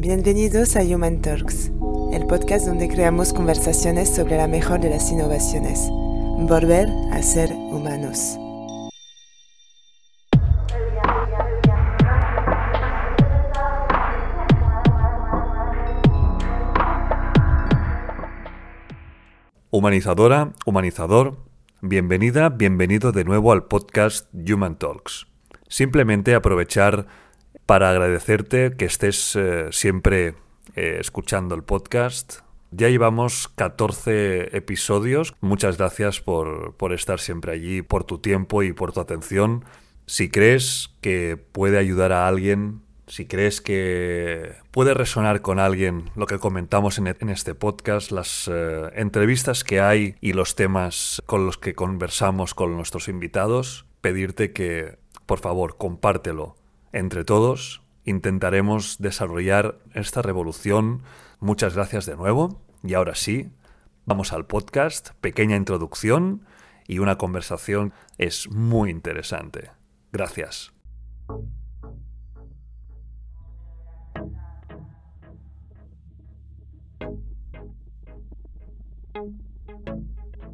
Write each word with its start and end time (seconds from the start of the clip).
Bienvenidos 0.00 0.76
a 0.76 0.82
Human 0.82 1.20
Talks, 1.22 1.72
el 2.12 2.24
podcast 2.28 2.68
donde 2.68 2.86
creamos 2.86 3.32
conversaciones 3.32 4.14
sobre 4.14 4.36
la 4.36 4.46
mejor 4.46 4.78
de 4.78 4.90
las 4.90 5.10
innovaciones. 5.10 5.88
Volver 5.90 6.88
a 7.10 7.20
ser 7.20 7.50
humanos. 7.50 8.38
Humanizadora, 19.70 20.52
humanizador, 20.64 21.38
bienvenida, 21.80 22.50
bienvenido 22.50 23.10
de 23.10 23.24
nuevo 23.24 23.50
al 23.50 23.64
podcast 23.64 24.32
Human 24.32 24.78
Talks. 24.78 25.26
Simplemente 25.66 26.36
aprovechar 26.36 27.08
para 27.68 27.90
agradecerte 27.90 28.72
que 28.78 28.86
estés 28.86 29.36
eh, 29.36 29.68
siempre 29.72 30.28
eh, 30.74 30.96
escuchando 31.00 31.54
el 31.54 31.64
podcast. 31.64 32.38
Ya 32.70 32.88
llevamos 32.88 33.48
14 33.56 34.56
episodios. 34.56 35.34
Muchas 35.42 35.76
gracias 35.76 36.22
por, 36.22 36.76
por 36.76 36.94
estar 36.94 37.20
siempre 37.20 37.52
allí, 37.52 37.82
por 37.82 38.04
tu 38.04 38.20
tiempo 38.20 38.62
y 38.62 38.72
por 38.72 38.94
tu 38.94 39.00
atención. 39.00 39.66
Si 40.06 40.30
crees 40.30 40.94
que 41.02 41.36
puede 41.36 41.76
ayudar 41.76 42.10
a 42.12 42.26
alguien, 42.26 42.80
si 43.06 43.26
crees 43.26 43.60
que 43.60 44.54
puede 44.70 44.94
resonar 44.94 45.42
con 45.42 45.58
alguien 45.58 46.10
lo 46.16 46.24
que 46.24 46.38
comentamos 46.38 46.96
en, 46.96 47.28
este 47.28 47.54
podcast, 47.54 48.12
las 48.12 48.48
eh, 48.50 48.90
entrevistas 48.94 49.62
que 49.62 49.82
hay 49.82 50.14
y 50.22 50.32
los 50.32 50.54
temas 50.54 51.22
con 51.26 51.44
los 51.44 51.58
que 51.58 51.74
conversamos 51.74 52.54
con 52.54 52.74
nuestros 52.74 53.08
invitados, 53.08 53.84
pedirte 54.00 54.54
que, 54.54 54.96
por 55.26 55.38
favor, 55.38 55.76
compártelo 55.76 56.56
entre 56.92 57.24
todos 57.24 57.82
intentaremos 58.04 58.98
desarrollar 58.98 59.78
esta 59.94 60.22
revolución. 60.22 61.02
Muchas 61.40 61.74
gracias 61.74 62.06
de 62.06 62.16
nuevo. 62.16 62.62
Y 62.82 62.94
ahora 62.94 63.14
sí, 63.14 63.50
vamos 64.06 64.32
al 64.32 64.46
podcast, 64.46 65.10
pequeña 65.20 65.56
introducción 65.56 66.46
y 66.86 67.00
una 67.00 67.18
conversación 67.18 67.92
es 68.16 68.48
muy 68.50 68.90
interesante. 68.90 69.70
Gracias. 70.12 70.72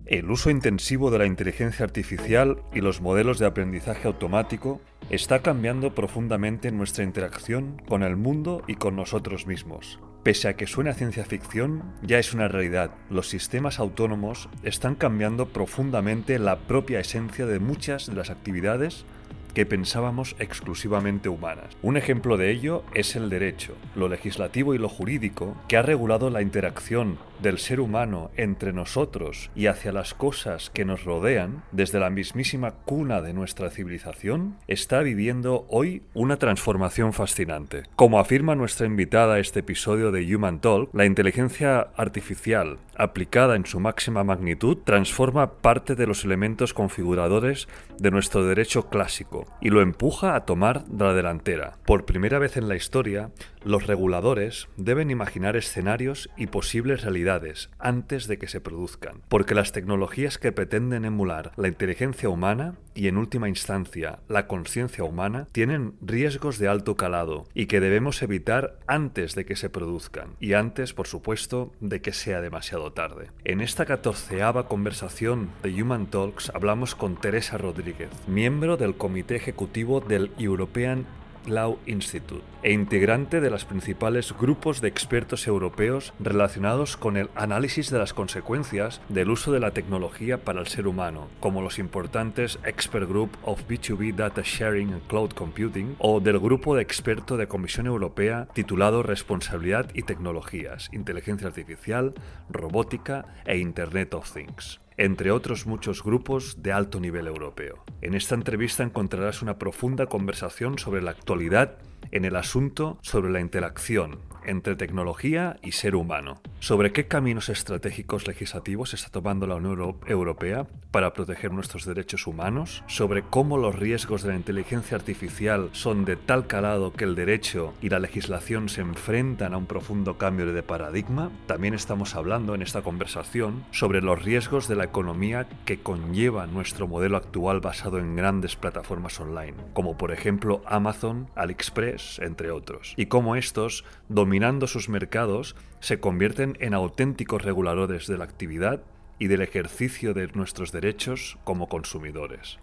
El 0.06 0.30
uso 0.30 0.50
intensivo 0.50 1.10
de 1.10 1.16
la 1.18 1.24
inteligencia 1.24 1.82
artificial 1.82 2.62
y 2.74 2.82
los 2.82 3.00
modelos 3.00 3.38
de 3.38 3.46
aprendizaje 3.46 4.06
automático 4.06 4.82
está 5.08 5.40
cambiando 5.40 5.94
profundamente 5.94 6.70
nuestra 6.70 7.04
interacción 7.04 7.80
con 7.88 8.02
el 8.02 8.14
mundo 8.14 8.62
y 8.66 8.74
con 8.74 8.96
nosotros 8.96 9.46
mismos. 9.46 10.00
Pese 10.22 10.48
a 10.48 10.56
que 10.56 10.66
suena 10.66 10.92
ciencia 10.92 11.24
ficción, 11.24 11.94
ya 12.02 12.18
es 12.18 12.34
una 12.34 12.48
realidad. 12.48 12.90
Los 13.08 13.30
sistemas 13.30 13.78
autónomos 13.78 14.50
están 14.62 14.94
cambiando 14.94 15.48
profundamente 15.48 16.38
la 16.38 16.58
propia 16.58 17.00
esencia 17.00 17.46
de 17.46 17.58
muchas 17.58 18.06
de 18.06 18.14
las 18.14 18.28
actividades 18.28 19.06
que 19.54 19.64
pensábamos 19.66 20.36
exclusivamente 20.38 21.28
humanas. 21.28 21.76
Un 21.82 21.96
ejemplo 21.96 22.36
de 22.36 22.50
ello 22.50 22.82
es 22.92 23.16
el 23.16 23.30
derecho, 23.30 23.74
lo 23.94 24.08
legislativo 24.08 24.74
y 24.74 24.78
lo 24.78 24.88
jurídico, 24.88 25.56
que 25.68 25.76
ha 25.76 25.82
regulado 25.82 26.30
la 26.30 26.42
interacción 26.42 27.18
del 27.40 27.58
ser 27.58 27.80
humano 27.80 28.30
entre 28.36 28.72
nosotros 28.72 29.50
y 29.54 29.66
hacia 29.66 29.92
las 29.92 30.14
cosas 30.14 30.70
que 30.70 30.84
nos 30.84 31.04
rodean, 31.04 31.62
desde 31.72 32.00
la 32.00 32.10
mismísima 32.10 32.72
cuna 32.72 33.22
de 33.22 33.32
nuestra 33.32 33.70
civilización, 33.70 34.56
está 34.66 35.00
viviendo 35.00 35.66
hoy 35.68 36.02
una 36.14 36.38
transformación 36.38 37.12
fascinante. 37.12 37.82
Como 37.96 38.18
afirma 38.18 38.54
nuestra 38.54 38.86
invitada 38.86 39.34
a 39.34 39.40
este 39.40 39.60
episodio 39.60 40.10
de 40.10 40.34
Human 40.34 40.60
Talk, 40.60 40.90
la 40.92 41.04
inteligencia 41.04 41.88
artificial 41.96 42.78
aplicada 42.96 43.56
en 43.56 43.66
su 43.66 43.80
máxima 43.80 44.24
magnitud 44.24 44.78
transforma 44.84 45.54
parte 45.54 45.94
de 45.94 46.06
los 46.06 46.24
elementos 46.24 46.72
configuradores 46.72 47.68
de 47.98 48.10
nuestro 48.10 48.44
derecho 48.44 48.88
clásico 48.88 49.43
y 49.60 49.70
lo 49.70 49.80
empuja 49.80 50.34
a 50.34 50.44
tomar 50.44 50.84
la 50.90 51.14
delantera. 51.14 51.78
Por 51.86 52.04
primera 52.04 52.38
vez 52.38 52.56
en 52.56 52.68
la 52.68 52.76
historia, 52.76 53.30
los 53.64 53.86
reguladores 53.86 54.68
deben 54.76 55.10
imaginar 55.10 55.56
escenarios 55.56 56.30
y 56.36 56.46
posibles 56.46 57.02
realidades 57.02 57.70
antes 57.78 58.26
de 58.26 58.38
que 58.38 58.48
se 58.48 58.60
produzcan, 58.60 59.22
porque 59.28 59.54
las 59.54 59.72
tecnologías 59.72 60.38
que 60.38 60.52
pretenden 60.52 61.04
emular 61.04 61.52
la 61.56 61.68
inteligencia 61.68 62.28
humana 62.28 62.74
y 62.94 63.08
en 63.08 63.16
última 63.16 63.48
instancia 63.48 64.20
la 64.28 64.46
conciencia 64.46 65.04
humana 65.04 65.46
tienen 65.52 65.94
riesgos 66.00 66.58
de 66.58 66.68
alto 66.68 66.96
calado 66.96 67.44
y 67.54 67.66
que 67.66 67.80
debemos 67.80 68.22
evitar 68.22 68.78
antes 68.86 69.34
de 69.34 69.44
que 69.44 69.56
se 69.56 69.70
produzcan 69.70 70.36
y 70.40 70.54
antes, 70.54 70.94
por 70.94 71.06
supuesto, 71.06 71.72
de 71.80 72.00
que 72.00 72.12
sea 72.12 72.40
demasiado 72.40 72.92
tarde. 72.92 73.28
En 73.44 73.60
esta 73.60 73.86
catorceava 73.86 74.68
conversación 74.68 75.50
de 75.62 75.82
Human 75.82 76.06
Talks 76.06 76.50
hablamos 76.54 76.94
con 76.94 77.16
Teresa 77.16 77.58
Rodríguez, 77.58 78.10
miembro 78.26 78.76
del 78.76 78.94
comité 78.94 79.36
ejecutivo 79.36 80.00
del 80.00 80.30
European 80.38 81.06
Law 81.46 81.78
Institute 81.86 82.42
e 82.62 82.72
integrante 82.72 83.40
de 83.40 83.50
los 83.50 83.64
principales 83.64 84.34
grupos 84.38 84.80
de 84.80 84.88
expertos 84.88 85.46
europeos 85.46 86.14
relacionados 86.18 86.96
con 86.96 87.16
el 87.16 87.28
análisis 87.34 87.90
de 87.90 87.98
las 87.98 88.14
consecuencias 88.14 89.00
del 89.08 89.30
uso 89.30 89.52
de 89.52 89.60
la 89.60 89.72
tecnología 89.72 90.38
para 90.38 90.60
el 90.60 90.66
ser 90.66 90.86
humano, 90.86 91.28
como 91.40 91.60
los 91.60 91.78
importantes 91.78 92.58
Expert 92.64 93.08
Group 93.08 93.30
of 93.42 93.62
B2B 93.68 94.14
Data 94.14 94.42
Sharing 94.42 94.94
and 94.94 95.06
Cloud 95.06 95.32
Computing 95.32 95.96
o 95.98 96.20
del 96.20 96.38
grupo 96.38 96.74
de 96.74 96.82
experto 96.82 97.36
de 97.36 97.48
Comisión 97.48 97.86
Europea 97.86 98.48
titulado 98.54 99.02
Responsabilidad 99.02 99.90
y 99.94 100.02
Tecnologías, 100.02 100.88
Inteligencia 100.92 101.48
Artificial, 101.48 102.14
Robótica 102.48 103.26
e 103.44 103.58
Internet 103.58 104.14
of 104.14 104.32
Things 104.32 104.83
entre 104.96 105.30
otros 105.30 105.66
muchos 105.66 106.02
grupos 106.02 106.62
de 106.62 106.72
alto 106.72 107.00
nivel 107.00 107.26
europeo. 107.26 107.84
En 108.00 108.14
esta 108.14 108.34
entrevista 108.34 108.82
encontrarás 108.82 109.42
una 109.42 109.58
profunda 109.58 110.06
conversación 110.06 110.78
sobre 110.78 111.02
la 111.02 111.10
actualidad 111.10 111.78
en 112.10 112.24
el 112.24 112.36
asunto 112.36 112.98
sobre 113.02 113.30
la 113.30 113.40
interacción 113.40 114.18
entre 114.46 114.76
tecnología 114.76 115.58
y 115.62 115.72
ser 115.72 115.96
humano. 115.96 116.40
Sobre 116.60 116.92
qué 116.92 117.06
caminos 117.06 117.48
estratégicos 117.48 118.26
legislativos 118.26 118.94
está 118.94 119.10
tomando 119.10 119.46
la 119.46 119.56
Unión 119.56 119.96
Europea 120.06 120.66
para 120.90 121.12
proteger 121.12 121.52
nuestros 121.52 121.84
derechos 121.84 122.26
humanos, 122.26 122.82
sobre 122.86 123.22
cómo 123.22 123.58
los 123.58 123.74
riesgos 123.74 124.22
de 124.22 124.30
la 124.30 124.36
inteligencia 124.36 124.96
artificial 124.96 125.70
son 125.72 126.04
de 126.04 126.16
tal 126.16 126.46
calado 126.46 126.92
que 126.92 127.04
el 127.04 127.14
derecho 127.14 127.74
y 127.80 127.88
la 127.88 127.98
legislación 127.98 128.68
se 128.68 128.80
enfrentan 128.80 129.54
a 129.54 129.56
un 129.56 129.66
profundo 129.66 130.18
cambio 130.18 130.52
de 130.52 130.62
paradigma, 130.62 131.30
también 131.46 131.74
estamos 131.74 132.14
hablando 132.14 132.54
en 132.54 132.62
esta 132.62 132.82
conversación 132.82 133.64
sobre 133.70 134.02
los 134.02 134.22
riesgos 134.22 134.68
de 134.68 134.76
la 134.76 134.84
economía 134.84 135.46
que 135.64 135.80
conlleva 135.80 136.46
nuestro 136.46 136.86
modelo 136.86 137.16
actual 137.16 137.60
basado 137.60 137.98
en 137.98 138.16
grandes 138.16 138.56
plataformas 138.56 139.18
online, 139.20 139.54
como 139.72 139.96
por 139.96 140.12
ejemplo 140.12 140.62
Amazon, 140.66 141.28
AliExpress, 141.34 141.93
entre 142.20 142.50
otros, 142.50 142.94
y 142.96 143.06
cómo 143.06 143.36
estos 143.36 143.84
dominan 144.08 144.34
dominando 144.34 144.66
sus 144.66 144.88
mercados, 144.88 145.54
se 145.78 146.00
convierten 146.00 146.56
en 146.58 146.74
auténticos 146.74 147.42
reguladores 147.42 148.08
de 148.08 148.18
la 148.18 148.24
actividad 148.24 148.82
y 149.18 149.28
del 149.28 149.42
ejercicio 149.42 150.12
de 150.12 150.26
nuestros 150.34 150.72
derechos 150.72 151.38
como 151.44 151.68
consumidores. 151.68 152.58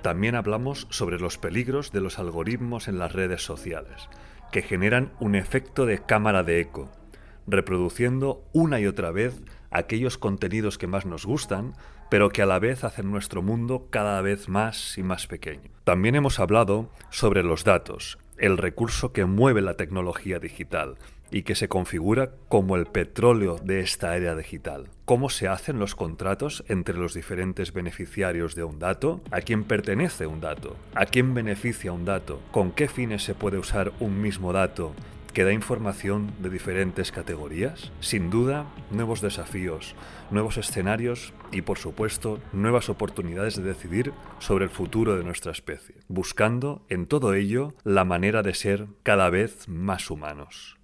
También 0.00 0.36
hablamos 0.36 0.86
sobre 0.90 1.18
los 1.18 1.38
peligros 1.38 1.90
de 1.90 2.00
los 2.00 2.20
algoritmos 2.20 2.86
en 2.86 2.98
las 2.98 3.12
redes 3.12 3.42
sociales, 3.42 4.08
que 4.52 4.62
generan 4.62 5.12
un 5.18 5.34
efecto 5.34 5.86
de 5.86 5.98
cámara 5.98 6.44
de 6.44 6.60
eco, 6.60 6.88
reproduciendo 7.48 8.44
una 8.52 8.78
y 8.78 8.86
otra 8.86 9.10
vez 9.10 9.42
aquellos 9.70 10.18
contenidos 10.18 10.78
que 10.78 10.86
más 10.86 11.04
nos 11.04 11.26
gustan, 11.26 11.74
pero 12.10 12.30
que 12.30 12.42
a 12.42 12.46
la 12.46 12.58
vez 12.58 12.84
hacen 12.84 13.10
nuestro 13.10 13.42
mundo 13.42 13.88
cada 13.90 14.22
vez 14.22 14.48
más 14.48 14.96
y 14.96 15.02
más 15.02 15.26
pequeño. 15.26 15.70
También 15.84 16.14
hemos 16.14 16.38
hablado 16.38 16.90
sobre 17.10 17.42
los 17.42 17.64
datos, 17.64 18.18
el 18.38 18.58
recurso 18.58 19.12
que 19.12 19.24
mueve 19.24 19.60
la 19.60 19.74
tecnología 19.74 20.38
digital 20.38 20.96
y 21.30 21.42
que 21.42 21.54
se 21.54 21.68
configura 21.68 22.30
como 22.48 22.76
el 22.76 22.86
petróleo 22.86 23.58
de 23.62 23.80
esta 23.80 24.16
era 24.16 24.34
digital. 24.34 24.88
¿Cómo 25.04 25.30
se 25.30 25.48
hacen 25.48 25.78
los 25.78 25.94
contratos 25.94 26.64
entre 26.68 26.96
los 26.96 27.14
diferentes 27.14 27.72
beneficiarios 27.72 28.54
de 28.54 28.64
un 28.64 28.78
dato? 28.78 29.20
¿A 29.30 29.40
quién 29.40 29.64
pertenece 29.64 30.26
un 30.26 30.40
dato? 30.40 30.76
¿A 30.94 31.06
quién 31.06 31.34
beneficia 31.34 31.92
un 31.92 32.04
dato? 32.04 32.40
¿Con 32.50 32.72
qué 32.72 32.88
fines 32.88 33.22
se 33.22 33.34
puede 33.34 33.58
usar 33.58 33.92
un 34.00 34.20
mismo 34.20 34.52
dato 34.52 34.94
que 35.32 35.44
da 35.44 35.52
información 35.52 36.32
de 36.38 36.50
diferentes 36.50 37.12
categorías? 37.12 37.92
Sin 38.00 38.30
duda, 38.30 38.66
nuevos 38.90 39.20
desafíos, 39.20 39.94
nuevos 40.30 40.56
escenarios 40.56 41.32
y, 41.52 41.62
por 41.62 41.78
supuesto, 41.78 42.40
nuevas 42.52 42.88
oportunidades 42.88 43.56
de 43.56 43.62
decidir 43.62 44.12
sobre 44.38 44.64
el 44.64 44.70
futuro 44.70 45.16
de 45.16 45.24
nuestra 45.24 45.52
especie, 45.52 45.96
buscando 46.08 46.84
en 46.88 47.06
todo 47.06 47.34
ello 47.34 47.74
la 47.84 48.04
manera 48.04 48.42
de 48.42 48.54
ser 48.54 48.86
cada 49.02 49.30
vez 49.30 49.68
más 49.68 50.10
humanos. 50.10 50.78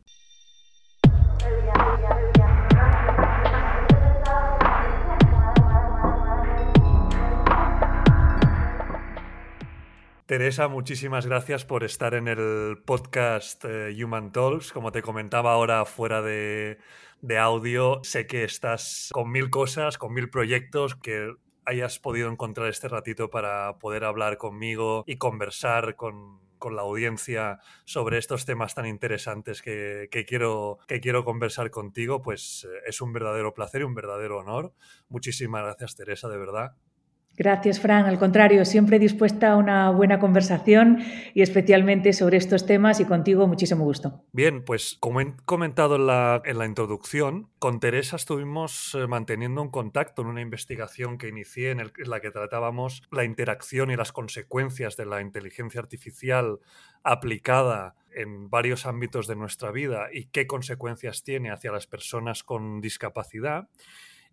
Teresa, 10.27 10.69
muchísimas 10.69 11.27
gracias 11.27 11.67
por 11.67 11.85
estar 11.85 12.15
en 12.15 12.29
el 12.29 12.79
podcast 12.87 13.63
eh, 13.67 13.95
Human 14.03 14.33
Talks. 14.33 14.73
Como 14.73 14.91
te 14.91 15.03
comentaba 15.03 15.53
ahora 15.53 15.85
fuera 15.85 16.23
de, 16.23 16.79
de 17.21 17.39
audio, 17.39 18.01
sé 18.05 18.27
que 18.27 18.43
estás 18.43 19.11
con 19.13 19.31
mil 19.31 19.51
cosas, 19.51 19.99
con 19.99 20.15
mil 20.15 20.31
proyectos, 20.31 20.95
que 20.95 21.35
hayas 21.67 21.99
podido 21.99 22.31
encontrar 22.31 22.71
este 22.71 22.89
ratito 22.89 23.29
para 23.29 23.79
poder 23.79 24.05
hablar 24.05 24.39
conmigo 24.39 25.05
y 25.07 25.19
conversar 25.19 25.95
con, 25.95 26.41
con 26.57 26.75
la 26.75 26.81
audiencia 26.81 27.59
sobre 27.85 28.17
estos 28.17 28.47
temas 28.47 28.75
tan 28.75 28.87
interesantes 28.87 29.61
que, 29.61 30.09
que, 30.11 30.25
quiero, 30.25 30.79
que 30.89 31.01
quiero 31.01 31.27
conversar 31.27 31.71
contigo, 31.71 32.23
pues 32.23 32.67
eh, 32.67 32.81
es 32.87 33.03
un 33.03 33.13
verdadero 33.13 33.53
placer 33.53 33.83
y 33.83 33.85
un 33.85 33.95
verdadero 33.95 34.39
honor. 34.39 34.73
Muchísimas 35.11 35.65
gracias, 35.65 35.97
Teresa, 35.97 36.31
de 36.31 36.39
verdad. 36.39 36.77
Gracias, 37.37 37.81
Fran. 37.81 38.07
Al 38.07 38.19
contrario, 38.19 38.65
siempre 38.65 39.01
dispuesta 39.01 39.53
a 39.53 39.57
una 39.57 39.91
buena 39.91 40.21
conversación 40.21 40.99
y 41.35 41.43
especialmente 41.43 42.13
sobre 42.13 42.37
estos 42.37 42.65
temas 42.65 43.01
y 43.01 43.07
contigo 43.07 43.49
muchísimo 43.49 43.85
gusto. 43.85 44.23
Bien, 44.33 44.65
pues 44.65 44.97
como 45.01 45.21
he 45.21 45.35
comentado 45.45 45.97
en 45.97 46.07
la, 46.07 46.67
introducción, 46.67 47.49
con 47.59 47.81
Teresa 47.81 48.17
estuvimos 48.17 48.95
eh, 48.95 49.09
manteniendo 49.09 49.63
un 49.63 49.71
contacto 49.71 50.23
en 50.23 50.29
una 50.29 50.43
investigación 50.43 51.19
que 51.19 51.29
inicié 51.29 51.73
en, 51.73 51.81
en 51.81 51.91
la 52.07 52.21
que 52.21 52.31
tratábamos 52.31 53.03
la 53.11 53.25
interacción 53.25 53.91
y 53.91 53.97
las 53.97 54.13
consecuencias 54.13 54.97
de 54.97 55.07
la 55.07 55.21
inteligencia 55.21 55.81
artificial 55.81 56.61
aplicada 57.03 57.97
en 58.15 58.49
varios 58.49 58.87
ámbitos 58.87 59.27
de 59.27 59.35
nuestra 59.35 59.73
vida 59.73 60.09
y 60.13 60.27
qué 60.27 60.47
consecuencias 60.47 61.25
tiene 61.25 61.51
hacia 61.51 61.73
las 61.73 61.89
personas 61.89 62.45
con 62.45 62.81
discapacidad. 62.81 63.69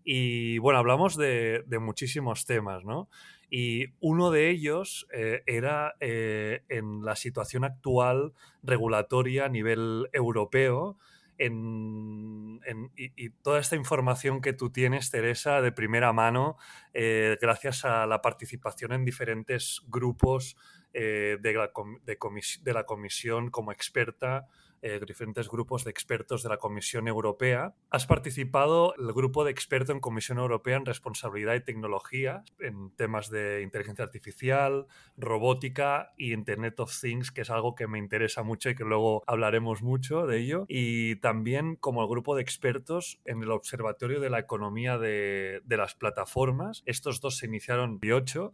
Y 0.04 0.58
bueno, 0.60 0.80
hablamos 0.80 1.16
de, 1.16 1.64
muchísimos 1.80 2.46
temas, 2.46 2.84
¿no? 2.84 3.10
Y 3.50 3.88
uno 4.00 4.32
de 4.32 4.50
ellos 4.50 5.08
eh, 5.14 5.44
era 5.46 5.96
eh, 6.00 6.64
en 6.70 7.04
la 7.04 7.16
situación 7.16 7.66
actual 7.66 8.34
regulatoria 8.64 9.46
a 9.46 9.50
nivel 9.50 10.08
europeo. 10.14 10.98
En, 11.38 12.62
en, 12.66 12.92
y, 12.96 13.30
toda 13.30 13.60
esta 13.60 13.76
información 13.76 14.42
que 14.42 14.54
tú 14.54 14.70
tienes, 14.70 15.12
Teresa, 15.12 15.62
de 15.62 15.72
primera 15.72 16.14
mano, 16.14 16.58
eh, 16.94 17.38
gracias 17.42 17.84
a 17.84 18.06
la 18.06 18.22
participación 18.22 18.94
en 18.94 19.06
diferentes 19.06 19.82
grupos 19.88 20.56
de, 20.94 21.40
la, 21.56 22.84
comisión 22.86 23.50
como 23.50 23.72
experta 23.72 24.48
eh, 24.82 25.00
diferentes 25.06 25.50
grupos 25.50 25.84
de 25.84 25.92
expertos 25.92 26.44
de 26.44 26.50
la 26.50 26.58
Comisión 26.58 27.08
Europea. 27.08 27.74
Has 27.90 28.08
participado 28.08 28.96
el 28.98 29.14
grupo 29.14 29.44
de 29.44 29.52
expertos 29.52 29.94
en 29.94 30.00
Comisión 30.00 30.40
Europea 30.40 30.78
en 30.78 30.86
responsabilidad 30.86 31.56
y 31.56 31.62
tecnología 31.62 32.44
en 32.60 32.92
temas 32.96 33.30
de 33.30 33.62
inteligencia 33.62 34.04
artificial, 34.04 34.88
robótica 35.18 36.14
y 36.18 36.34
Internet 36.34 36.80
of 36.80 37.00
Things, 37.00 37.32
que 37.32 37.42
es 37.42 37.50
algo 37.50 37.76
que 37.76 37.88
me 37.88 38.00
interesa 38.00 38.44
mucho 38.44 38.70
y 38.70 38.76
que 38.76 38.84
luego 38.84 39.24
hablaremos 39.28 39.82
mucho 39.84 40.26
de 40.26 40.40
ello. 40.40 40.66
Y 40.68 41.18
también 41.18 41.76
como 41.76 42.02
el 42.02 42.10
grupo 42.10 42.36
de 42.36 42.42
expertos 42.42 43.20
en 43.26 43.44
el 43.44 43.52
Observatorio 43.52 44.20
de 44.20 44.30
la 44.30 44.40
Economía 44.40 44.98
de, 44.98 45.62
de 45.64 45.78
las 45.78 45.96
Plataformas. 45.96 46.84
Estos 46.86 47.22
dos 47.22 47.38
se 47.38 47.46
iniciaron 47.46 47.92
en 47.92 47.96
2008 47.96 48.54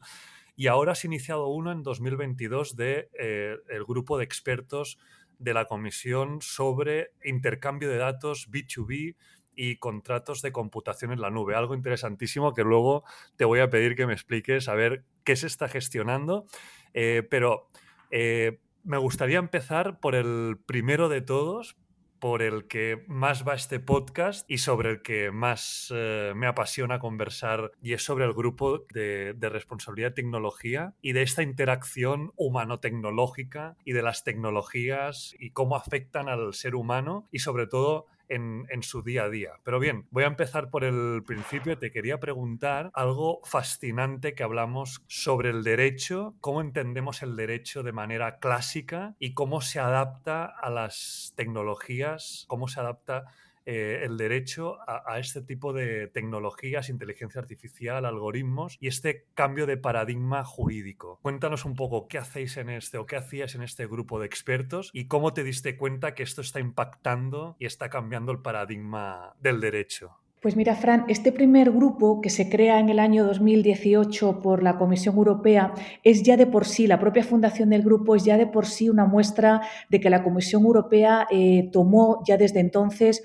y 0.55 0.67
ahora 0.67 0.93
has 0.93 1.05
iniciado 1.05 1.47
uno 1.49 1.71
en 1.71 1.83
2022 1.83 2.75
de 2.75 3.09
eh, 3.17 3.57
el 3.69 3.85
grupo 3.85 4.17
de 4.17 4.23
expertos 4.23 4.97
de 5.39 5.53
la 5.53 5.65
Comisión 5.65 6.41
sobre 6.41 7.11
intercambio 7.23 7.89
de 7.89 7.97
datos 7.97 8.49
B2B 8.49 9.15
y 9.55 9.77
contratos 9.77 10.41
de 10.41 10.51
computación 10.51 11.11
en 11.11 11.19
la 11.19 11.31
nube. 11.31 11.55
Algo 11.55 11.73
interesantísimo 11.73 12.53
que 12.53 12.63
luego 12.63 13.03
te 13.35 13.45
voy 13.45 13.59
a 13.59 13.69
pedir 13.69 13.95
que 13.95 14.05
me 14.05 14.13
expliques 14.13 14.69
a 14.69 14.75
ver 14.75 15.03
qué 15.23 15.35
se 15.35 15.47
está 15.47 15.67
gestionando. 15.67 16.45
Eh, 16.93 17.23
pero 17.29 17.67
eh, 18.11 18.59
me 18.83 18.97
gustaría 18.97 19.39
empezar 19.39 19.99
por 19.99 20.15
el 20.15 20.57
primero 20.65 21.09
de 21.09 21.21
todos, 21.21 21.75
por 22.19 22.41
el 22.41 22.67
que 22.67 23.03
más 23.07 23.47
va 23.47 23.55
este 23.55 23.79
podcast 23.79 24.49
y 24.49 24.59
sobre 24.59 24.91
el 24.91 25.01
que 25.01 25.31
más 25.31 25.91
eh, 25.95 26.33
me 26.35 26.47
apasiona 26.47 26.99
conversar 26.99 27.71
y 27.81 27.93
es 27.93 28.03
sobre 28.03 28.25
el 28.25 28.33
grupo 28.33 28.85
de, 28.93 29.33
de, 29.33 29.49
responsabilidad 29.49 30.09
de 30.09 30.15
tecnología 30.15 30.93
y 31.01 31.13
de 31.13 31.21
esta 31.21 31.43
interacción 31.43 32.31
humano-tecnológica 32.35 33.75
y 33.85 33.93
de 33.93 34.01
las 34.01 34.23
tecnologías 34.23 35.35
y 35.39 35.51
cómo 35.51 35.75
afectan 35.75 36.29
al 36.29 36.53
ser 36.53 36.75
humano 36.75 37.27
y 37.31 37.39
sobre 37.39 37.67
todo 37.67 38.07
en, 38.29 38.67
su 38.81 39.01
día 39.01 39.23
a 39.23 39.29
día. 39.29 39.53
Pero 39.63 39.79
bien, 39.79 40.07
voy 40.11 40.23
a 40.23 40.27
empezar 40.27 40.69
por 40.69 40.83
el 40.83 41.23
principio. 41.25 41.77
Te 41.77 41.91
quería 41.91 42.19
preguntar 42.19 42.91
algo 42.93 43.41
fascinante 43.43 44.33
que 44.35 44.43
hablamos 44.43 45.01
sobre 45.07 45.49
el 45.49 45.63
derecho, 45.63 46.35
cómo 46.39 46.61
entendemos 46.61 47.23
el 47.23 47.35
derecho 47.35 47.83
de 47.83 47.91
manera 47.91 48.39
clásica 48.39 49.15
y 49.19 49.33
cómo 49.33 49.61
se 49.61 49.79
adapta 49.79 50.45
a 50.45 50.69
las 50.69 51.33
tecnologías, 51.35 52.45
cómo 52.47 52.67
se 52.67 52.79
adapta 52.79 53.25
eh, 53.69 54.05
el 54.05 54.15
derecho 54.15 54.79
a, 54.87 55.03
a, 55.05 55.19
este 55.19 55.41
tipo 55.41 55.73
de 55.73 56.07
tecnologías, 56.07 56.87
inteligencia 56.87 57.41
artificial, 57.41 58.05
algoritmos 58.05 58.77
y 58.79 58.87
este 58.87 59.25
cambio 59.33 59.65
de 59.65 59.75
paradigma 59.75 60.45
jurídico. 60.45 61.19
Cuéntanos 61.21 61.65
un 61.65 61.75
poco 61.75 62.07
qué 62.07 62.17
hacéis 62.17 62.55
en 62.55 62.69
este 62.69 62.97
o 62.97 63.05
qué 63.05 63.17
hacías 63.17 63.55
en 63.55 63.63
este 63.63 63.85
grupo 63.85 64.21
de 64.21 64.25
expertos 64.25 64.89
y 64.93 65.07
cómo 65.07 65.33
te 65.33 65.43
diste 65.43 65.75
cuenta 65.75 66.15
que 66.15 66.23
esto 66.23 66.39
está 66.39 66.61
impactando 66.61 67.57
y 67.59 67.65
está 67.65 67.89
cambiando 67.89 68.31
el 68.31 68.39
paradigma 68.41 69.35
del 69.41 69.59
derecho. 69.59 70.17
Pues 70.39 70.55
mira, 70.55 70.75
Fran, 70.75 71.05
este 71.07 71.31
primer 71.31 71.71
grupo 71.71 72.21
que 72.21 72.29
se 72.29 72.47
crea 72.47 72.79
en 72.79 72.89
el 72.89 72.99
año 72.99 73.25
2018 73.25 74.39
por 74.39 74.61
la 74.61 74.77
Comisión 74.77 75.15
Europea 75.17 75.73
es 76.03 76.21
ya 76.21 76.37
de 76.37 76.45
por 76.45 76.65
sí, 76.65 76.85
la 76.85 76.99
propia 76.99 77.23
fundación 77.23 77.71
del 77.71 77.81
grupo 77.81 78.15
es 78.15 78.23
ya 78.23 78.37
de 78.37 78.45
por 78.45 78.67
sí 78.67 78.87
una 78.87 79.05
muestra 79.05 79.61
de 79.89 79.99
que 79.99 80.11
la 80.11 80.23
Comisión 80.23 80.63
Europea 80.63 81.25
eh, 81.31 81.69
tomó 81.71 82.21
ya 82.23 82.37
desde 82.37 82.59
entonces 82.59 83.23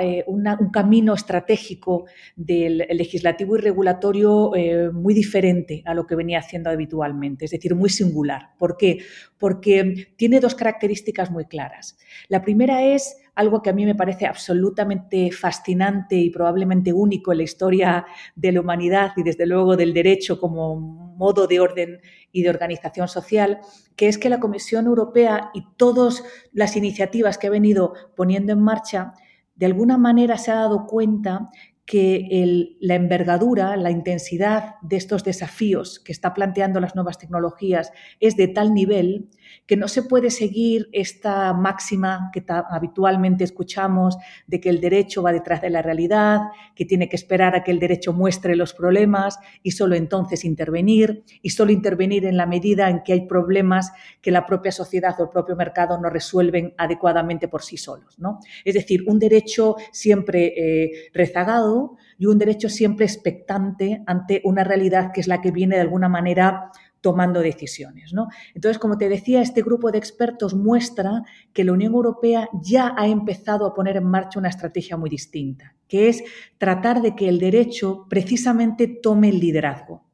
eh, 0.00 0.24
un 0.26 0.70
camino 0.72 1.14
estratégico 1.14 2.06
del 2.34 2.78
legislativo 2.90 3.56
y 3.56 3.60
regulatorio 3.60 4.50
eh, 4.56 4.90
muy 4.90 5.14
diferente 5.14 5.84
a 5.86 5.94
lo 5.94 6.08
que 6.08 6.16
venía 6.16 6.40
haciendo 6.40 6.70
habitualmente, 6.70 7.44
es 7.44 7.52
decir, 7.52 7.76
muy 7.76 7.90
singular. 7.90 8.50
¿Por 8.58 8.76
qué? 8.76 8.98
Porque 9.38 10.08
tiene 10.16 10.40
dos 10.40 10.56
características 10.56 11.30
muy 11.30 11.44
claras. 11.44 11.96
La 12.28 12.42
primera 12.42 12.82
es 12.82 13.16
algo 13.40 13.62
que 13.62 13.70
a 13.70 13.72
mí 13.72 13.86
me 13.86 13.94
parece 13.94 14.26
absolutamente 14.26 15.32
fascinante 15.32 16.14
y 16.14 16.28
probablemente 16.28 16.92
único 16.92 17.32
en 17.32 17.38
la 17.38 17.44
historia 17.44 18.06
de 18.36 18.52
la 18.52 18.60
humanidad 18.60 19.12
y 19.16 19.22
desde 19.22 19.46
luego 19.46 19.78
del 19.78 19.94
derecho 19.94 20.38
como 20.38 20.76
modo 20.76 21.46
de 21.46 21.58
orden 21.58 22.00
y 22.32 22.42
de 22.42 22.50
organización 22.50 23.08
social, 23.08 23.60
que 23.96 24.08
es 24.08 24.18
que 24.18 24.28
la 24.28 24.40
Comisión 24.40 24.84
Europea 24.84 25.50
y 25.54 25.64
todas 25.78 26.22
las 26.52 26.76
iniciativas 26.76 27.38
que 27.38 27.46
ha 27.46 27.50
venido 27.50 27.94
poniendo 28.14 28.52
en 28.52 28.60
marcha, 28.60 29.14
de 29.54 29.64
alguna 29.64 29.96
manera 29.96 30.36
se 30.36 30.50
ha 30.50 30.56
dado 30.56 30.86
cuenta 30.86 31.48
que 31.90 32.76
la 32.78 32.94
envergadura, 32.94 33.76
la 33.76 33.90
intensidad 33.90 34.76
de 34.80 34.94
estos 34.94 35.24
desafíos 35.24 35.98
que 35.98 36.12
está 36.12 36.34
planteando 36.34 36.78
las 36.78 36.94
nuevas 36.94 37.18
tecnologías 37.18 37.90
es 38.20 38.36
de 38.36 38.46
tal 38.46 38.74
nivel 38.74 39.28
que 39.66 39.76
no 39.76 39.88
se 39.88 40.04
puede 40.04 40.30
seguir 40.30 40.88
esta 40.92 41.52
máxima 41.52 42.30
que 42.32 42.44
habitualmente 42.48 43.42
escuchamos 43.42 44.16
de 44.46 44.60
que 44.60 44.68
el 44.68 44.80
derecho 44.80 45.20
va 45.20 45.32
detrás 45.32 45.62
de 45.62 45.70
la 45.70 45.82
realidad, 45.82 46.42
que 46.76 46.84
tiene 46.84 47.08
que 47.08 47.16
esperar 47.16 47.56
a 47.56 47.64
que 47.64 47.72
el 47.72 47.80
derecho 47.80 48.12
muestre 48.12 48.54
los 48.54 48.72
problemas 48.72 49.40
y 49.64 49.72
solo 49.72 49.96
entonces 49.96 50.44
intervenir, 50.44 51.24
y 51.42 51.50
solo 51.50 51.72
intervenir 51.72 52.24
en 52.24 52.36
la 52.36 52.46
medida 52.46 52.88
en 52.88 53.02
que 53.02 53.14
hay 53.14 53.26
problemas 53.26 53.90
que 54.20 54.30
la 54.30 54.46
propia 54.46 54.70
sociedad 54.70 55.16
o 55.18 55.24
el 55.24 55.30
propio 55.30 55.56
mercado 55.56 55.98
no 56.00 56.08
resuelven 56.08 56.72
adecuadamente 56.78 57.48
por 57.48 57.62
sí 57.62 57.76
solos. 57.76 58.16
¿no? 58.20 58.38
Es 58.64 58.74
decir, 58.74 59.02
un 59.08 59.18
derecho 59.18 59.74
siempre 59.90 60.54
eh, 60.56 61.10
rezagado, 61.12 61.79
y 62.18 62.26
un 62.26 62.38
derecho 62.38 62.68
siempre 62.68 63.06
expectante 63.06 64.02
ante 64.06 64.40
una 64.44 64.64
realidad 64.64 65.12
que 65.12 65.20
es 65.20 65.28
la 65.28 65.40
que 65.40 65.50
viene 65.50 65.76
de 65.76 65.82
alguna 65.82 66.08
manera 66.08 66.70
tomando 67.00 67.40
decisiones. 67.40 68.12
¿no? 68.12 68.28
Entonces, 68.54 68.78
como 68.78 68.98
te 68.98 69.08
decía, 69.08 69.42
este 69.42 69.62
grupo 69.62 69.90
de 69.90 69.98
expertos 69.98 70.54
muestra 70.54 71.22
que 71.52 71.64
la 71.64 71.72
Unión 71.72 71.94
Europea 71.94 72.48
ya 72.62 72.94
ha 72.96 73.06
empezado 73.06 73.66
a 73.66 73.74
poner 73.74 73.96
en 73.96 74.04
marcha 74.04 74.38
una 74.38 74.48
estrategia 74.48 74.96
muy 74.96 75.10
distinta, 75.10 75.74
que 75.88 76.08
es 76.08 76.22
tratar 76.58 77.02
de 77.02 77.14
que 77.14 77.28
el 77.28 77.38
derecho 77.38 78.06
precisamente 78.08 78.86
tome 78.86 79.30
el 79.30 79.40
liderazgo, 79.40 80.04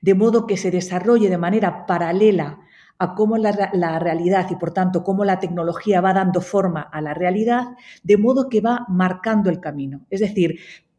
de 0.00 0.14
modo 0.14 0.46
que 0.46 0.56
se 0.56 0.70
desarrolle 0.70 1.28
de 1.28 1.38
manera 1.38 1.86
paralela 1.86 2.60
a 3.00 3.14
cómo 3.14 3.38
la, 3.38 3.70
la, 3.74 3.98
realidad 4.00 4.48
y 4.50 4.56
por 4.56 4.72
tanto 4.72 5.04
cómo 5.04 5.24
la 5.24 5.38
tecnología 5.38 6.00
va 6.00 6.12
dando 6.12 6.40
forma 6.40 6.82
a 6.82 7.00
la 7.00 7.14
realidad, 7.14 7.68
de 8.02 8.16
modo 8.16 8.48
que 8.48 8.60
va 8.60 8.86
marcando 8.88 9.50
el 9.50 9.60
camino. 9.60 10.04
Es 10.10 10.18
decir, 10.18 10.58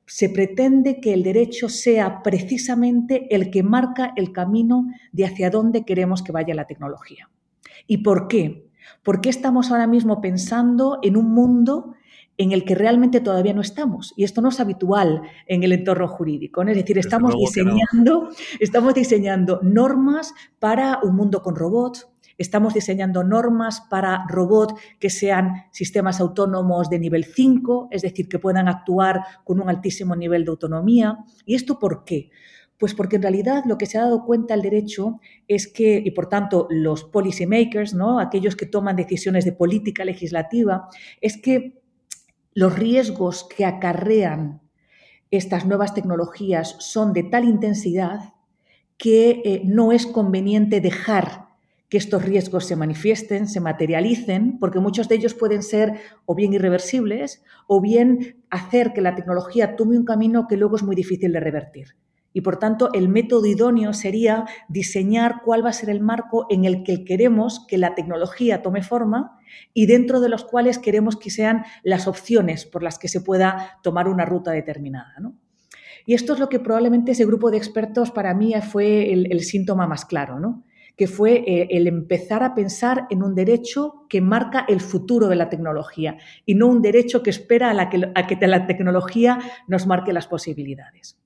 se 0.09 0.27
pretende 0.27 0.99
que 0.99 1.13
el 1.13 1.21
derecho 1.21 1.69
sea 1.69 2.23
precisamente 2.23 3.27
el 3.29 3.51
que 3.51 3.61
marca 3.61 4.11
el 4.15 4.33
camino 4.33 4.87
de 5.11 5.25
hacia 5.25 5.51
dónde 5.51 5.85
queremos 5.85 6.23
que 6.23 6.31
vaya 6.31 6.55
la 6.55 6.65
tecnología. 6.65 7.29
¿Y 7.85 7.99
por 7.99 8.27
qué? 8.27 8.67
¿Por 9.03 9.21
qué 9.21 9.29
estamos 9.29 9.69
ahora 9.69 9.85
mismo 9.85 10.19
pensando 10.19 10.97
en 11.03 11.15
un 11.15 11.31
mundo 11.31 11.93
en 12.39 12.53
el 12.53 12.63
que 12.63 12.73
realmente 12.73 13.19
todavía 13.19 13.53
no 13.53 13.59
estamos. 13.59 14.13
Y 14.15 14.23
esto 14.23 14.41
no 14.41 14.47
es 14.47 14.61
habitual 14.61 15.21
en 15.45 15.61
el 15.63 15.73
entorno 15.73 16.07
jurídico. 16.07 16.61
Es 16.61 16.75
decir, 16.77 16.97
estamos 16.97 17.35
diseñando, 17.35 18.29
estamos 18.61 18.93
diseñando 18.93 19.59
normas 19.61 20.33
para 20.57 20.99
un 21.03 21.17
mundo 21.17 21.43
con 21.43 21.57
robots, 21.57 22.07
Estamos 22.39 22.73
diseñando 22.73 23.21
normas 23.25 23.81
para 23.89 24.25
robots 24.29 24.73
que 24.97 25.09
sean 25.09 25.65
sistemas 25.71 26.21
autónomos 26.21 26.89
de 26.89 26.97
nivel 26.97 27.25
5, 27.25 27.89
es 27.91 28.01
decir, 28.01 28.29
que 28.29 28.39
puedan 28.39 28.69
actuar 28.69 29.21
con 29.43 29.59
un 29.59 29.69
altísimo 29.69 30.15
nivel 30.15 30.45
de 30.45 30.51
autonomía. 30.51 31.17
¿Y 31.45 31.55
esto 31.55 31.77
por 31.77 32.05
qué? 32.05 32.31
Pues 32.77 32.93
porque 32.93 33.17
en 33.17 33.23
realidad 33.23 33.63
lo 33.65 33.77
que 33.77 33.85
se 33.85 33.97
ha 33.97 34.03
dado 34.03 34.23
cuenta 34.23 34.53
el 34.53 34.61
derecho 34.61 35.19
es 35.49 35.67
que, 35.67 36.01
y 36.03 36.11
por 36.11 36.29
tanto 36.29 36.65
los 36.69 37.03
policy 37.03 37.45
makers, 37.45 37.93
¿no? 37.93 38.21
aquellos 38.21 38.55
que 38.55 38.65
toman 38.65 38.95
decisiones 38.95 39.43
de 39.43 39.51
política 39.51 40.05
legislativa, 40.05 40.87
es 41.19 41.35
que 41.35 41.81
los 42.53 42.73
riesgos 42.73 43.43
que 43.53 43.65
acarrean 43.65 44.61
estas 45.29 45.65
nuevas 45.65 45.93
tecnologías 45.93 46.77
son 46.79 47.11
de 47.11 47.23
tal 47.23 47.43
intensidad 47.43 48.33
que 48.97 49.41
eh, 49.43 49.61
no 49.65 49.91
es 49.91 50.07
conveniente 50.07 50.79
dejar 50.79 51.48
que 51.89 51.97
estos 51.97 52.23
riesgos 52.23 52.65
se 52.65 52.75
manifiesten, 52.75 53.47
se 53.47 53.59
materialicen, 53.59 54.59
porque 54.59 54.79
muchos 54.79 55.09
de 55.09 55.15
ellos 55.15 55.33
pueden 55.33 55.63
ser 55.63 55.99
o 56.25 56.35
bien 56.35 56.53
irreversibles 56.53 57.43
o 57.67 57.81
bien 57.81 58.43
hacer 58.49 58.93
que 58.93 59.01
la 59.01 59.15
tecnología 59.15 59.75
tome 59.75 59.97
un 59.97 60.05
camino 60.05 60.47
que 60.47 60.57
luego 60.57 60.75
es 60.75 60.83
muy 60.83 60.95
difícil 60.95 61.33
de 61.33 61.39
revertir. 61.39 61.95
Y 62.31 62.41
por 62.41 62.57
tanto, 62.57 62.91
el 62.93 63.09
método 63.09 63.47
idóneo 63.47 63.91
sería 63.93 64.45
diseñar 64.67 65.41
cuál 65.43 65.65
va 65.65 65.69
a 65.69 65.73
ser 65.73 65.89
el 65.89 65.99
marco 65.99 66.45
en 66.49 66.63
el 66.63 66.83
que 66.83 67.03
queremos 67.03 67.65
que 67.67 67.79
la 67.79 67.95
tecnología 67.95 68.61
tome 68.61 68.83
forma 68.83 69.39
y 69.73 69.87
dentro 69.87 70.19
de 70.19 70.29
los 70.29 70.45
cuales 70.45 70.77
queremos 70.77 71.15
que 71.15 71.31
sean 71.31 71.63
las 71.81 72.07
opciones 72.07 72.65
por 72.65 72.83
las 72.83 72.99
que 72.99 73.07
se 73.07 73.21
pueda 73.21 73.79
tomar 73.81 74.07
una 74.07 74.25
ruta 74.25 74.51
determinada. 74.51 75.15
Y 76.05 76.13
esto 76.13 76.33
es 76.33 76.39
lo 76.39 76.49
que 76.49 76.59
probablemente 76.59 77.13
ese 77.13 77.25
grupo 77.25 77.49
de 77.49 77.57
expertos 77.57 78.11
para 78.11 78.35
mí 78.35 78.53
fue 78.61 79.11
el, 79.11 79.41
síntoma 79.41 79.87
más 79.87 80.05
claro, 80.05 80.39
¿no? 80.39 80.63
Que 80.99 81.07
fue 81.07 81.45
eh, 81.47 81.69
el 81.71 81.87
empezar 81.87 82.43
a 82.43 82.53
pensar 82.53 83.07
en 83.09 83.23
un 83.23 83.33
derecho 83.33 84.05
que 84.09 84.19
marca 84.19 84.65
el 84.67 84.81
futuro 84.81 85.29
de 85.29 85.37
la 85.37 85.47
tecnología 85.47 86.17
y 86.45 86.55
no 86.55 86.67
un 86.67 86.81
derecho 86.81 87.23
que 87.23 87.29
espera 87.29 87.71
a, 87.71 87.89
que, 87.89 88.11
a 88.13 88.27
que 88.27 88.47
la 88.47 88.67
tecnología 88.67 89.39
nos 89.65 89.87
marque 89.87 90.11
las 90.11 90.27
posibilidades. 90.27 91.17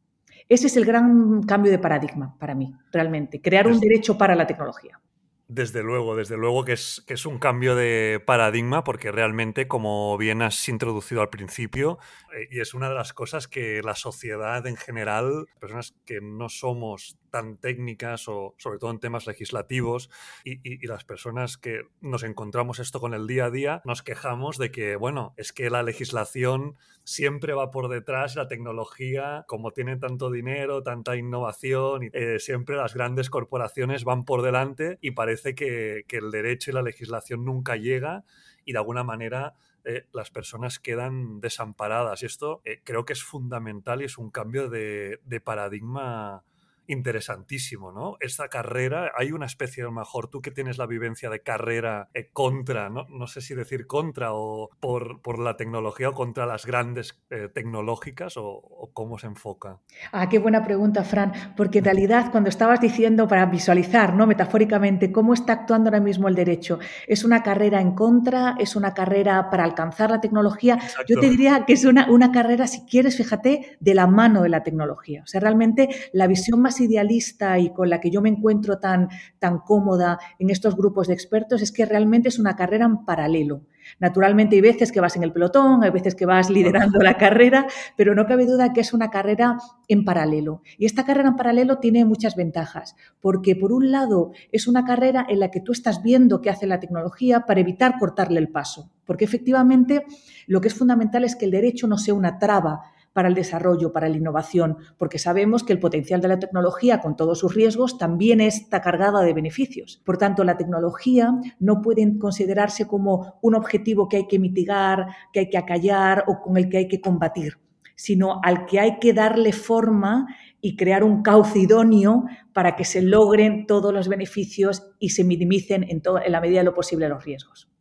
Ese 0.47 0.67
es 0.67 0.77
el 0.77 0.85
gran 0.85 1.41
cambio 1.41 1.71
de 1.71 1.79
paradigma 1.79 2.37
para 2.37 2.53
mí, 2.53 2.71
realmente, 2.91 3.41
crear 3.41 3.65
un 3.65 3.79
derecho 3.79 4.15
para 4.15 4.35
la 4.35 4.45
tecnología. 4.45 5.01
Desde 5.47 5.81
luego, 5.81 6.15
desde 6.15 6.37
luego 6.37 6.63
que 6.65 6.73
es, 6.73 7.03
que 7.07 7.15
es 7.15 7.25
un 7.25 7.39
cambio 7.39 7.75
de 7.75 8.21
paradigma 8.23 8.83
porque 8.83 9.11
realmente, 9.11 9.67
como 9.67 10.15
bien 10.19 10.43
has 10.43 10.69
introducido 10.69 11.21
al 11.21 11.29
principio, 11.31 11.97
eh, 12.37 12.47
y 12.51 12.59
es 12.59 12.75
una 12.75 12.89
de 12.89 12.95
las 12.95 13.11
cosas 13.11 13.47
que 13.47 13.81
la 13.81 13.95
sociedad 13.95 14.67
en 14.67 14.75
general, 14.75 15.47
personas 15.59 15.95
que 16.05 16.21
no 16.21 16.47
somos 16.47 17.17
tan 17.33 17.57
técnicas 17.57 18.27
o 18.27 18.53
sobre 18.59 18.77
todo 18.77 18.91
en 18.91 18.99
temas 18.99 19.25
legislativos 19.25 20.11
y, 20.43 20.85
las 20.85 21.03
personas 21.03 21.57
que 21.57 21.81
nos 21.99 22.21
encontramos 22.21 22.77
esto 22.77 22.99
con 22.99 23.15
el 23.15 23.25
día 23.25 23.45
a 23.45 23.49
día, 23.49 23.81
nos 23.85 24.03
quejamos 24.03 24.59
de 24.59 24.69
que, 24.69 24.95
bueno, 24.97 25.33
es 25.35 25.51
que 25.51 25.71
la 25.71 25.81
legislación 25.81 26.75
siempre 27.03 27.53
va 27.53 27.71
por 27.71 27.89
detrás, 27.89 28.35
la 28.35 28.47
tecnología, 28.47 29.45
como 29.47 29.71
tiene 29.71 29.97
tanto 29.97 30.29
dinero, 30.29 30.83
tanta 30.83 31.15
innovación, 31.15 32.03
y, 32.03 32.09
eh, 32.13 32.37
siempre 32.37 32.75
las 32.75 32.93
grandes 32.93 33.31
corporaciones 33.31 34.03
van 34.03 34.25
por 34.25 34.43
delante 34.43 34.99
y 35.01 35.11
parece 35.11 35.55
que, 35.55 36.05
el 36.07 36.29
derecho 36.29 36.69
y 36.69 36.75
la 36.75 36.83
legislación 36.83 37.43
nunca 37.45 37.77
llega 37.77 38.25
y 38.63 38.73
de 38.73 38.77
alguna 38.77 39.03
manera 39.03 39.55
eh, 39.85 40.05
las 40.13 40.29
personas 40.29 40.77
quedan 40.77 41.41
desamparadas. 41.41 42.21
Y 42.21 42.27
esto 42.27 42.61
eh, 42.63 42.81
creo 42.83 43.05
que 43.05 43.13
es 43.13 43.23
fundamental 43.23 44.03
y 44.03 44.05
es 44.05 44.19
un 44.19 44.29
cambio 44.29 44.69
de, 44.69 45.19
de 45.25 45.41
paradigma 45.41 46.43
interesantísimo, 46.87 47.91
¿no? 47.91 48.17
Esta 48.19 48.49
carrera, 48.49 49.11
hay 49.17 49.31
una 49.31 49.45
especie, 49.45 49.83
a 49.83 49.87
lo 49.87 49.91
mejor 49.91 50.29
tú 50.29 50.41
que 50.41 50.51
tienes 50.51 50.77
la 50.77 50.85
vivencia 50.85 51.29
de 51.29 51.41
carrera 51.41 52.09
eh, 52.13 52.29
contra, 52.31 52.89
¿no? 52.89 53.05
no 53.09 53.27
sé 53.27 53.41
si 53.41 53.55
decir 53.55 53.87
contra 53.87 54.33
o 54.33 54.69
por, 54.79 55.21
por 55.21 55.39
la 55.39 55.55
tecnología 55.57 56.09
o 56.09 56.13
contra 56.13 56.45
las 56.45 56.65
grandes 56.65 57.21
eh, 57.29 57.49
tecnológicas 57.53 58.33
o, 58.37 58.89
cómo 58.93 59.17
se 59.17 59.27
enfoca. 59.27 59.79
Ah, 60.11 60.29
qué 60.29 60.39
buena 60.39 60.63
pregunta, 60.63 61.03
Fran, 61.03 61.31
porque 61.55 61.79
en 61.79 61.85
realidad 61.85 62.31
cuando 62.31 62.49
estabas 62.49 62.79
diciendo 62.79 63.27
para 63.27 63.45
visualizar, 63.45 64.13
¿no? 64.13 64.27
Metafóricamente, 64.27 65.11
cómo 65.11 65.33
está 65.33 65.53
actuando 65.53 65.89
ahora 65.89 65.99
mismo 65.99 66.27
el 66.27 66.35
derecho, 66.35 66.79
¿es 67.07 67.23
una 67.23 67.41
carrera 67.43 67.81
en 67.81 67.95
contra? 67.95 68.55
¿Es 68.59 68.75
una 68.75 68.93
carrera 68.93 69.49
para 69.49 69.63
alcanzar 69.63 70.11
la 70.11 70.21
tecnología? 70.21 70.79
Yo 71.07 71.19
te 71.19 71.29
diría 71.29 71.65
que 71.65 71.73
es 71.73 71.85
una, 71.85 72.09
una 72.11 72.31
carrera, 72.31 72.67
si 72.67 72.85
quieres, 72.85 73.17
fíjate, 73.17 73.77
de 73.79 73.93
la 73.95 74.07
mano 74.07 74.43
de 74.43 74.49
la 74.49 74.63
tecnología. 74.63 75.23
O 75.23 75.27
sea, 75.27 75.39
realmente 75.41 75.89
la 76.11 76.27
visión 76.27 76.61
más 76.61 76.72
idealista 76.79 77.59
y 77.59 77.71
con 77.71 77.89
la 77.89 77.99
que 77.99 78.09
yo 78.09 78.21
me 78.21 78.29
encuentro 78.29 78.79
tan, 78.79 79.09
tan 79.39 79.59
cómoda 79.59 80.19
en 80.39 80.49
estos 80.49 80.75
grupos 80.75 81.07
de 81.07 81.13
expertos 81.13 81.61
es 81.61 81.71
que 81.71 81.85
realmente 81.85 82.29
es 82.29 82.39
una 82.39 82.55
carrera 82.55 82.85
en 82.85 83.05
paralelo. 83.05 83.61
Naturalmente 83.99 84.55
hay 84.55 84.61
veces 84.61 84.91
que 84.91 85.01
vas 85.01 85.15
en 85.15 85.23
el 85.23 85.31
pelotón, 85.31 85.83
hay 85.83 85.89
veces 85.89 86.15
que 86.15 86.25
vas 86.25 86.49
liderando 86.49 86.99
la 86.99 87.17
carrera, 87.17 87.67
pero 87.95 88.15
no 88.15 88.25
cabe 88.25 88.45
duda 88.45 88.73
que 88.73 88.81
es 88.81 88.93
una 88.93 89.09
carrera 89.09 89.57
en 89.87 90.05
paralelo. 90.05 90.61
Y 90.77 90.85
esta 90.85 91.05
carrera 91.05 91.29
en 91.29 91.35
paralelo 91.35 91.79
tiene 91.79 92.05
muchas 92.05 92.35
ventajas, 92.35 92.95
porque 93.21 93.55
por 93.55 93.71
un 93.71 93.91
lado 93.91 94.31
es 94.51 94.67
una 94.67 94.85
carrera 94.85 95.25
en 95.27 95.39
la 95.39 95.51
que 95.51 95.59
tú 95.59 95.71
estás 95.71 96.01
viendo 96.01 96.41
qué 96.41 96.49
hace 96.49 96.67
la 96.67 96.79
tecnología 96.79 97.41
para 97.41 97.59
evitar 97.59 97.97
cortarle 97.99 98.39
el 98.39 98.49
paso, 98.49 98.89
porque 99.05 99.25
efectivamente 99.25 100.05
lo 100.47 100.61
que 100.61 100.67
es 100.67 100.73
fundamental 100.73 101.23
es 101.23 101.35
que 101.35 101.45
el 101.45 101.51
derecho 101.51 101.87
no 101.87 101.97
sea 101.97 102.13
una 102.13 102.39
traba 102.39 102.81
para 103.13 103.27
el 103.27 103.35
desarrollo, 103.35 103.93
para 103.93 104.09
la 104.09 104.17
innovación, 104.17 104.77
porque 104.97 105.19
sabemos 105.19 105.63
que 105.63 105.73
el 105.73 105.79
potencial 105.79 106.19
de 106.19 106.27
la 106.27 106.39
tecnología, 106.39 106.99
con 106.99 107.15
todos 107.15 107.39
sus 107.39 107.53
riesgos, 107.53 107.97
también 107.97 108.41
está 108.41 108.81
cargada 108.81 109.21
de 109.21 109.33
beneficios. 109.33 110.01
Por 110.03 110.17
tanto, 110.17 110.43
la 110.43 110.57
tecnología 110.57 111.31
no 111.59 111.81
puede 111.81 112.17
considerarse 112.17 112.87
como 112.87 113.35
un 113.41 113.55
objetivo 113.55 114.09
que 114.09 114.17
hay 114.17 114.27
que 114.27 114.39
mitigar, 114.39 115.07
que 115.31 115.41
hay 115.41 115.49
que 115.49 115.57
acallar 115.57 116.25
o 116.27 116.41
con 116.41 116.57
el 116.57 116.69
que 116.69 116.77
hay 116.77 116.87
que 116.87 117.01
combatir 117.01 117.57
sino 117.95 118.41
al 118.43 118.65
que 118.65 118.79
hay 118.79 118.99
que 118.99 119.13
darle 119.13 119.53
forma 119.53 120.25
y 120.61 120.75
crear 120.75 121.03
un 121.03 121.21
cauce 121.21 121.59
idóneo 121.59 122.23
para 122.51 122.75
que 122.75 122.85
se 122.85 123.01
logren 123.01 123.67
todos 123.67 123.93
los 123.93 124.07
beneficios 124.07 124.91
y 124.99 125.09
se 125.09 125.23
minimicen 125.23 125.83
en, 125.83 126.01
en 126.25 126.31
la 126.31 126.41
medida 126.41 126.59
de 126.59 126.65
lo 126.65 126.73
posible 126.73 127.07
los 127.07 127.23
riesgos. 127.23 127.72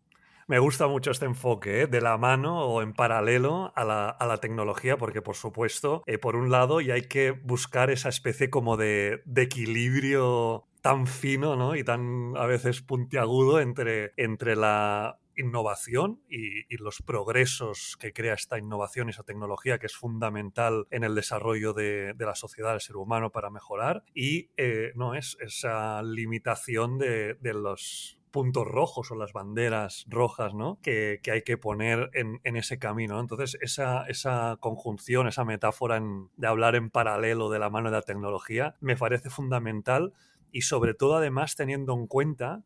Me 0.49 0.58
gusta 0.58 0.88
mucho 0.88 1.11
este 1.11 1.26
enfoque, 1.26 1.82
¿eh? 1.82 1.87
de 1.87 2.00
la 2.00 2.18
mano 2.18 2.62
o 2.62 2.82
en 2.82 2.94
paralelo 2.94 3.72
a 3.76 3.84
la, 3.84 4.38
tecnología, 4.40 4.96
porque 4.96 5.22
por 5.22 5.37
supuesto, 5.37 6.02
eh, 6.06 6.18
por 6.18 6.37
un 6.37 6.50
lado, 6.50 6.80
y 6.80 6.90
hay 6.90 7.02
que 7.02 7.30
buscar 7.30 7.90
esa 7.90 8.08
especie 8.08 8.50
como 8.50 8.76
de, 8.76 9.22
equilibrio 9.37 10.66
tan 10.80 11.06
fino 11.06 11.54
¿no? 11.54 11.76
y 11.76 11.84
tan 11.84 12.37
a 12.37 12.46
veces 12.46 12.82
puntiagudo 12.82 13.61
entre, 13.61 14.12
entre 14.16 14.56
la 14.56 15.20
innovación 15.37 16.20
y, 16.28 16.64
los 16.76 17.02
progresos 17.02 17.96
que 18.00 18.12
crea 18.12 18.34
esta 18.34 18.58
innovación 18.58 19.08
y 19.08 19.11
esa 19.11 19.22
tecnología 19.22 19.78
que 19.78 19.87
es 19.87 19.94
fundamental 19.94 20.87
en 20.90 21.04
el 21.04 21.14
desarrollo 21.14 21.72
de, 21.72 22.14
la 22.18 22.34
sociedad, 22.34 22.72
del 22.72 22.80
ser 22.80 22.96
humano 22.96 23.30
para 23.30 23.50
mejorar 23.50 24.02
y 24.14 24.50
eh, 24.56 24.92
no 24.96 25.14
es 25.14 25.37
esa 25.40 26.02
limitación 26.02 26.99
de 26.99 27.37
los 27.42 28.18
puntos 28.32 28.66
rojos 28.66 29.12
o 29.12 29.14
las 29.14 29.32
banderas 29.32 30.04
rojas, 30.08 30.54
¿no? 30.54 30.80
Que, 30.82 31.20
hay 31.30 31.42
que 31.42 31.56
poner 31.56 32.10
en, 32.14 32.56
ese 32.56 32.78
camino. 32.78 33.20
Entonces, 33.20 33.56
esa, 33.60 34.06
esa 34.06 34.56
conjunción, 34.58 35.28
esa 35.28 35.44
metáfora 35.44 36.02
de 36.36 36.46
hablar 36.46 36.74
en 36.74 36.90
paralelo 36.90 37.50
de 37.50 37.60
la 37.60 37.70
mano 37.70 37.90
de 37.90 37.98
la 37.98 38.02
tecnología, 38.02 38.74
me 38.80 38.96
parece 38.96 39.30
fundamental 39.30 40.12
y 40.50 40.62
sobre 40.62 40.94
todo, 40.94 41.16
además, 41.16 41.54
teniendo 41.54 41.94
en 41.94 42.06
cuenta 42.08 42.64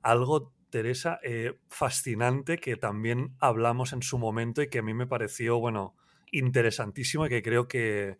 algo 0.00 0.52
Teresa, 0.70 1.18
eh, 1.22 1.54
fascinante 1.68 2.58
que 2.58 2.76
también 2.76 3.34
hablamos 3.40 3.92
en 3.92 4.02
su 4.02 4.18
momento 4.18 4.60
y 4.62 4.68
que 4.68 4.80
a 4.80 4.82
mí 4.82 4.92
me 4.92 5.06
pareció, 5.06 5.58
bueno, 5.58 5.94
interesantísimo 6.30 7.26
y 7.26 7.30
que 7.30 7.42
creo 7.42 7.68
que, 7.68 8.18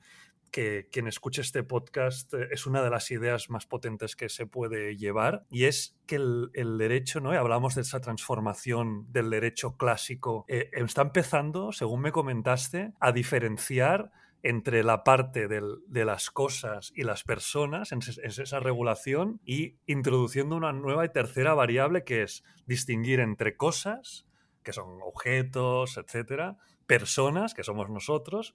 que 0.50 0.88
quien 0.90 1.06
escuche 1.06 1.40
este 1.40 1.62
podcast 1.62 2.32
eh, 2.34 2.48
es 2.50 2.66
una 2.66 2.82
de 2.82 2.90
las 2.90 3.10
ideas 3.10 3.50
más 3.50 3.66
potentes 3.66 4.16
que 4.16 4.28
se 4.28 4.46
puede 4.46 4.96
llevar 4.96 5.44
y 5.50 5.64
es 5.64 5.96
que 6.06 6.16
el, 6.16 6.78
derecho, 6.78 7.20
¿no? 7.20 7.32
Y 7.32 7.36
hablamos 7.36 7.74
de 7.74 7.82
esa 7.82 8.00
transformación 8.00 9.06
del 9.12 9.30
derecho 9.30 9.76
clásico, 9.76 10.44
eh, 10.48 10.70
está 10.72 11.02
empezando, 11.02 11.72
según 11.72 12.00
me 12.00 12.12
comentaste, 12.12 12.92
a 13.00 13.12
diferenciar 13.12 14.10
entre 14.42 14.84
la 14.84 15.02
parte 15.02 15.48
de 15.48 16.04
las 16.04 16.30
cosas 16.30 16.92
y 16.94 17.02
las 17.02 17.24
personas, 17.24 17.92
en, 17.92 18.00
esa 18.22 18.60
regulación, 18.60 19.40
y 19.44 19.78
introduciendo 19.86 20.56
una 20.56 20.72
nueva 20.72 21.04
y 21.04 21.08
tercera 21.08 21.54
variable 21.54 22.04
que 22.04 22.22
es 22.22 22.44
distinguir 22.66 23.20
entre 23.20 23.56
cosas, 23.56 24.26
que 24.62 24.72
son 24.72 25.00
objetos, 25.02 25.96
etcétera, 25.96 26.56
personas, 26.86 27.52
que 27.52 27.64
somos 27.64 27.90
nosotros, 27.90 28.54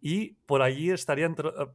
y 0.00 0.38
por 0.46 0.62
allí 0.62 0.90
estaría 0.90 1.26
eh, 1.26 1.32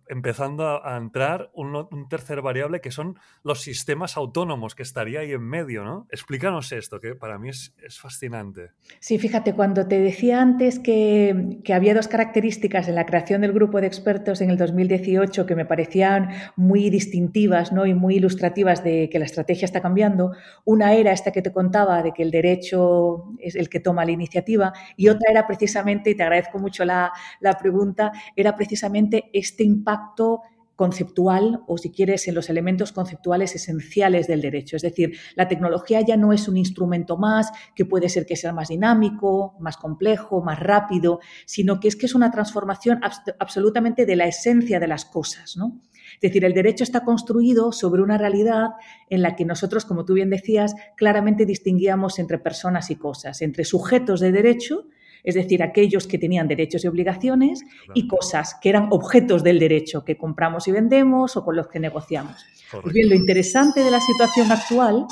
empezando 0.07 0.83
a, 0.83 0.97
entrar 0.97 1.51
un, 1.53 2.07
tercer 2.09 2.41
variable 2.41 2.81
que 2.81 2.91
son 2.91 3.19
los 3.43 3.61
sistemas 3.61 4.17
autónomos, 4.17 4.75
que 4.75 4.83
estaría 4.83 5.19
ahí 5.19 5.31
en 5.31 5.41
medio, 5.41 5.83
¿no? 5.83 6.07
Explícanos 6.09 6.71
esto, 6.71 6.99
que 6.99 7.15
para 7.15 7.37
mí 7.37 7.49
es, 7.49 7.73
fascinante. 7.99 8.71
Sí, 8.99 9.19
fíjate, 9.19 9.53
cuando 9.53 9.87
te 9.87 9.99
decía 9.99 10.41
antes 10.41 10.79
que, 10.79 11.61
había 11.73 11.93
dos 11.93 12.07
características 12.07 12.87
en 12.87 12.95
la 12.95 13.05
creación 13.05 13.41
del 13.41 13.53
grupo 13.53 13.81
de 13.81 13.87
expertos 13.87 14.41
en 14.41 14.49
el 14.49 14.57
2018 14.57 15.45
que 15.45 15.55
me 15.55 15.65
parecían 15.65 16.29
muy 16.55 16.89
distintivas 16.89 17.71
¿no? 17.71 17.85
y 17.85 17.93
muy 17.93 18.15
ilustrativas 18.15 18.83
de 18.83 19.09
que 19.11 19.19
la 19.19 19.25
estrategia 19.25 19.65
está 19.65 19.81
cambiando, 19.81 20.31
una 20.65 20.93
era 20.93 21.11
esta 21.11 21.31
que 21.31 21.41
te 21.41 21.51
contaba 21.51 22.03
de 22.03 22.11
que 22.11 22.23
el 22.23 22.31
derecho 22.31 23.25
es 23.39 23.55
el 23.55 23.69
que 23.69 23.79
toma 23.79 24.05
la 24.05 24.11
iniciativa 24.11 24.73
y 24.95 25.09
otra 25.09 25.31
era 25.31 25.47
precisamente, 25.47 26.11
y 26.11 26.15
te 26.15 26.23
agradezco 26.23 26.59
mucho 26.59 26.85
la, 26.85 27.11
la 27.39 27.53
pregunta, 27.53 28.12
era 28.35 28.55
precisamente 28.55 29.29
este 29.33 29.63
impacto 29.63 30.41
conceptual 30.75 31.61
o 31.67 31.77
si 31.77 31.91
quieres 31.91 32.27
en 32.27 32.35
los 32.35 32.49
elementos 32.49 32.91
conceptuales 32.91 33.55
esenciales 33.55 34.27
del 34.27 34.41
derecho. 34.41 34.75
Es 34.75 34.81
decir, 34.81 35.17
la 35.35 35.47
tecnología 35.47 36.01
ya 36.01 36.17
no 36.17 36.33
es 36.33 36.47
un 36.47 36.57
instrumento 36.57 37.17
más 37.17 37.51
que 37.75 37.85
puede 37.85 38.09
ser 38.09 38.25
que 38.25 38.35
sea 38.35 38.53
más 38.53 38.69
dinámico, 38.69 39.55
más 39.59 39.77
complejo, 39.77 40.41
más 40.41 40.59
rápido, 40.59 41.19
sino 41.45 41.79
que 41.79 41.87
es 41.87 41.95
que 41.95 42.07
es 42.07 42.15
una 42.15 42.31
transformación 42.31 42.99
absolutamente 43.39 44.05
de 44.05 44.15
la 44.15 44.25
esencia 44.25 44.79
de 44.79 44.87
las 44.87 45.05
cosas. 45.05 45.55
¿no? 45.57 45.79
Es 46.15 46.21
decir, 46.21 46.43
el 46.43 46.53
derecho 46.53 46.83
está 46.83 47.03
construido 47.03 47.71
sobre 47.71 48.01
una 48.01 48.17
realidad 48.17 48.71
en 49.09 49.21
la 49.21 49.35
que 49.35 49.45
nosotros, 49.45 49.85
como 49.85 50.05
tú 50.05 50.13
bien 50.13 50.29
decías, 50.29 50.73
claramente 50.97 51.45
distinguíamos 51.45 52.17
entre 52.17 52.39
personas 52.39 52.89
y 52.89 52.95
cosas, 52.95 53.41
entre 53.41 53.63
sujetos 53.63 54.19
de 54.19 54.31
derecho 54.31 54.87
es 55.23 55.35
decir, 55.35 55.63
aquellos 55.63 56.07
que 56.07 56.17
tenían 56.17 56.47
derechos 56.47 56.83
y 56.83 56.87
obligaciones 56.87 57.61
y 57.93 58.07
cosas 58.07 58.55
que 58.61 58.69
eran 58.69 58.87
objetos 58.91 59.43
del 59.43 59.59
derecho 59.59 60.03
que 60.03 60.17
compramos 60.17 60.67
y 60.67 60.71
vendemos 60.71 61.37
o 61.37 61.45
con 61.45 61.55
los 61.55 61.67
que 61.67 61.79
negociamos. 61.79 62.45
Pues 62.71 62.93
bien, 62.93 63.09
lo 63.09 63.15
interesante 63.15 63.83
de 63.83 63.91
la 63.91 63.99
situación 63.99 64.51
actual 64.51 65.07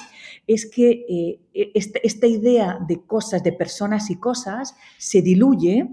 es 0.47 0.69
que 0.69 1.05
eh, 1.07 1.39
e-, 1.53 1.71
esta, 1.73 2.27
idea 2.27 2.79
de 2.87 3.05
cosas, 3.05 3.43
de 3.43 3.53
personas 3.53 4.09
y 4.09 4.19
cosas, 4.19 4.75
se 4.97 5.21
diluye 5.21 5.87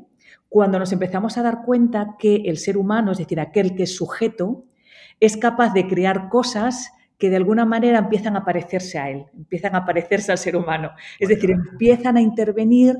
cuando 0.49 0.79
nos 0.79 0.93
empezamos 0.93 1.37
a 1.37 1.43
dar 1.43 1.63
cuenta 1.65 2.17
que 2.19 2.37
el 2.47 2.57
ser 2.57 2.77
humano, 2.77 3.13
es 3.13 3.19
decir, 3.19 3.39
aquel 3.39 3.75
que 3.75 3.83
es 3.85 3.95
sujeto, 3.95 4.65
es 5.21 5.37
capaz 5.37 5.75
de 5.75 5.87
crear 5.87 6.29
cosas 6.29 6.91
que 7.19 7.29
de 7.29 7.37
alguna 7.37 7.65
manera 7.65 7.99
empiezan 7.99 8.37
a 8.37 8.45
parecerse 8.45 8.99
a 8.99 9.11
él, 9.11 9.27
empiezan 9.37 9.75
a 9.75 9.85
parecerse 9.85 10.31
al 10.33 10.39
ser 10.39 10.57
humano. 10.57 10.93
Es 11.19 11.29
decir, 11.29 11.51
empiezan 11.51 12.17
a 12.17 12.21
intervenir 12.21 12.97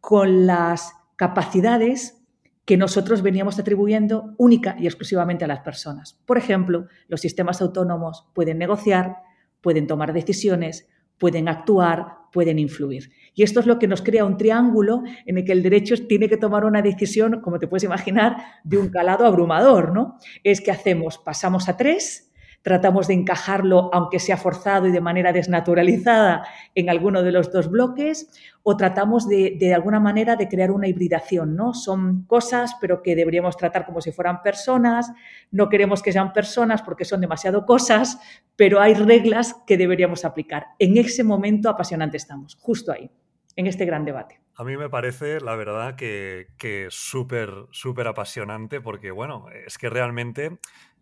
con 0.00 0.46
las 0.46 0.92
capacidades 1.16 2.18
que 2.64 2.76
nosotros 2.76 3.22
veníamos 3.22 3.58
atribuyendo 3.58 4.34
única 4.36 4.76
y 4.78 4.86
exclusivamente 4.86 5.44
a 5.44 5.48
las 5.48 5.60
personas. 5.60 6.20
Por 6.26 6.36
ejemplo, 6.36 6.86
los 7.08 7.20
sistemas 7.20 7.62
autónomos 7.62 8.26
pueden 8.34 8.58
negociar, 8.58 9.16
pueden 9.62 9.86
tomar 9.86 10.12
decisiones, 10.12 10.86
pueden 11.16 11.48
actuar, 11.48 12.18
pueden 12.30 12.58
influir. 12.58 13.10
Y 13.34 13.42
esto 13.42 13.60
es 13.60 13.66
lo 13.66 13.78
que 13.78 13.88
nos 13.88 14.02
crea 14.02 14.24
un 14.24 14.36
triángulo 14.36 15.02
en 15.26 15.38
el 15.38 15.44
que 15.44 15.52
el 15.52 15.62
derecho 15.62 15.94
tiene 16.06 16.28
que 16.28 16.36
tomar 16.36 16.64
una 16.64 16.82
decisión, 16.82 17.40
como 17.40 17.58
te 17.58 17.68
puedes 17.68 17.84
imaginar, 17.84 18.36
de 18.64 18.78
un 18.78 18.90
calado 18.90 19.24
abrumador, 19.24 19.92
¿no? 19.92 20.18
Es 20.44 20.60
que 20.60 20.70
hacemos, 20.70 21.18
pasamos 21.18 21.68
a 21.68 21.76
tres, 21.76 22.27
tratamos 22.62 23.08
de 23.08 23.14
encajarlo, 23.14 23.90
aunque 23.92 24.18
sea 24.18 24.36
forzado 24.36 24.86
y 24.86 24.90
de 24.90 25.00
manera 25.00 25.32
desnaturalizada, 25.32 26.46
en 26.74 26.90
alguno 26.90 27.22
de 27.22 27.32
los 27.32 27.50
dos 27.52 27.70
bloques, 27.70 28.30
o 28.62 28.76
tratamos 28.76 29.28
de, 29.28 29.56
de 29.58 29.74
alguna 29.74 30.00
manera 30.00 30.36
de 30.36 30.48
crear 30.48 30.70
una 30.70 30.88
hibridación, 30.88 31.56
¿no? 31.56 31.72
Son 31.72 32.24
cosas, 32.24 32.76
pero 32.80 33.02
que 33.02 33.16
deberíamos 33.16 33.56
tratar 33.56 33.86
como 33.86 34.00
si 34.00 34.12
fueran 34.12 34.42
personas, 34.42 35.10
no 35.50 35.68
queremos 35.68 36.02
que 36.02 36.12
sean 36.12 36.32
personas 36.32 36.82
porque 36.82 37.04
son 37.04 37.20
demasiado 37.20 37.64
cosas, 37.64 38.20
pero 38.56 38.80
hay 38.80 38.94
reglas 38.94 39.54
que 39.66 39.76
deberíamos 39.76 40.24
aplicar. 40.24 40.66
En 40.78 40.98
ese 40.98 41.24
momento 41.24 41.70
apasionante 41.70 42.16
estamos, 42.16 42.56
justo 42.60 42.92
ahí, 42.92 43.10
en 43.56 43.66
este 43.66 43.86
gran 43.86 44.04
debate. 44.04 44.40
A 44.56 44.64
mí 44.64 44.76
me 44.76 44.90
parece, 44.90 45.40
la 45.40 45.54
verdad, 45.54 45.94
que, 45.94 46.48
que 46.58 46.88
súper, 46.90 47.50
súper 47.70 48.08
apasionante 48.08 48.80
porque, 48.80 49.12
bueno, 49.12 49.46
es 49.66 49.78
que 49.78 49.88
realmente 49.88 50.58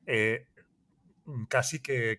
eh, 0.06 0.46
casi 1.49 1.80
que, 1.80 2.18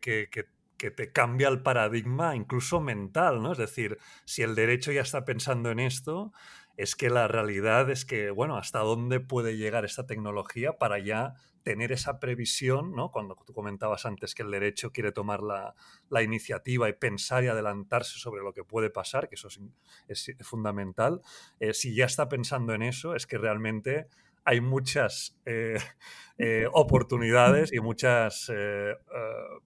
te 0.78 1.12
cambia 1.12 1.48
el 1.48 1.62
paradigma 1.62 2.36
incluso 2.36 2.80
mental, 2.80 3.42
¿no? 3.42 3.52
Es 3.52 3.58
decir, 3.58 3.98
si 4.26 4.44
el 4.44 4.56
derecho 4.56 4.92
ya 4.92 5.02
está 5.02 5.26
pensando 5.26 5.72
en 5.72 5.80
esto, 5.80 6.32
es 6.78 6.96
que 6.96 7.10
la 7.10 7.28
realidad 7.28 7.90
es 7.90 8.06
que, 8.06 8.30
bueno, 8.30 8.58
hasta 8.58 8.80
dónde 8.80 9.20
puede 9.20 9.58
llegar 9.58 9.84
esta 9.86 10.06
tecnología 10.06 10.74
para 10.74 11.00
ya 11.00 11.34
tener 11.64 11.92
esa 11.92 12.20
previsión, 12.20 12.96
¿no? 12.96 13.12
Cuando 13.12 13.36
tú 13.46 13.54
comentabas 13.54 14.06
antes 14.06 14.34
que 14.34 14.44
el 14.44 14.52
derecho 14.52 14.92
quiere 14.92 15.12
tomar 15.12 15.42
la, 15.42 15.74
iniciativa 16.24 16.88
y 16.88 16.94
pensar 16.94 17.44
y 17.44 17.48
adelantarse 17.48 18.20
sobre 18.20 18.42
lo 18.42 18.54
que 18.54 18.64
puede 18.64 18.90
pasar, 18.90 19.28
que 19.28 19.36
eso 19.36 19.50
es, 20.08 20.34
fundamental, 20.42 21.22
eh, 21.60 21.74
si 21.74 21.94
ya 21.94 22.06
está 22.06 22.30
pensando 22.30 22.74
en 22.74 22.84
eso, 22.84 23.16
es 23.16 23.28
que 23.28 23.38
realmente 23.38 24.08
hay 24.48 24.62
muchas 24.62 25.38
eh, 25.46 25.78
eh, 26.38 26.68
oportunidades 26.72 27.74
y 27.74 27.82
muchas 27.82 28.50
eh, 28.54 28.96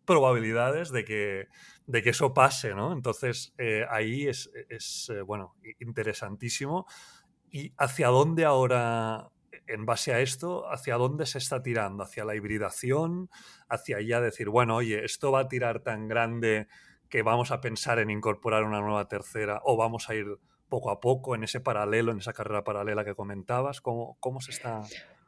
probabilidades 0.06 0.92
de 0.92 1.06
que, 1.06 1.48
de 1.86 2.02
que 2.02 2.10
eso 2.10 2.34
pase, 2.34 2.74
¿no? 2.74 2.92
Entonces, 2.92 3.54
ahí 3.90 4.28
es, 4.28 4.50
es 4.70 5.12
bueno, 5.28 5.56
interesantísimo. 5.80 6.88
¿Y 7.52 7.74
hacia 7.78 8.08
dónde 8.08 8.46
ahora, 8.46 9.30
en 9.68 9.86
base 9.86 10.14
a 10.14 10.22
esto, 10.22 10.68
hacia 10.72 10.96
dónde 10.96 11.28
se 11.28 11.38
está 11.38 11.62
tirando? 11.62 12.04
¿Hacia 12.04 12.26
la 12.26 12.36
hibridación? 12.36 13.30
¿Hacia 13.70 14.02
ya 14.02 14.20
decir, 14.20 14.50
bueno, 14.50 14.78
oye, 14.78 15.06
esto 15.06 15.32
va 15.32 15.42
a 15.42 15.48
tirar 15.48 15.82
tan 15.82 16.08
grande 16.08 16.68
que 17.08 17.22
vamos 17.22 17.52
a 17.52 17.62
pensar 17.62 18.00
en 18.00 18.10
incorporar 18.10 18.64
una 18.64 18.80
nueva 18.80 19.08
tercera 19.08 19.62
o 19.64 19.78
vamos 19.78 20.10
a 20.10 20.16
ir 20.16 20.40
poco 20.72 20.90
a 20.90 21.02
poco 21.02 21.36
en 21.36 21.44
ese 21.44 21.60
paralelo, 21.60 22.14
en 22.14 22.20
esa 22.20 22.32
carrera 22.32 22.64
paralela 22.64 23.04
que 23.04 23.14
comentabas? 23.14 23.82
¿Cómo, 23.82 24.18
cómo 24.20 24.40
se 24.42 24.52
está...? 24.52 24.82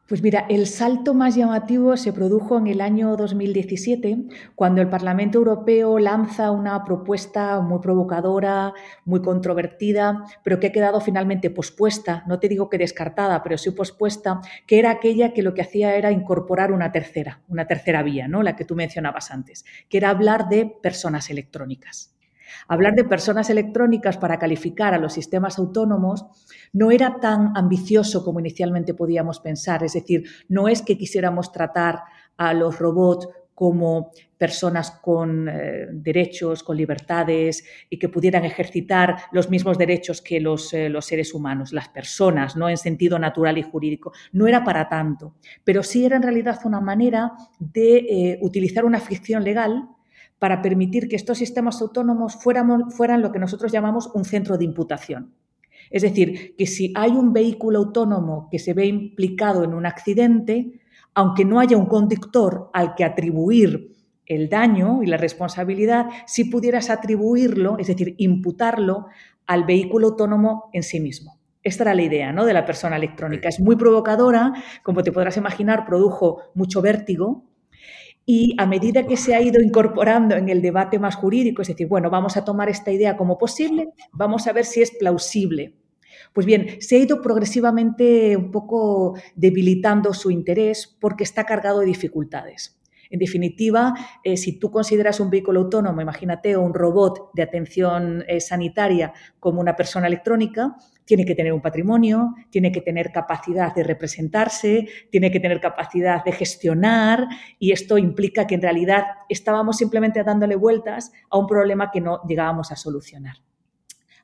Pues 0.07 0.21
mira, 0.21 0.45
el 0.49 0.67
salto 0.67 1.13
más 1.13 1.33
llamativo 1.35 1.95
se 1.95 2.11
produjo 2.11 2.57
en 2.57 2.67
el 2.67 2.81
año 2.81 3.15
2017, 3.15 4.25
cuando 4.53 4.81
el 4.81 4.89
Parlamento 4.89 5.37
Europeo 5.37 5.97
lanza 5.97 6.51
una 6.51 6.83
propuesta 6.83 7.61
muy 7.61 7.79
provocadora, 7.79 8.73
muy 9.05 9.21
controvertida, 9.21 10.25
pero 10.43 10.59
que 10.59 10.67
ha 10.67 10.71
quedado 10.73 10.99
finalmente 10.99 11.49
pospuesta, 11.49 12.23
no 12.27 12.37
te 12.37 12.49
digo 12.49 12.69
que 12.69 12.77
descartada, 12.77 13.41
pero 13.43 13.57
sí 13.57 13.71
pospuesta, 13.71 14.41
que 14.67 14.77
era 14.77 14.91
aquella 14.91 15.33
que 15.33 15.41
lo 15.41 15.53
que 15.53 15.61
hacía 15.61 15.95
era 15.95 16.11
incorporar 16.11 16.73
una 16.73 16.91
tercera, 16.91 17.41
una 17.47 17.65
tercera 17.65 18.03
vía, 18.03 18.27
¿no? 18.27 18.43
la 18.43 18.57
que 18.57 18.65
tú 18.65 18.75
mencionabas 18.75 19.31
antes, 19.31 19.63
que 19.89 19.97
era 19.97 20.09
hablar 20.09 20.49
de 20.49 20.65
personas 20.65 21.29
electrónicas. 21.29 22.13
Hablar 22.67 22.95
de 22.95 23.03
personas 23.03 23.49
electrónicas 23.49 24.17
para 24.17 24.39
calificar 24.39 24.93
a 24.93 24.97
los 24.97 25.13
sistemas 25.13 25.59
autónomos 25.59 26.25
no 26.71 26.91
era 26.91 27.19
tan 27.19 27.55
ambicioso 27.55 28.23
como 28.23 28.39
inicialmente 28.39 28.93
podíamos 28.93 29.39
pensar. 29.39 29.83
Es 29.83 29.93
decir, 29.93 30.23
no 30.49 30.67
es 30.67 30.81
que 30.81 30.97
quisiéramos 30.97 31.51
tratar 31.51 32.01
a 32.37 32.53
los 32.53 32.79
robots 32.79 33.27
como 33.55 34.11
personas 34.37 34.91
con 34.91 35.47
eh, 35.47 35.87
derechos, 35.91 36.63
con 36.63 36.75
libertades 36.75 37.63
y 37.89 37.97
que 37.97 38.09
pudieran 38.09 38.43
ejercitar 38.45 39.15
los 39.31 39.49
mismos 39.49 39.77
derechos 39.77 40.21
que 40.21 40.39
los, 40.39 40.73
eh, 40.73 40.89
los, 40.89 41.05
seres 41.05 41.33
humanos, 41.33 41.71
las 41.71 41.87
personas, 41.89 42.55
¿no? 42.55 42.67
en 42.67 42.77
sentido 42.77 43.19
natural 43.19 43.57
y 43.57 43.61
jurídico. 43.61 44.11
No 44.31 44.47
era 44.47 44.63
para 44.63 44.89
tanto, 44.89 45.35
pero 45.63 45.83
sí 45.83 46.05
era 46.05 46.17
en 46.17 46.23
realidad 46.23 46.59
una 46.65 46.81
manera 46.81 47.33
de 47.59 47.97
eh, 47.97 48.39
utilizar 48.41 48.85
una 48.85 48.99
ficción 48.99 49.43
legal 49.43 49.87
para 50.39 50.61
permitir 50.61 51.07
que 51.07 51.15
estos 51.15 51.37
sistemas 51.37 51.81
autónomos 51.81 52.35
fueran 52.35 53.21
lo 53.21 53.31
que 53.31 53.39
nosotros 53.39 53.71
llamamos 53.71 54.09
un 54.13 54.25
centro 54.25 54.57
de 54.57 54.65
imputación. 54.65 55.33
Es 55.89 56.01
decir, 56.01 56.55
que 56.57 56.65
si 56.65 56.91
hay 56.95 57.11
un 57.11 57.33
vehículo 57.33 57.79
autónomo 57.79 58.47
que 58.51 58.59
se 58.59 58.73
ve 58.73 58.87
implicado 58.87 59.63
en 59.63 59.73
un 59.73 59.85
accidente, 59.85 60.81
aunque 61.13 61.45
no 61.45 61.59
haya 61.59 61.77
un 61.77 61.85
conductor 61.85 62.69
al 62.73 62.95
que 62.95 63.03
atribuir 63.03 63.93
el 64.25 64.49
daño 64.49 65.03
y 65.03 65.05
la 65.05 65.17
responsabilidad, 65.17 66.07
si 66.25 66.45
pudieras 66.45 66.89
atribuirlo, 66.89 67.77
es 67.77 67.87
decir, 67.87 68.15
imputarlo 68.17 69.07
al 69.45 69.65
vehículo 69.65 70.07
autónomo 70.09 70.69
en 70.73 70.83
sí 70.83 70.99
mismo. 70.99 71.37
Esta 71.61 71.83
era 71.83 71.93
la 71.93 72.01
idea 72.01 72.31
¿no? 72.33 72.45
de 72.45 72.53
la 72.53 72.65
persona 72.65 72.97
electrónica. 72.97 73.47
Es 73.47 73.59
muy 73.59 73.75
provocadora, 73.75 74.53
como 74.81 75.03
te 75.03 75.11
podrás 75.11 75.37
imaginar, 75.37 75.85
produjo 75.85 76.41
mucho 76.55 76.81
vértigo, 76.81 77.45
y 78.25 78.55
a 78.57 78.65
medida 78.65 79.05
que 79.05 79.17
se 79.17 79.35
ha 79.35 79.41
ido 79.41 79.61
incorporando 79.61 80.35
en 80.35 80.49
el 80.49 80.61
debate 80.61 80.99
más 80.99 81.15
jurídico, 81.15 81.61
es 81.61 81.67
decir, 81.67 81.87
bueno, 81.87 82.09
vamos 82.09 82.37
a 82.37 82.45
tomar 82.45 82.69
esta 82.69 82.91
idea 82.91 83.17
como 83.17 83.37
posible, 83.37 83.89
vamos 84.11 84.47
a 84.47 84.53
ver 84.53 84.65
si 84.65 84.81
es 84.81 84.91
plausible. 84.91 85.75
Pues 86.31 86.45
bien, 86.45 86.77
se 86.79 86.95
ha 86.95 86.99
ido 86.99 87.21
progresivamente 87.21 88.35
un 88.37 88.49
poco 88.51 89.15
debilitando 89.35 90.13
su 90.13 90.31
interés 90.31 90.97
porque 90.99 91.23
está 91.23 91.45
cargado 91.45 91.81
de 91.81 91.85
dificultades. 91.85 92.79
En 93.09 93.19
definitiva, 93.19 93.93
eh, 94.23 94.37
si 94.37 94.57
tú 94.57 94.71
consideras 94.71 95.19
un 95.19 95.29
vehículo 95.29 95.59
autónomo, 95.59 96.01
imagínate, 96.01 96.57
un 96.57 96.73
robot 96.73 97.29
de 97.33 97.43
atención 97.43 98.23
eh, 98.27 98.39
sanitaria 98.39 99.13
como 99.39 99.61
una 99.61 99.75
persona 99.75 100.07
electrónica, 100.07 100.75
tiene 101.05 101.25
que 101.25 101.35
tener 101.35 101.53
un 101.53 101.61
patrimonio, 101.61 102.33
tiene 102.49 102.71
que 102.71 102.81
tener 102.81 103.11
capacidad 103.11 103.73
de 103.73 103.83
representarse, 103.83 104.87
tiene 105.11 105.31
que 105.31 105.39
tener 105.39 105.59
capacidad 105.59 106.23
de 106.23 106.31
gestionar 106.31 107.27
y 107.59 107.71
esto 107.71 107.97
implica 107.97 108.47
que 108.47 108.55
en 108.55 108.61
realidad 108.61 109.03
estábamos 109.29 109.77
simplemente 109.77 110.23
dándole 110.23 110.55
vueltas 110.55 111.11
a 111.29 111.37
un 111.37 111.47
problema 111.47 111.91
que 111.91 112.01
no 112.01 112.21
llegábamos 112.27 112.71
a 112.71 112.75
solucionar. 112.75 113.37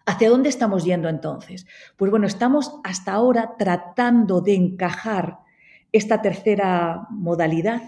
¿Hacia 0.06 0.30
dónde 0.30 0.50
estamos 0.50 0.86
yendo 0.86 1.08
entonces? 1.08 1.68
Pues 1.96 2.10
bueno, 2.10 2.26
estamos 2.26 2.80
hasta 2.84 3.14
ahora 3.14 3.56
tratando 3.60 4.42
de 4.42 4.56
encajar 4.56 5.38
esta 5.92 6.22
tercera 6.22 7.08
modalidad 7.12 7.82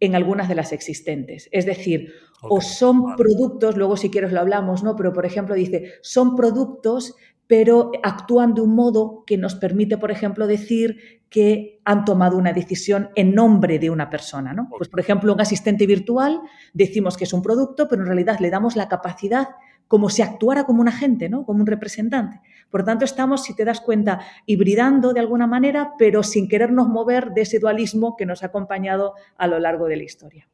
en 0.00 0.14
algunas 0.14 0.48
de 0.48 0.54
las 0.54 0.72
existentes. 0.72 1.48
Es 1.52 1.66
decir, 1.66 2.12
o 2.42 2.60
son 2.60 3.14
productos, 3.16 3.76
luego 3.76 3.96
si 3.96 4.10
quieres 4.10 4.32
lo 4.32 4.40
hablamos, 4.40 4.82
¿no? 4.82 4.96
Pero 4.96 5.12
por 5.12 5.24
ejemplo 5.26 5.54
dice, 5.54 5.92
son 6.02 6.34
productos 6.34 7.14
pero 7.52 7.92
actúan 8.02 8.54
de 8.54 8.62
un 8.62 8.74
modo 8.74 9.24
que 9.26 9.36
nos 9.36 9.54
permite, 9.54 9.98
por 9.98 10.10
ejemplo, 10.10 10.46
decir 10.46 11.20
que 11.28 11.82
han 11.84 12.06
tomado 12.06 12.38
una 12.38 12.54
decisión 12.54 13.10
en 13.14 13.34
nombre 13.34 13.78
de 13.78 13.90
una 13.90 14.08
persona. 14.08 14.54
¿no? 14.54 14.70
Pues, 14.78 14.88
por 14.88 15.00
ejemplo, 15.00 15.34
un 15.34 15.40
asistente 15.42 15.86
virtual, 15.86 16.40
decimos 16.72 17.18
que 17.18 17.24
es 17.24 17.32
un 17.34 17.42
producto, 17.42 17.88
pero 17.88 18.00
en 18.00 18.06
realidad 18.06 18.38
le 18.40 18.48
damos 18.48 18.74
la 18.74 18.88
capacidad 18.88 19.48
como 19.86 20.08
si 20.08 20.22
actuara 20.22 20.64
como 20.64 20.80
un 20.80 20.88
agente, 20.88 21.28
¿no? 21.28 21.44
como 21.44 21.60
un 21.60 21.66
representante. 21.66 22.40
Por 22.70 22.84
tanto, 22.84 23.04
estamos, 23.04 23.42
si 23.42 23.54
te 23.54 23.66
das 23.66 23.82
cuenta, 23.82 24.20
hibridando 24.46 25.12
de 25.12 25.20
alguna 25.20 25.46
manera, 25.46 25.92
pero 25.98 26.22
sin 26.22 26.48
querernos 26.48 26.88
mover 26.88 27.32
de 27.32 27.42
ese 27.42 27.58
dualismo 27.58 28.16
que 28.16 28.24
nos 28.24 28.42
ha 28.42 28.46
acompañado 28.46 29.12
a 29.36 29.46
lo 29.46 29.58
largo 29.58 29.88
de 29.88 29.96
la 29.98 30.04
historia. 30.04 30.48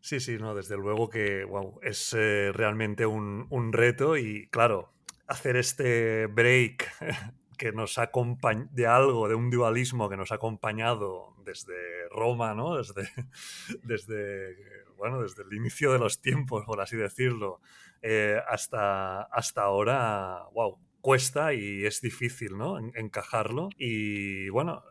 Sí, 0.00 0.18
sí, 0.18 0.38
no, 0.40 0.56
desde 0.56 0.76
luego 0.76 1.08
que 1.08 1.46
es 1.82 2.16
eh, 2.18 2.50
realmente 2.52 3.06
un 3.06 3.72
reto 3.72 4.16
y 4.16 4.48
claro, 4.48 4.90
hacer 5.30 5.56
este 5.56 6.26
break 6.26 6.90
que 7.56 7.72
nos 7.72 7.98
acompaña 7.98 8.68
de 8.72 8.86
algo, 8.86 9.28
de 9.28 9.34
un 9.34 9.50
dualismo 9.50 10.08
que 10.08 10.16
nos 10.16 10.32
ha 10.32 10.36
acompañado 10.36 11.36
desde 11.44 12.08
Roma, 12.10 12.54
¿no? 12.54 12.76
Desde, 12.76 13.08
desde, 13.84 14.56
bueno, 14.96 15.22
desde 15.22 15.44
el 15.44 15.52
inicio 15.54 15.92
de 15.92 15.98
los 15.98 16.20
tiempos, 16.20 16.64
por 16.64 16.80
así 16.80 16.96
decirlo, 16.96 17.60
eh, 18.02 18.40
hasta, 18.48 19.22
hasta 19.22 19.62
ahora, 19.62 20.44
wow, 20.52 20.78
cuesta 21.00 21.54
y 21.54 21.84
es 21.84 22.00
difícil, 22.00 22.58
¿no? 22.58 22.78
encajarlo. 22.78 23.68
Y 23.76 24.48
bueno, 24.48 24.82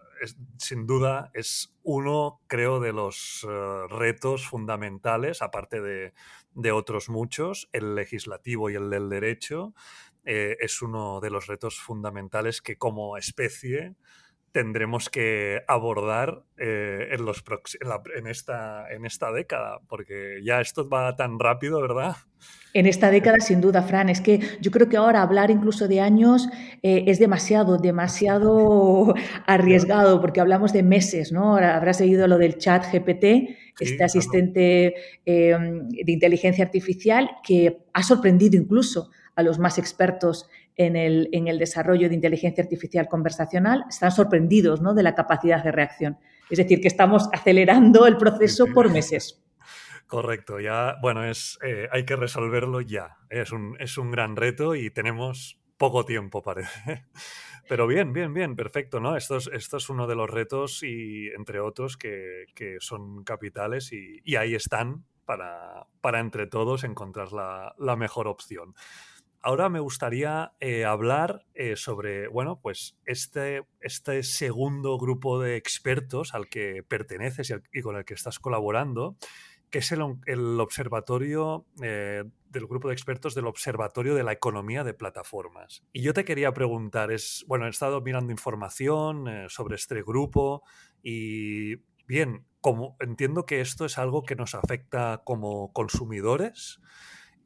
sin 0.57 0.85
duda 0.85 1.31
es 1.33 1.75
uno, 1.83 2.41
creo, 2.47 2.79
de 2.79 2.93
los 2.93 3.45
eh, 3.49 3.87
retos 3.89 4.47
fundamentales, 4.47 5.41
aparte 5.41 5.81
de, 5.81 6.13
de, 6.53 6.71
otros 6.71 7.09
muchos, 7.09 7.69
el 7.73 7.95
legislativo 7.95 8.69
y 8.69 8.75
el 8.75 8.89
del 8.89 9.09
derecho, 9.09 9.73
eh, 10.31 10.57
es 10.59 10.83
uno 10.83 11.19
de 11.21 11.31
los 11.31 11.47
retos 11.47 11.79
fundamentales 11.79 12.61
que 12.61 12.75
como 12.75 13.17
especie 13.17 13.95
tendremos 14.51 15.09
que 15.09 15.63
abordar 15.67 16.43
eh, 16.55 17.07
en, 17.13 17.25
los 17.25 17.43
en, 18.15 18.27
esta, 18.27 18.91
en 18.91 19.07
esta 19.07 19.31
década, 19.31 19.79
porque 19.87 20.41
ya 20.43 20.61
esto 20.61 20.87
va 20.87 21.15
tan 21.15 21.39
rápido, 21.39 21.81
¿verdad? 21.81 22.15
En 22.75 22.85
esta 22.85 23.09
década, 23.09 23.39
sin 23.39 23.59
duda, 23.59 23.81
Fran, 23.81 24.07
es 24.07 24.21
que 24.21 24.39
yo 24.61 24.69
creo 24.69 24.87
que 24.87 24.97
ahora 24.97 25.23
hablar 25.23 25.49
incluso 25.49 25.87
de 25.87 25.99
años 25.99 26.47
eh, 26.83 27.05
es 27.07 27.17
demasiado, 27.17 27.77
demasiado 27.77 29.15
arriesgado, 29.47 30.21
porque 30.21 30.41
hablamos 30.41 30.73
de 30.73 30.83
meses, 30.83 31.31
¿no? 31.31 31.53
Ahora 31.53 31.75
habrás 31.75 31.97
seguido 31.97 32.27
lo 32.27 32.37
del 32.37 32.59
chat 32.59 32.85
GPT, 32.85 33.57
este 33.79 34.03
asistente 34.03 34.93
de 35.25 36.03
inteligencia 36.05 36.63
artificial 36.65 37.31
que 37.43 37.79
ha 37.93 38.03
sorprendido 38.03 38.57
incluso 38.61 39.09
a 39.39 39.43
los 39.43 39.57
más 39.57 39.77
expertos 39.77 40.49
en 40.75 40.95
el, 40.95 41.29
en 41.31 41.47
el, 41.47 41.57
desarrollo 41.57 42.09
de 42.09 42.15
inteligencia 42.15 42.63
artificial 42.63 43.07
conversacional, 43.07 43.85
están 43.89 44.11
sorprendidos 44.11 44.81
¿no? 44.81 44.93
de 44.93 45.03
la 45.03 45.15
capacidad 45.15 45.63
de 45.63 45.71
reacción. 45.71 46.17
Es 46.49 46.57
decir, 46.57 46.81
que 46.81 46.87
estamos 46.87 47.29
acelerando 47.33 48.05
el 48.05 48.17
proceso 48.17 48.67
por 48.73 48.91
meses. 48.91 49.43
Correcto, 50.07 50.59
ya, 50.59 50.95
bueno, 51.01 51.23
es, 51.23 51.59
eh, 51.63 51.87
hay 51.91 52.03
que 52.03 52.15
resolverlo 52.15 52.81
ya. 52.81 53.17
Es 53.29 53.51
un, 53.51 53.77
es 53.79 53.97
un 53.97 54.09
gran 54.09 54.35
reto 54.35 54.73
y 54.73 54.89
tenemos 54.89 55.59
poco 55.77 56.03
tiempo, 56.03 56.41
parece. 56.43 57.05
Pero 57.67 57.85
bien, 57.87 58.11
bien, 58.11 58.33
bien, 58.33 58.55
perfecto, 58.55 58.99
¿no? 58.99 59.15
Esto 59.15 59.37
es, 59.37 59.47
esto 59.53 59.77
es 59.77 59.89
uno 59.89 60.07
de 60.07 60.15
los 60.15 60.29
retos 60.29 60.81
y, 60.83 61.27
entre 61.29 61.59
otros, 61.59 61.97
que, 61.97 62.45
que 62.55 62.77
son 62.79 63.23
capitales 63.23 63.93
y, 63.93 64.19
y, 64.23 64.35
ahí 64.37 64.55
están 64.55 65.05
para, 65.25 65.85
para 66.01 66.19
entre 66.19 66.47
todos 66.47 66.83
encontrar 66.83 67.31
la, 67.31 67.75
la 67.77 67.95
mejor 67.95 68.27
opción. 68.27 68.73
Ahora 69.41 69.69
me 69.69 69.79
gustaría 69.79 70.53
eh, 70.59 70.83
hablar 70.83 71.45
eh, 71.53 71.77
sobre, 71.77 72.27
bueno, 72.27 72.59
pues 72.61 72.97
este, 73.05 73.63
este 73.79 74.23
segundo 74.23 74.97
grupo 74.97 75.39
de 75.39 75.55
expertos 75.55 76.33
al 76.33 76.49
que 76.49 76.83
perteneces 76.83 77.53
y, 77.71 77.81
con 77.81 77.95
el 77.95 78.03
que 78.03 78.15
estás 78.15 78.39
colaborando, 78.39 79.15
que 79.69 79.79
es 79.79 79.91
el, 79.93 80.01
observatorio 80.59 81.65
eh, 81.81 82.25
del 82.49 82.67
grupo 82.67 82.89
de 82.89 82.95
expertos 82.95 83.33
del 83.33 83.47
Observatorio 83.47 84.13
de 84.13 84.23
la 84.23 84.33
Economía 84.33 84.83
de 84.83 84.93
Plataformas. 84.93 85.83
Y 85.93 86.01
yo 86.01 86.13
te 86.13 86.25
quería 86.25 86.53
preguntar, 86.53 87.11
es, 87.11 87.45
bueno, 87.47 87.65
he 87.65 87.69
estado 87.69 88.01
mirando 88.01 88.33
información 88.33 89.47
sobre 89.47 89.75
este 89.75 90.01
grupo 90.01 90.63
y, 91.01 91.77
bien, 92.07 92.45
como 92.59 92.97
entiendo 92.99 93.45
que 93.45 93.61
esto 93.61 93.85
es 93.85 93.97
algo 93.97 94.23
que 94.23 94.35
nos 94.35 94.53
afecta 94.53 95.21
como 95.23 95.71
consumidores, 95.71 96.81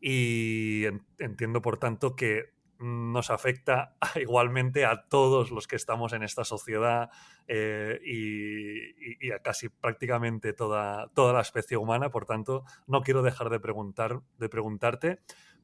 y 0.05 0.83
entiendo, 1.17 1.61
por 1.61 1.77
tanto, 1.77 2.13
que 2.17 2.51
nos 2.77 3.29
afecta 3.29 3.95
igualmente 4.21 4.83
a 4.83 5.05
todos 5.07 5.49
los 5.49 5.65
que 5.65 5.77
estamos 5.77 6.11
en 6.11 6.23
esta 6.23 6.43
sociedad 6.43 7.09
eh, 7.47 8.01
y, 8.03 9.31
a 9.31 9.39
casi 9.39 9.69
prácticamente 9.69 10.51
toda, 10.51 11.07
toda 11.13 11.31
la 11.31 11.39
especie 11.39 11.77
humana. 11.77 12.09
Por 12.09 12.25
tanto, 12.25 12.65
no 12.85 13.01
quiero 13.01 13.21
dejar 13.21 13.49
de, 13.49 13.61
preguntar, 13.61 14.19
de 14.39 14.49
preguntarte 14.49 15.19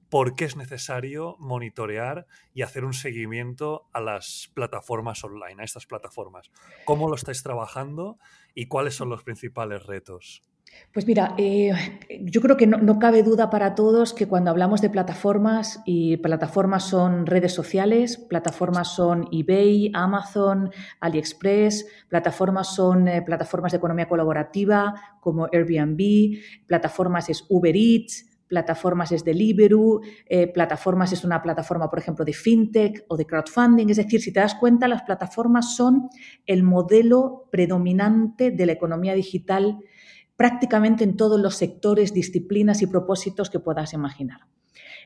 por 0.10 0.36
qué 0.36 0.46
es 0.46 0.56
necesario 0.56 1.36
monitorear 1.38 2.26
y 2.54 2.62
hacer 2.62 2.86
un 2.86 2.94
seguimiento 2.94 3.90
a 3.92 4.00
las 4.00 4.50
plataformas 4.54 5.22
online, 5.26 5.62
a 5.62 5.66
estas 5.66 5.86
plataformas. 5.86 6.50
¿Cómo 6.86 7.10
lo 7.10 7.16
estáis 7.16 7.44
trabajando 7.44 8.18
y 8.56 8.68
cuáles 8.68 8.96
son 8.96 9.10
los 9.10 9.24
principales 9.24 9.86
retos? 9.86 10.44
Pues 10.92 11.06
mira, 11.06 11.36
eh, 11.38 11.72
yo 12.22 12.42
creo 12.42 12.58
que 12.58 12.66
no, 12.66 12.98
cabe 12.98 13.22
duda 13.22 13.52
para 13.52 13.76
todos 13.76 14.16
que 14.16 14.28
cuando 14.28 14.50
hablamos 14.50 14.82
de 14.82 14.90
plataformas, 14.90 15.82
y 15.86 16.18
plataformas 16.18 16.84
son 16.84 17.28
redes 17.28 17.54
sociales, 17.54 18.18
plataformas 18.18 18.96
son 18.96 19.28
eBay, 19.32 19.92
Amazon, 19.94 20.72
AliExpress, 21.00 21.86
plataformas 22.10 22.74
son 22.74 23.08
eh, 23.08 23.22
plataformas 23.22 23.72
de 23.72 23.78
economía 23.78 24.08
colaborativa 24.08 24.96
como 25.20 25.48
Airbnb, 25.52 26.40
plataformas 26.66 27.30
es 27.30 27.46
Uber 27.50 27.76
Eats, 27.76 28.26
plataformas 28.48 29.12
es 29.12 29.24
Deliveroo, 29.24 30.02
eh, 30.26 30.48
plataformas 30.48 31.14
es 31.14 31.24
una 31.24 31.42
plataforma, 31.42 31.88
por 31.88 32.00
ejemplo, 32.00 32.26
de 32.26 32.34
fintech 32.34 33.06
o 33.08 33.16
de 33.16 33.28
crowdfunding. 33.28 33.90
Es 33.92 33.98
decir, 33.98 34.20
si 34.22 34.34
te 34.34 34.40
das 34.40 34.56
cuenta, 34.56 34.88
las 34.88 35.04
plataformas 35.04 35.76
son 35.76 36.10
el 36.48 36.64
modelo 36.64 37.48
predominante 37.52 38.50
de 38.50 38.66
la 38.66 38.72
economía 38.72 39.14
digital 39.14 39.78
prácticamente 40.40 41.04
en 41.04 41.18
todos 41.18 41.38
los 41.38 41.56
sectores, 41.56 42.14
disciplinas 42.14 42.82
y 42.82 42.88
propósitos 42.88 43.50
que 43.50 43.60
puedas 43.60 43.92
imaginar. 43.92 44.48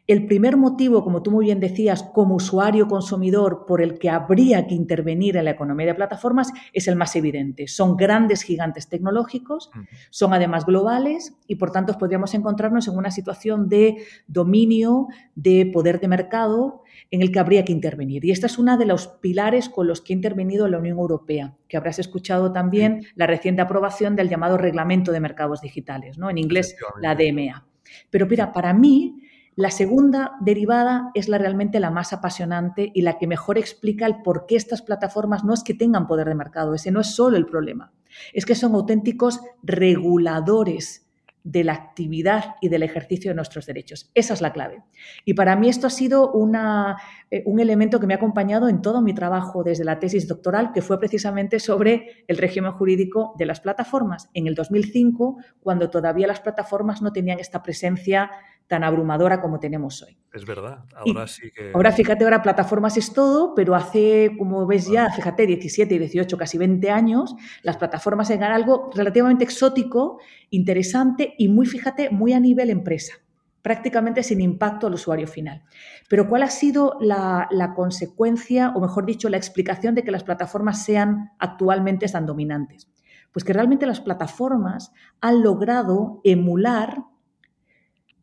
El 0.06 0.26
primer 0.26 0.58
motivo, 0.58 1.02
como 1.02 1.24
tú 1.24 1.32
muy 1.32 1.46
bien 1.46 1.62
decías, 1.62 2.04
como 2.04 2.36
usuario 2.36 2.90
consumidor 2.90 3.66
por 3.66 3.82
el 3.82 3.98
que 3.98 4.10
habría 4.10 4.68
que 4.68 4.76
intervenir 4.76 5.38
en 5.38 5.46
la 5.46 5.52
economía 5.52 5.88
de 5.88 5.96
plataformas 5.96 6.52
es 6.74 6.90
el 6.90 6.98
más 6.98 7.16
evidente. 7.16 7.70
Son 7.70 7.96
grandes 7.96 8.42
gigantes 8.42 8.90
tecnológicos, 8.90 9.72
son 10.10 10.34
además 10.34 10.66
globales 10.66 11.38
y 11.48 11.56
por 11.56 11.72
tanto 11.72 11.98
podríamos 11.98 12.34
encontrarnos 12.34 12.90
en 12.90 12.98
una 12.98 13.12
situación 13.12 13.70
de 13.70 14.04
dominio, 14.28 15.08
de 15.36 15.72
poder 15.74 16.02
de 16.02 16.10
mercado 16.10 16.84
en 17.10 17.22
el 17.22 17.32
que 17.32 17.40
habría 17.40 17.64
que 17.64 17.72
intervenir. 17.72 18.26
Y 18.26 18.32
esta 18.32 18.48
es 18.48 18.58
una 18.58 18.76
de 18.76 18.86
los 18.86 19.08
pilares 19.08 19.70
con 19.70 19.88
los 19.88 20.02
que 20.02 20.12
ha 20.12 20.18
intervenido 20.18 20.68
la 20.68 20.80
Unión 20.80 20.98
Europea, 20.98 21.56
que 21.70 21.78
habrás 21.78 22.00
escuchado 22.00 22.52
también 22.52 23.06
la 23.16 23.26
reciente 23.26 23.62
aprobación 23.62 24.18
del 24.18 24.28
llamado 24.28 24.58
Reglamento 24.58 25.14
de 25.14 25.22
Mercados 25.22 25.62
Digitales, 25.62 26.18
¿no? 26.18 26.30
en 26.30 26.40
inglés 26.40 26.76
la 27.00 27.16
DMA. 27.16 27.66
Pero 28.10 28.28
mira, 28.28 28.52
para 28.52 28.74
mí 28.74 29.23
la 29.56 29.70
segunda 29.70 30.34
derivada 30.40 31.12
es 31.14 31.28
la 31.30 31.38
realmente 31.38 31.80
la 31.80 31.92
más 31.92 32.14
apasionante 32.14 32.92
y 32.94 33.02
la 33.04 33.18
que 33.18 33.28
mejor 33.28 33.58
explica 33.58 34.06
el 34.06 34.22
por 34.22 34.46
qué 34.46 34.56
estas 34.56 34.82
plataformas 34.82 35.44
no 35.44 35.54
es 35.54 35.64
que 35.64 35.74
tengan 35.74 36.08
poder 36.08 36.28
de 36.28 36.36
mercado, 36.36 36.74
ese 36.74 36.92
no 36.92 37.02
es 37.02 37.16
solo 37.16 37.38
el 37.38 37.46
problema, 37.46 37.94
es 38.34 38.46
que 38.46 38.56
son 38.56 38.74
auténticos 38.74 39.42
reguladores 39.62 41.04
de 41.44 41.66
la 41.66 41.74
actividad 41.74 42.56
y 42.62 42.70
del 42.70 42.84
ejercicio 42.84 43.30
de 43.30 43.36
nuestros 43.36 43.66
derechos. 43.66 44.10
Esa 44.14 44.34
es 44.34 44.42
la 44.42 44.54
clave. 44.54 44.82
Y 45.26 45.34
para 45.34 45.58
mí 45.58 45.68
esto 45.68 45.88
ha 45.88 45.90
sido 45.90 46.32
una, 46.32 46.98
eh, 47.30 47.44
un 47.46 47.60
elemento 47.60 48.00
que 48.00 48.08
me 48.08 48.14
ha 48.14 48.18
acompañado 48.18 48.70
en 48.70 48.82
todo 48.82 49.02
mi 49.02 49.14
trabajo 49.14 49.62
desde 49.62 49.84
la 49.84 50.00
tesis 50.00 50.28
doctoral, 50.28 50.72
que 50.72 50.82
fue 50.82 51.00
precisamente 51.00 51.60
sobre 51.60 52.24
el 52.30 52.38
régimen 52.38 52.72
jurídico 52.72 53.36
de 53.38 53.46
las 53.46 53.60
plataformas 53.60 54.30
en 54.34 54.48
el 54.48 54.56
2005, 54.56 55.38
cuando 55.60 55.90
todavía 55.90 56.28
las 56.28 56.40
plataformas 56.40 57.02
no 57.02 57.12
tenían 57.12 57.40
esta 57.40 57.62
presencia 57.62 58.32
tan 58.74 58.84
abrumadora 58.84 59.40
como 59.40 59.60
tenemos 59.60 60.02
hoy. 60.02 60.18
Es 60.34 60.48
verdad, 60.48 60.80
ahora 60.96 61.28
sí 61.28 61.52
que... 61.52 61.72
Ahora 61.76 61.92
fíjate, 61.92 62.24
ahora 62.24 62.42
plataformas 62.42 62.98
es 62.98 63.14
todo, 63.14 63.54
pero 63.54 63.76
hace, 63.76 64.32
como 64.36 64.66
ves 64.66 64.90
ya, 64.90 65.12
fíjate, 65.12 65.46
17, 65.46 66.00
18, 66.00 66.36
casi 66.36 66.58
20 66.58 66.90
años, 66.90 67.36
las 67.62 67.78
plataformas 67.78 68.32
eran 68.32 68.52
algo 68.52 68.90
relativamente 68.96 69.44
exótico, 69.44 70.18
interesante 70.50 71.36
y 71.38 71.50
muy, 71.50 71.68
fíjate, 71.68 72.10
muy 72.10 72.34
a 72.34 72.40
nivel 72.40 72.72
empresa 72.72 73.14
prácticamente 73.62 74.24
sin 74.24 74.42
impacto 74.42 74.88
al 74.88 74.96
usuario 74.96 75.26
final. 75.26 75.64
Pero 76.10 76.28
¿cuál 76.28 76.44
ha 76.44 76.50
sido 76.50 76.98
la, 77.00 77.48
la, 77.50 77.74
consecuencia, 77.76 78.74
o 78.76 78.82
mejor 78.82 79.06
dicho, 79.06 79.30
la 79.30 79.38
explicación 79.38 79.96
de 79.96 80.04
que 80.04 80.12
las 80.12 80.26
plataformas 80.26 80.84
sean 80.84 81.32
actualmente 81.40 82.06
tan 82.08 82.26
dominantes? 82.26 82.90
Pues 83.32 83.46
que 83.46 83.54
realmente 83.54 83.86
las 83.86 84.02
plataformas 84.02 84.92
han 85.22 85.44
logrado 85.44 86.20
emular 86.26 87.06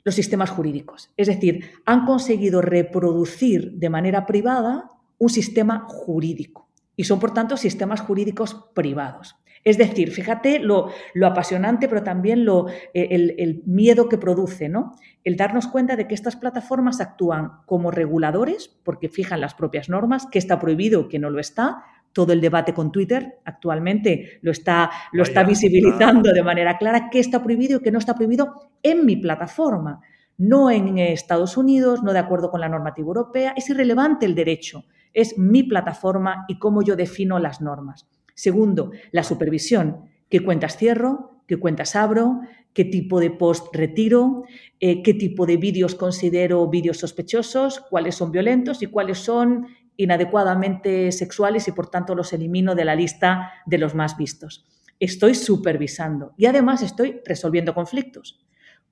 los 0.04 0.14
sistemas 0.14 0.50
jurídicos. 0.50 1.10
Es 1.16 1.26
decir, 1.26 1.70
han 1.84 2.06
conseguido 2.06 2.62
reproducir 2.62 3.72
de 3.72 3.90
manera 3.90 4.26
privada 4.26 4.90
un 5.18 5.28
sistema 5.28 5.84
jurídico 5.88 6.68
y 6.96 7.04
son, 7.04 7.18
por 7.20 7.32
tanto, 7.32 7.56
sistemas 7.56 8.00
jurídicos 8.00 8.70
privados. 8.74 9.36
Es 9.62 9.76
decir, 9.76 10.10
fíjate 10.10 10.58
lo, 10.58 10.90
apasionante, 11.24 11.88
pero 11.88 12.02
también 12.02 12.46
lo, 12.46 12.68
eh, 12.68 13.08
el, 13.10 13.34
el, 13.38 13.62
miedo 13.66 14.08
que 14.08 14.16
produce, 14.16 14.70
¿no? 14.70 14.92
El 15.22 15.36
darnos 15.36 15.66
cuenta 15.66 15.96
de 15.96 16.08
que 16.08 16.14
estas 16.14 16.36
plataformas 16.36 17.00
actúan 17.00 17.52
como 17.66 17.90
reguladores, 17.90 18.68
porque 18.84 19.10
fijan 19.10 19.40
las 19.40 19.54
propias 19.54 19.90
normas, 19.90 20.26
que 20.26 20.38
está 20.38 20.58
prohibido, 20.58 21.08
que 21.08 21.18
no 21.18 21.28
lo 21.28 21.40
está, 21.40 21.84
todo 22.12 22.32
el 22.32 22.40
debate 22.40 22.74
con 22.74 22.90
Twitter 22.90 23.38
actualmente 23.44 24.38
lo 24.42 24.50
está, 24.50 24.90
lo 25.12 25.22
está 25.22 25.44
visibilizando 25.44 26.32
de 26.32 26.42
manera 26.42 26.76
clara 26.78 27.08
qué 27.10 27.20
está 27.20 27.42
prohibido 27.42 27.78
y 27.78 27.82
qué 27.82 27.90
no 27.90 27.98
está 27.98 28.14
prohibido 28.14 28.72
en 28.82 29.06
mi 29.06 29.16
plataforma, 29.16 30.00
no 30.38 30.70
en 30.70 30.98
Estados 30.98 31.56
Unidos, 31.56 32.02
no 32.02 32.12
de 32.12 32.18
acuerdo 32.18 32.50
con 32.50 32.60
la 32.60 32.68
normativa 32.68 33.06
europea. 33.06 33.54
Es 33.56 33.68
irrelevante 33.70 34.26
el 34.26 34.34
derecho, 34.34 34.84
es 35.12 35.38
mi 35.38 35.62
plataforma 35.62 36.44
y 36.48 36.58
cómo 36.58 36.82
yo 36.82 36.96
defino 36.96 37.38
las 37.38 37.60
normas. 37.60 38.08
Segundo, 38.34 38.90
la 39.12 39.22
supervisión. 39.22 40.06
¿Qué 40.28 40.42
cuentas 40.42 40.76
cierro? 40.76 41.42
¿Qué 41.46 41.58
cuentas 41.58 41.96
abro? 41.96 42.40
¿Qué 42.72 42.84
tipo 42.84 43.18
de 43.18 43.30
post 43.30 43.74
retiro? 43.74 44.44
Eh, 44.78 45.02
¿Qué 45.02 45.14
tipo 45.14 45.44
de 45.44 45.56
vídeos 45.56 45.96
considero 45.96 46.68
vídeos 46.68 46.98
sospechosos? 46.98 47.80
¿Cuáles 47.90 48.14
son 48.14 48.30
violentos 48.30 48.82
y 48.82 48.86
cuáles 48.86 49.18
son 49.18 49.66
inadecuadamente 50.00 51.12
sexuales 51.12 51.68
y 51.68 51.72
por 51.72 51.88
tanto 51.88 52.14
los 52.14 52.32
elimino 52.32 52.74
de 52.74 52.86
la 52.86 52.94
lista 52.94 53.52
de 53.66 53.76
los 53.76 53.94
más 53.94 54.16
vistos. 54.16 54.66
Estoy 54.98 55.34
supervisando 55.34 56.32
y 56.38 56.46
además 56.46 56.82
estoy 56.82 57.20
resolviendo 57.24 57.74
conflictos. 57.74 58.40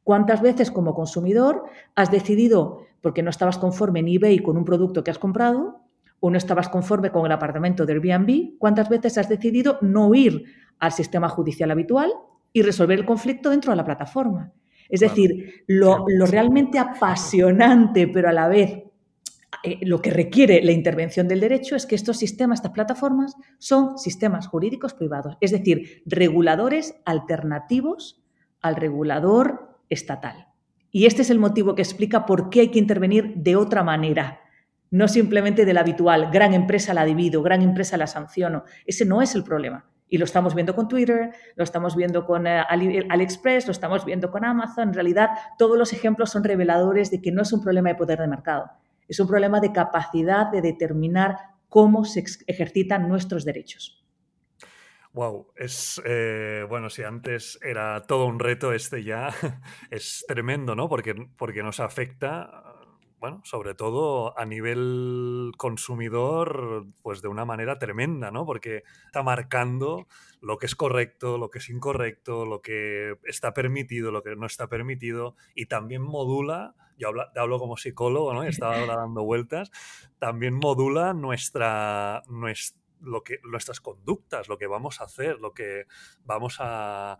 ¿Cuántas 0.04 0.42
veces 0.42 0.70
como 0.70 0.94
consumidor 0.94 1.64
has 1.94 2.10
decidido, 2.10 2.86
porque 3.00 3.22
no 3.22 3.30
estabas 3.30 3.56
conforme 3.56 4.00
en 4.00 4.08
eBay 4.08 4.38
con 4.40 4.58
un 4.58 4.64
producto 4.64 5.02
que 5.02 5.10
has 5.10 5.18
comprado, 5.18 5.80
o 6.20 6.30
no 6.30 6.36
estabas 6.36 6.68
conforme 6.68 7.10
con 7.10 7.24
el 7.24 7.32
apartamento 7.32 7.86
de 7.86 7.92
Airbnb, 7.94 8.58
cuántas 8.58 8.88
veces 8.88 9.16
has 9.16 9.28
decidido 9.28 9.78
no 9.80 10.14
ir 10.14 10.44
al 10.78 10.92
sistema 10.92 11.28
judicial 11.28 11.70
habitual 11.70 12.12
y 12.52 12.62
resolver 12.62 12.98
el 12.98 13.06
conflicto 13.06 13.50
dentro 13.50 13.72
de 13.72 13.76
la 13.76 13.84
plataforma? 13.84 14.52
Es 14.90 15.00
decir, 15.00 15.64
lo, 15.66 16.04
lo 16.08 16.26
realmente 16.26 16.78
apasionante, 16.78 18.08
pero 18.08 18.28
a 18.28 18.32
la 18.32 18.48
vez 18.48 18.87
eh, 19.64 19.78
lo 19.82 20.00
que 20.00 20.10
requiere 20.10 20.62
la 20.62 20.72
intervención 20.72 21.28
del 21.28 21.40
derecho 21.40 21.76
es 21.76 21.86
que 21.86 21.94
estos 21.94 22.16
sistemas, 22.16 22.58
estas 22.58 22.72
plataformas, 22.72 23.34
son 23.58 23.98
sistemas 23.98 24.46
jurídicos 24.46 24.94
privados, 24.94 25.36
es 25.40 25.50
decir, 25.50 26.02
reguladores 26.06 26.96
alternativos 27.04 28.22
al 28.60 28.76
regulador 28.76 29.80
estatal. 29.88 30.48
Y 30.90 31.06
este 31.06 31.22
es 31.22 31.30
el 31.30 31.38
motivo 31.38 31.74
que 31.74 31.82
explica 31.82 32.24
por 32.26 32.50
qué 32.50 32.60
hay 32.60 32.68
que 32.68 32.78
intervenir 32.78 33.34
de 33.36 33.56
otra 33.56 33.82
manera, 33.82 34.40
no 34.90 35.06
simplemente 35.06 35.64
de 35.64 35.74
la 35.74 35.80
habitual, 35.80 36.30
gran 36.32 36.54
empresa 36.54 36.94
la 36.94 37.04
divido, 37.04 37.42
gran 37.42 37.60
empresa 37.62 37.96
la 37.96 38.06
sanciono. 38.06 38.64
Ese 38.86 39.04
no 39.04 39.20
es 39.20 39.34
el 39.34 39.44
problema. 39.44 39.84
Y 40.08 40.16
lo 40.16 40.24
estamos 40.24 40.54
viendo 40.54 40.74
con 40.74 40.88
Twitter, 40.88 41.32
lo 41.56 41.64
estamos 41.64 41.94
viendo 41.94 42.24
con 42.24 42.46
eh, 42.46 42.62
AliExpress, 43.10 43.66
lo 43.66 43.72
estamos 43.72 44.06
viendo 44.06 44.30
con 44.30 44.44
Amazon. 44.44 44.88
En 44.88 44.94
realidad, 44.94 45.30
todos 45.58 45.76
los 45.76 45.92
ejemplos 45.92 46.30
son 46.30 46.44
reveladores 46.44 47.10
de 47.10 47.20
que 47.20 47.30
no 47.30 47.42
es 47.42 47.52
un 47.52 47.60
problema 47.60 47.90
de 47.90 47.94
poder 47.96 48.18
de 48.18 48.26
mercado, 48.26 48.70
es 49.08 49.18
un 49.20 49.26
problema 49.26 49.60
de 49.60 49.72
capacidad 49.72 50.50
de 50.50 50.60
determinar 50.60 51.36
cómo 51.68 52.04
se 52.04 52.24
ejercitan 52.46 53.08
nuestros 53.08 53.44
derechos. 53.44 54.04
Wow, 55.12 55.52
es 55.56 56.00
eh, 56.04 56.64
bueno, 56.68 56.90
si 56.90 57.02
antes 57.02 57.58
era 57.62 58.02
todo 58.02 58.26
un 58.26 58.38
reto, 58.38 58.72
este 58.72 59.02
ya 59.02 59.30
es 59.90 60.24
tremendo, 60.28 60.74
¿no? 60.74 60.88
Porque, 60.88 61.14
porque 61.36 61.62
nos 61.62 61.80
afecta, 61.80 62.62
bueno, 63.18 63.40
sobre 63.44 63.74
todo 63.74 64.38
a 64.38 64.44
nivel 64.44 65.52
consumidor, 65.56 66.86
pues 67.02 67.22
de 67.22 67.28
una 67.28 67.44
manera 67.44 67.78
tremenda, 67.78 68.30
¿no? 68.30 68.44
Porque 68.44 68.84
está 69.06 69.22
marcando 69.22 70.06
lo 70.40 70.58
que 70.58 70.66
es 70.66 70.74
correcto, 70.74 71.38
lo 71.38 71.50
que 71.50 71.58
es 71.58 71.68
incorrecto, 71.68 72.46
lo 72.46 72.60
que 72.62 73.16
está 73.24 73.52
permitido, 73.52 74.10
lo 74.10 74.22
que 74.22 74.36
no 74.36 74.46
está 74.46 74.68
permitido, 74.68 75.34
y 75.54 75.66
también 75.66 76.02
modula 76.02 76.74
yo 76.98 77.12
hablo, 77.36 77.58
como 77.58 77.76
psicólogo, 77.76 78.34
¿no? 78.34 78.42
Estaba 78.42 78.78
ahora 78.78 78.96
dando 78.96 79.22
vueltas, 79.22 79.70
también 80.18 80.54
modula 80.54 81.14
nuestra, 81.14 82.22
lo 83.00 83.22
que, 83.22 83.38
nuestras 83.44 83.80
conductas, 83.80 84.48
lo 84.48 84.58
que 84.58 84.66
vamos 84.66 85.00
a 85.00 85.04
hacer, 85.04 85.38
lo 85.38 85.54
que 85.54 85.86
vamos 86.24 86.56
a, 86.58 87.12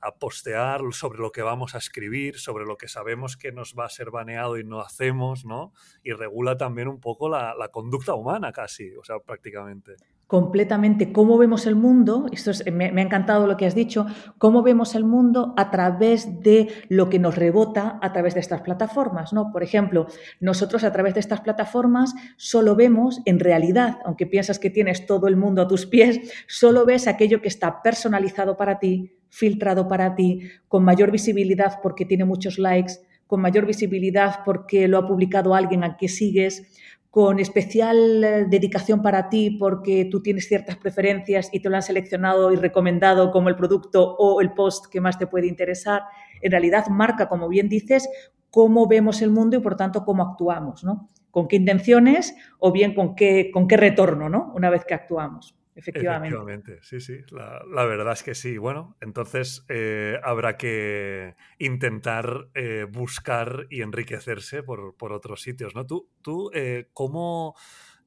a, 0.00 0.14
postear, 0.18 0.80
sobre 0.92 1.18
lo 1.18 1.32
que 1.32 1.42
vamos 1.42 1.74
a 1.74 1.78
escribir, 1.78 2.38
sobre 2.38 2.64
lo 2.64 2.78
que 2.78 2.88
sabemos 2.88 3.36
que 3.36 3.52
nos 3.52 3.74
va 3.78 3.84
a 3.84 3.90
ser 3.90 4.10
baneado 4.10 4.58
y 4.58 4.64
no 4.64 4.80
hacemos, 4.80 5.44
¿no? 5.44 5.72
Y 6.02 6.12
regula 6.12 6.56
también 6.56 6.88
un 6.88 7.00
poco 7.00 7.28
la, 7.28 7.54
la 7.54 7.68
conducta 7.68 8.14
humana 8.14 8.52
casi, 8.52 8.96
o 8.96 9.04
sea, 9.04 9.18
prácticamente 9.18 9.96
completamente 10.26 11.12
cómo 11.12 11.38
vemos 11.38 11.66
el 11.66 11.76
mundo, 11.76 12.26
me, 12.72 12.86
ha 12.86 13.00
encantado 13.00 13.46
lo 13.46 13.56
que 13.56 13.66
has 13.66 13.76
dicho, 13.76 14.06
cómo 14.38 14.62
vemos 14.62 14.94
el 14.96 15.04
mundo 15.04 15.54
a 15.56 15.70
través 15.70 16.40
de 16.42 16.68
lo 16.88 17.08
que 17.08 17.20
nos 17.20 17.36
rebota 17.36 17.98
a 18.02 18.12
través 18.12 18.34
de 18.34 18.40
estas 18.40 18.62
plataformas. 18.62 19.32
¿no? 19.32 19.52
Por 19.52 19.62
ejemplo, 19.62 20.06
nosotros 20.40 20.82
a 20.82 20.92
través 20.92 21.14
de 21.14 21.20
estas 21.20 21.40
plataformas 21.42 22.14
solo 22.36 22.74
vemos, 22.74 23.20
en 23.24 23.38
realidad, 23.38 23.98
aunque 24.04 24.26
piensas 24.26 24.58
que 24.58 24.70
tienes 24.70 25.06
todo 25.06 25.28
el 25.28 25.36
mundo 25.36 25.62
a 25.62 25.68
tus 25.68 25.86
pies, 25.86 26.18
solo 26.48 26.84
ves 26.84 27.06
aquello 27.06 27.40
que 27.40 27.48
está 27.48 27.82
personalizado 27.82 28.56
para 28.56 28.80
ti, 28.80 29.12
filtrado 29.28 29.86
para 29.86 30.16
ti, 30.16 30.40
con 30.66 30.82
mayor 30.82 31.12
visibilidad 31.12 31.78
porque 31.82 32.04
tiene 32.04 32.24
muchos 32.24 32.58
likes, 32.58 32.94
con 33.26 33.40
mayor 33.40 33.66
visibilidad 33.66 34.40
porque 34.44 34.88
lo 34.88 34.98
ha 34.98 35.06
publicado 35.06 35.54
alguien 35.54 35.84
a 35.84 35.96
quien 35.96 36.08
sigues, 36.08 36.72
con 37.16 37.40
especial 37.40 38.22
eh, 38.22 38.44
dedicación 38.46 39.00
para 39.00 39.30
ti 39.30 39.52
porque 39.52 40.06
tú 40.10 40.20
tienes 40.20 40.48
ciertas 40.48 40.76
preferencias 40.76 41.48
y 41.50 41.60
te 41.60 41.70
lo 41.70 41.76
han 41.76 41.82
seleccionado 41.82 42.52
y 42.52 42.56
recomendado 42.56 43.30
como 43.30 43.48
el 43.48 43.56
producto 43.56 44.16
o 44.18 44.42
el 44.42 44.52
post 44.52 44.88
que 44.92 45.00
más 45.00 45.18
te 45.18 45.26
puede 45.26 45.46
interesar, 45.46 46.02
en 46.42 46.50
realidad 46.50 46.88
marca, 46.88 47.26
como 47.30 47.48
bien 47.48 47.70
dices, 47.70 48.06
cómo 48.50 48.86
vemos 48.86 49.22
el 49.22 49.30
mundo 49.30 49.56
y 49.56 49.60
por 49.60 49.76
tanto 49.76 50.04
cómo 50.04 50.24
actuamos, 50.24 50.84
¿no? 50.84 51.08
Con 51.30 51.48
qué 51.48 51.56
intenciones 51.56 52.36
o 52.58 52.70
bien 52.70 52.94
con 52.94 53.14
qué, 53.14 53.50
con 53.50 53.66
qué 53.66 53.78
retorno, 53.78 54.28
¿no? 54.28 54.52
Una 54.54 54.68
vez 54.68 54.84
que 54.84 54.92
actuamos. 54.92 55.56
Efectivamente. 55.76 56.78
sí, 56.80 57.00
sí, 57.00 57.20
la, 57.30 57.84
verdad 57.84 58.14
es 58.14 58.22
que 58.22 58.34
sí. 58.34 58.56
Bueno, 58.56 58.96
entonces 59.02 59.66
eh, 59.68 60.18
habrá 60.24 60.56
que 60.56 61.36
intentar 61.58 62.48
eh, 62.54 62.86
buscar 62.90 63.66
y 63.68 63.82
enriquecerse 63.82 64.62
por, 64.62 64.94
otros 65.12 65.42
sitios, 65.42 65.74
¿no? 65.74 65.84
Tú, 65.84 66.08
tú 66.22 66.50
eh, 66.54 66.88
¿cómo, 66.94 67.54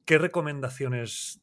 ¿qué 0.04 0.18
recomendaciones 0.18 1.40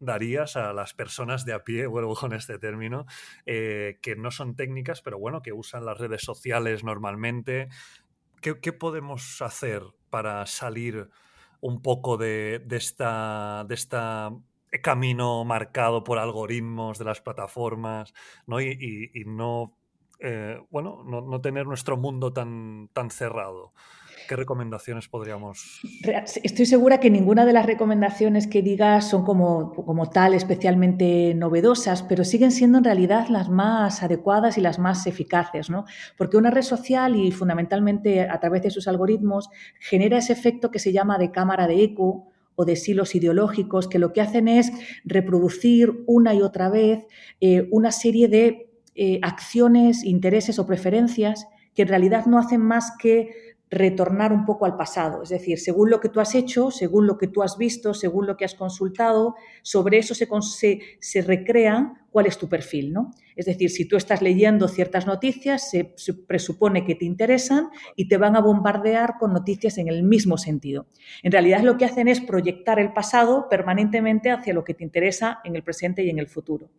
darías 0.00 0.56
a 0.56 0.72
las 0.72 0.94
personas 0.94 1.44
de 1.44 1.52
a 1.52 1.62
pie, 1.62 1.86
vuelvo 1.86 2.16
con 2.16 2.32
este 2.32 2.58
término, 2.58 3.06
que 3.44 4.16
no 4.16 4.30
son 4.30 4.56
técnicas, 4.56 5.00
pero 5.02 5.18
bueno, 5.18 5.42
que 5.42 5.52
usan 5.52 5.84
las 5.84 5.98
redes 5.98 6.22
sociales 6.22 6.82
normalmente? 6.82 7.68
¿Qué, 8.40 8.58
qué 8.60 8.72
podemos 8.72 9.40
hacer 9.42 9.82
para 10.10 10.44
salir 10.46 11.08
un 11.60 11.82
poco 11.82 12.16
de, 12.16 12.62
de 12.64 12.76
esta, 12.76 13.64
de 13.68 13.74
esta 13.74 14.30
camino 14.80 15.44
marcado 15.44 16.04
por 16.04 16.18
algoritmos 16.18 16.98
de 16.98 17.04
las 17.04 17.20
plataformas, 17.20 18.14
¿no? 18.46 18.60
Y, 18.60 19.10
no, 19.26 19.76
eh, 20.20 20.58
bueno, 20.70 21.02
no, 21.04 21.40
tener 21.40 21.66
nuestro 21.66 21.96
mundo 21.96 22.32
tan, 22.32 22.88
tan 22.92 23.10
cerrado. 23.10 23.72
¿Qué 24.28 24.36
recomendaciones 24.36 25.08
podríamos...? 25.08 25.80
Estoy 26.42 26.66
segura 26.66 26.98
que 26.98 27.10
ninguna 27.10 27.44
de 27.44 27.52
las 27.52 27.66
recomendaciones 27.66 28.46
que 28.46 28.62
digas 28.62 29.08
son 29.08 29.24
como, 29.24 29.72
como 29.72 30.08
tal 30.08 30.34
especialmente 30.34 31.34
novedosas, 31.34 32.02
pero 32.02 32.24
siguen 32.24 32.50
siendo 32.50 32.78
en 32.78 32.84
realidad 32.84 33.28
las 33.28 33.50
más 33.50 34.02
adecuadas 34.02 34.56
y 34.56 34.60
las 34.60 34.78
más 34.78 35.06
eficaces, 35.06 35.68
¿no? 35.68 35.84
Porque 36.16 36.36
una 36.36 36.50
red 36.50 36.62
social 36.62 37.16
y 37.16 37.32
fundamentalmente 37.32 38.22
a 38.22 38.40
través 38.40 38.62
de 38.62 38.70
sus 38.70 38.88
algoritmos 38.88 39.50
genera 39.78 40.18
ese 40.18 40.32
efecto 40.32 40.70
que 40.70 40.78
se 40.78 40.92
llama 40.92 41.18
de 41.18 41.30
cámara 41.30 41.66
de 41.66 41.82
eco 41.82 42.28
o 42.56 42.64
de 42.64 42.76
silos 42.76 43.14
ideológicos 43.14 43.88
que 43.88 43.98
lo 43.98 44.12
que 44.12 44.20
hacen 44.20 44.48
es 44.48 44.70
reproducir 45.04 46.04
una 46.06 46.34
y 46.34 46.42
otra 46.42 46.68
vez 46.68 47.06
eh, 47.40 47.68
una 47.70 47.92
serie 47.92 48.28
de 48.28 48.70
eh, 48.94 49.18
acciones, 49.22 50.04
intereses 50.04 50.58
o 50.58 50.66
preferencias 50.66 51.46
que 51.74 51.82
en 51.82 51.88
realidad 51.88 52.26
no 52.26 52.38
hacen 52.38 52.60
más 52.60 52.92
que 52.98 53.53
retornar 53.74 54.32
un 54.32 54.44
poco 54.44 54.64
al 54.64 54.76
pasado. 54.76 55.22
Es 55.22 55.28
decir, 55.28 55.58
según 55.58 55.90
lo 55.90 56.00
que 56.00 56.08
tú 56.08 56.20
has 56.20 56.34
hecho, 56.34 56.70
según 56.70 57.06
lo 57.06 57.18
que 57.18 57.28
tú 57.28 57.42
has 57.42 57.58
visto, 57.58 57.92
según 57.94 58.26
lo 58.26 58.36
que 58.36 58.44
has 58.44 58.54
consultado, 58.54 59.34
sobre 59.62 59.98
eso 59.98 60.14
se, 60.14 61.22
recrea 61.22 62.06
cuál 62.10 62.26
es 62.26 62.38
tu 62.38 62.48
perfil. 62.48 62.92
¿no? 62.92 63.10
Es 63.36 63.46
decir, 63.46 63.70
si 63.70 63.86
tú 63.86 63.96
estás 63.96 64.22
leyendo 64.22 64.68
ciertas 64.68 65.06
noticias, 65.06 65.70
se, 65.70 65.94
presupone 66.26 66.84
que 66.84 66.94
te 66.94 67.04
interesan 67.04 67.68
y 67.96 68.08
te 68.08 68.16
van 68.16 68.36
a 68.36 68.40
bombardear 68.40 69.16
con 69.18 69.32
noticias 69.32 69.78
en 69.78 69.88
el 69.88 70.02
mismo 70.02 70.38
sentido. 70.38 70.86
En 71.22 71.32
realidad 71.32 71.60
lo 71.60 71.76
que 71.76 71.84
hacen 71.84 72.08
es 72.08 72.20
proyectar 72.20 72.78
el 72.78 72.92
pasado 72.92 73.48
permanentemente 73.48 74.30
hacia 74.30 74.54
lo 74.54 74.64
que 74.64 74.74
te 74.74 74.84
interesa 74.84 75.40
en 75.44 75.56
el 75.56 75.62
presente 75.62 76.04
y 76.04 76.10
en 76.10 76.18
el 76.18 76.28
futuro. 76.28 76.70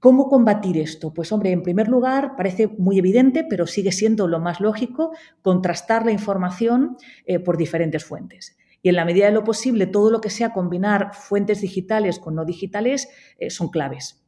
¿Cómo 0.00 0.30
combatir 0.30 0.78
esto? 0.78 1.12
Pues 1.12 1.30
hombre, 1.30 1.52
en 1.52 1.62
primer 1.62 1.88
lugar, 1.88 2.34
parece 2.34 2.66
muy 2.66 2.98
evidente, 2.98 3.44
pero 3.44 3.66
sigue 3.66 3.92
siendo 3.92 4.26
lo 4.28 4.40
más 4.40 4.58
lógico, 4.58 5.12
contrastar 5.42 6.06
la 6.06 6.10
información 6.10 6.96
eh, 7.26 7.38
por 7.38 7.58
diferentes 7.58 8.02
fuentes. 8.02 8.56
Y 8.80 8.88
en 8.88 8.96
la 8.96 9.04
medida 9.04 9.26
de 9.26 9.32
lo 9.32 9.44
posible, 9.44 9.86
todo 9.86 10.10
lo 10.10 10.22
que 10.22 10.30
sea 10.30 10.54
combinar 10.54 11.12
fuentes 11.12 11.60
digitales 11.60 12.18
con 12.18 12.34
no 12.34 12.46
digitales 12.46 13.10
eh, 13.38 13.50
son 13.50 13.68
claves, 13.68 14.24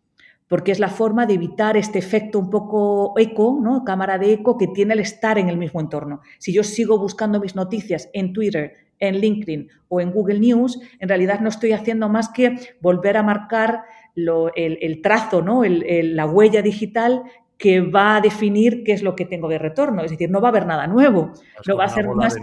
porque 0.47 0.73
es 0.73 0.79
la 0.79 0.91
forma 0.91 1.25
de 1.25 1.35
evitar 1.35 1.79
este 1.79 1.99
efecto 1.99 2.39
un 2.39 2.51
poco 2.51 3.15
eco, 3.17 3.59
¿no? 3.63 3.83
cámara 3.83 4.19
de 4.19 4.35
eco, 4.35 4.59
que 4.59 4.67
tiene 4.67 4.93
el 4.93 5.01
estar 5.01 5.39
en 5.39 5.49
el 5.49 5.57
mismo 5.57 5.81
entorno. 5.81 6.21
Si 6.39 6.53
yo 6.53 6.65
sigo 6.65 6.99
buscando 6.99 7.41
mis 7.41 7.57
noticias 7.57 8.11
en 8.13 8.35
Twitter, 8.35 8.75
en 9.03 9.19
LinkedIn 9.19 9.69
o 9.89 10.01
en 10.01 10.13
Google 10.13 10.39
News, 10.39 10.79
en 11.01 11.09
realidad 11.09 11.41
no 11.41 11.49
estoy 11.49 11.73
haciendo 11.73 12.09
más 12.09 12.29
que 12.29 12.57
volver 12.81 13.17
a 13.17 13.23
marcar 13.23 13.83
el, 14.15 15.01
trazo, 15.03 15.43
¿no? 15.43 15.63
la 15.65 16.27
huella 16.27 16.63
digital 16.63 17.23
que 17.63 17.81
va 17.81 18.17
a 18.17 18.21
definir 18.21 18.83
qué 18.83 18.91
es 18.91 19.05
lo 19.05 19.15
que 19.15 19.25
tengo 19.25 19.49
de 19.49 19.57
retorno. 19.57 20.03
Es 20.03 20.11
decir, 20.11 20.29
no 20.29 20.41
va 20.41 20.49
a 20.49 20.51
haber 20.51 20.67
nada 20.67 20.89
nuevo. 20.89 21.33
no 21.65 21.77
va 21.77 21.85
a 21.85 21.89
ser 21.89 22.09
más. 22.09 22.37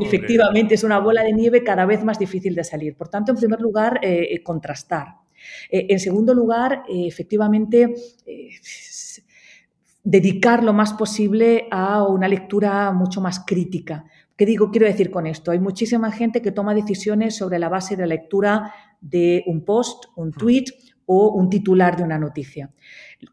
Efectivamente, 0.00 0.76
es 0.76 0.84
una 0.84 1.00
bola 1.00 1.24
de 1.24 1.32
nieve 1.32 1.64
cada 1.64 1.84
vez 1.84 2.04
más 2.04 2.16
difícil 2.16 2.54
de 2.54 2.62
salir. 2.62 2.96
Por 2.96 3.08
tanto, 3.08 3.32
en 3.32 3.38
primer 3.38 3.60
lugar, 3.60 3.98
eh, 4.02 4.28
eh, 4.30 4.40
contrastar. 4.40 5.16
Eh, 5.68 5.86
en 5.88 5.98
segundo 5.98 6.32
lugar, 6.32 6.84
efectivamente, 6.88 7.92
dedicar 10.04 10.62
lo 10.62 10.72
más 10.72 10.92
posible 10.92 11.66
a 11.72 12.04
una 12.04 12.28
lectura 12.28 12.92
mucho 12.92 13.20
más 13.20 13.44
crítica. 13.44 14.04
¿Qué 14.36 14.46
digo? 14.46 14.70
Quiero 14.70 14.86
decir 14.86 15.10
con 15.10 15.26
esto, 15.26 15.50
hay 15.50 15.58
muchísima 15.58 16.12
gente 16.12 16.40
que 16.40 16.52
toma 16.52 16.72
decisiones 16.72 17.36
sobre 17.36 17.58
la 17.58 17.68
base 17.68 17.96
de 17.96 18.02
la 18.02 18.14
lectura 18.14 18.72
de 19.00 19.42
un 19.46 19.64
post, 19.64 20.04
un 20.14 20.28
hmm. 20.28 20.32
O 21.06 21.30
un 21.30 21.50
titular 21.50 21.96
de 21.96 22.02
una 22.02 22.18
noticia. 22.18 22.70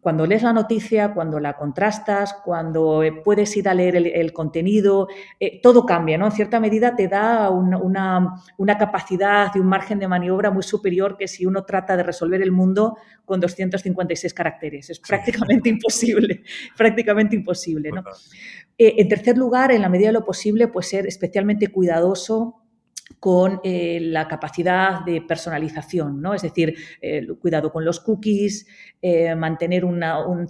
Cuando 0.01 0.27
lees 0.27 0.43
la 0.43 0.53
noticia, 0.53 1.13
cuando 1.13 1.39
la 1.39 1.58
contrastas, 1.58 2.34
cuando 2.45 3.01
eh, 3.01 3.12
puedes 3.23 3.55
ir 3.58 3.67
a 3.67 3.73
leer 3.73 3.95
el, 3.95 4.34
contenido, 4.34 5.08
eh, 5.39 5.60
todo 5.62 5.86
cambia, 5.86 6.17
¿no? 6.17 6.27
En 6.27 6.32
cierta 6.32 6.60
medida 6.60 6.95
te 6.95 7.08
da 7.08 7.49
una, 7.49 8.38
una, 8.58 8.77
capacidad 8.77 9.51
y 9.55 9.60
un 9.60 9.65
margen 9.65 9.97
de 9.97 10.08
maniobra 10.08 10.51
muy 10.51 10.62
superior 10.62 11.17
que 11.17 11.27
si 11.27 11.45
uno 11.45 11.65
trata 11.65 11.97
de 11.97 12.03
resolver 12.03 12.41
el 12.41 12.51
mundo 12.51 12.97
con 13.25 13.39
256 13.39 14.34
caracteres. 14.34 14.89
Es 14.91 14.99
prácticamente 14.99 15.69
imposible, 15.69 16.43
prácticamente 16.77 17.36
imposible, 17.36 17.89
¿no? 17.91 18.03
Eh, 18.77 18.95
en 18.97 19.08
tercer 19.08 19.38
lugar, 19.38 19.71
en 19.71 19.82
la 19.82 19.89
medida 19.89 20.08
de 20.08 20.13
lo 20.13 20.23
posible, 20.23 20.67
pues 20.67 20.88
ser 20.88 21.08
especialmente 21.08 21.67
cuidadoso 21.67 22.62
con 23.19 23.60
eh, 23.63 24.00
la 24.02 24.28
capacidad 24.28 25.04
de 25.04 25.22
personalización, 25.22 26.22
¿no? 26.22 26.34
Es 26.34 26.41
decir, 26.41 26.76
eh, 27.02 27.28
cuidado 27.39 27.72
con 27.72 27.84
los 27.84 28.00
cookies, 28.00 28.65
eh, 29.02 29.36
mantener 29.36 29.86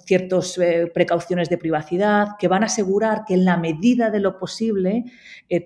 ciertas 0.06 0.60
precauciones 0.93 1.50
de 1.50 1.58
privacidad 1.58 2.30
que 2.38 2.48
van 2.48 2.63
a 2.63 2.67
asegurar 2.67 3.24
que 3.28 3.36
en 3.36 3.45
la 3.45 3.58
medida 3.58 4.10
de 4.10 4.19
lo 4.19 4.39
posible 4.39 5.06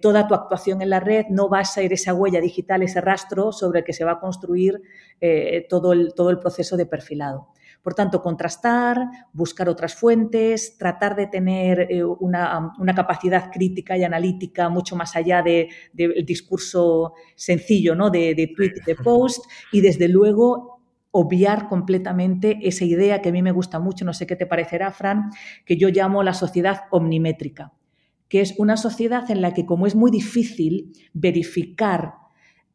toda 0.02 0.28
tu 0.28 0.34
actuación 0.34 0.82
en 0.82 0.90
la 0.90 1.00
red 1.00 1.26
no 1.30 1.50
va 1.50 1.60
a 1.60 1.66
ser 1.66 1.94
esa 1.94 2.14
huella 2.14 2.42
digital, 2.42 2.84
ese 2.84 3.00
rastro 3.00 3.52
sobre 3.52 3.80
el 3.80 3.86
que 3.86 3.94
se 3.94 4.04
va 4.04 4.14
a 4.14 4.20
construir 4.20 4.82
todo 5.70 5.94
el 5.94 6.40
proceso 6.40 6.76
de 6.76 6.86
perfilado. 6.86 7.48
Por 7.84 7.94
tanto, 7.94 8.22
contrastar, 8.22 8.98
buscar 9.34 9.68
otras 9.68 9.94
fuentes, 9.94 10.78
tratar 10.78 11.16
de 11.16 11.28
tener 11.28 11.88
eh, 11.92 12.04
una, 12.04 12.72
capacidad 12.96 13.52
crítica 13.52 13.98
y 13.98 14.04
analítica 14.04 14.70
mucho 14.70 14.96
más 14.96 15.16
allá 15.16 15.44
del 15.44 15.68
discurso 16.26 17.14
sencillo 17.36 17.94
¿no? 17.94 18.10
de, 18.10 18.34
de 18.34 18.54
tweet, 18.56 18.74
de 18.86 18.96
post 19.04 19.46
y 19.72 19.82
desde 19.82 20.08
luego 20.08 20.74
obviar 21.16 21.68
completamente 21.68 22.58
esa 22.64 22.86
idea 22.86 23.22
que 23.22 23.30
a 23.30 23.32
mí 23.32 23.44
me 23.44 23.52
gusta 23.52 23.80
mucho, 23.80 24.04
no 24.04 24.14
sé 24.14 24.26
qué 24.26 24.36
te 24.36 24.48
parecerá, 24.48 24.92
Fran, 24.92 25.30
que 25.64 25.78
yo 25.78 25.90
llamo 25.90 26.24
la 26.24 26.34
sociedad 26.34 26.86
omnimétrica, 26.90 27.72
que 28.28 28.42
es 28.42 28.56
una 28.58 28.78
sociedad 28.78 29.30
en 29.30 29.42
la 29.42 29.54
que 29.54 29.68
como 29.68 29.86
es 29.86 29.94
muy 29.94 30.10
difícil 30.10 30.92
verificar 31.14 32.16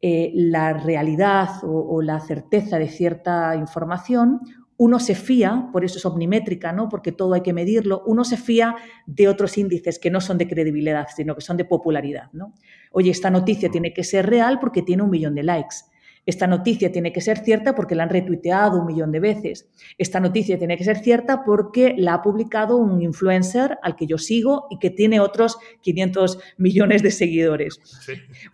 eh, 0.01 0.31
la 0.33 0.71
realidad 0.71 1.49
o, 1.63 2.01
la 2.01 2.21
certeza 2.21 2.79
de 2.79 2.87
cierta 2.87 3.57
información, 3.57 4.39
uno 4.79 4.97
se 4.99 5.13
fía, 5.13 5.67
por 5.73 5.83
eso 5.83 5.97
es 5.97 6.05
omnimétrica, 6.05 6.71
¿no? 6.71 6.87
porque 6.87 7.11
todo 7.11 7.33
hay 7.33 7.41
que 7.41 7.51
medirlo, 7.51 8.01
uno 8.05 8.23
se 8.23 8.37
fía 8.37 8.75
de 9.05 9.27
otros 9.27 9.57
índices 9.57 9.99
que 9.99 10.09
no 10.09 10.21
son 10.21 10.37
de 10.37 10.47
credibilidad, 10.47 11.07
sino 11.13 11.35
que 11.35 11.41
son 11.41 11.57
de 11.57 11.65
popularidad. 11.65 12.31
¿no? 12.31 12.53
Oye, 12.93 13.11
esta 13.11 13.29
noticia 13.29 13.69
tiene 13.69 13.93
que 13.93 14.05
ser 14.05 14.29
real 14.29 14.57
porque 14.57 14.81
tiene 14.81 15.03
un 15.03 15.09
millón 15.09 15.35
de 15.35 15.43
likes. 15.43 15.75
Esta 16.25 16.47
noticia 16.47 16.93
tiene 16.93 17.11
que 17.11 17.19
ser 17.19 17.39
cierta 17.39 17.75
porque 17.75 17.93
la 17.93 18.03
han 18.03 18.09
retuiteado 18.09 18.79
un 18.79 18.85
millón 18.85 19.11
de 19.11 19.19
veces. 19.19 19.67
Esta 19.97 20.21
noticia 20.21 20.57
tiene 20.57 20.77
que 20.77 20.85
ser 20.85 20.99
cierta 20.99 21.43
porque 21.43 21.95
la 21.97 22.13
ha 22.13 22.21
publicado 22.21 22.77
un 22.77 23.01
influencer 23.01 23.79
al 23.83 23.97
que 23.97 24.05
yo 24.05 24.17
sigo 24.17 24.67
y 24.69 24.79
que 24.79 24.91
tiene 24.91 25.19
otros 25.19 25.57
500 25.81 26.39
millones 26.57 27.03
de 27.03 27.11
seguidores. 27.11 27.81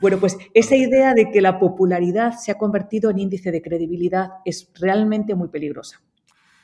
Bueno, 0.02 0.18
pues 0.20 0.38
esa 0.56 0.76
idea 0.76 1.14
de 1.14 1.30
que 1.30 1.42
la 1.42 1.60
popularidad 1.60 2.34
se 2.34 2.52
ha 2.52 2.58
convertido 2.58 3.12
en 3.12 3.20
índice 3.20 3.52
de 3.52 3.62
credibilidad 3.62 4.30
es 4.44 4.72
realmente 4.80 5.36
muy 5.36 5.50
peligrosa 5.50 6.02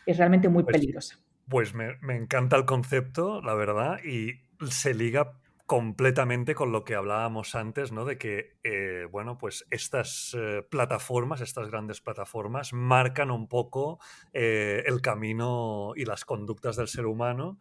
es 0.06 0.18
realmente 0.18 0.50
muy 0.50 0.64
pues, 0.64 0.74
peligrosa. 0.74 1.20
Pues 1.48 1.74
me, 1.74 1.98
encanta 2.16 2.56
el 2.56 2.66
concepto, 2.66 3.42
la 3.42 3.54
verdad, 3.54 4.04
y 4.04 4.42
se 4.70 4.94
liga 4.94 5.34
completamente 5.66 6.54
con 6.54 6.72
lo 6.72 6.84
que 6.84 6.96
hablábamos 6.96 7.56
antes, 7.56 7.92
¿no? 7.92 8.04
De 8.04 8.18
que, 8.18 8.58
eh, 8.64 9.08
bueno, 9.10 9.38
pues 9.38 9.66
estas 9.70 10.36
eh, 10.38 10.64
plataformas, 10.70 11.40
estas 11.40 11.70
grandes 11.70 12.02
plataformas, 12.02 12.74
marcan 12.74 13.32
un 13.32 13.48
poco 13.48 14.00
eh, 14.34 14.84
el 14.86 15.02
camino 15.02 15.94
y 15.96 16.04
las 16.06 16.26
conductas 16.26 16.76
del 16.76 16.90
ser 16.90 17.06
humano 17.06 17.58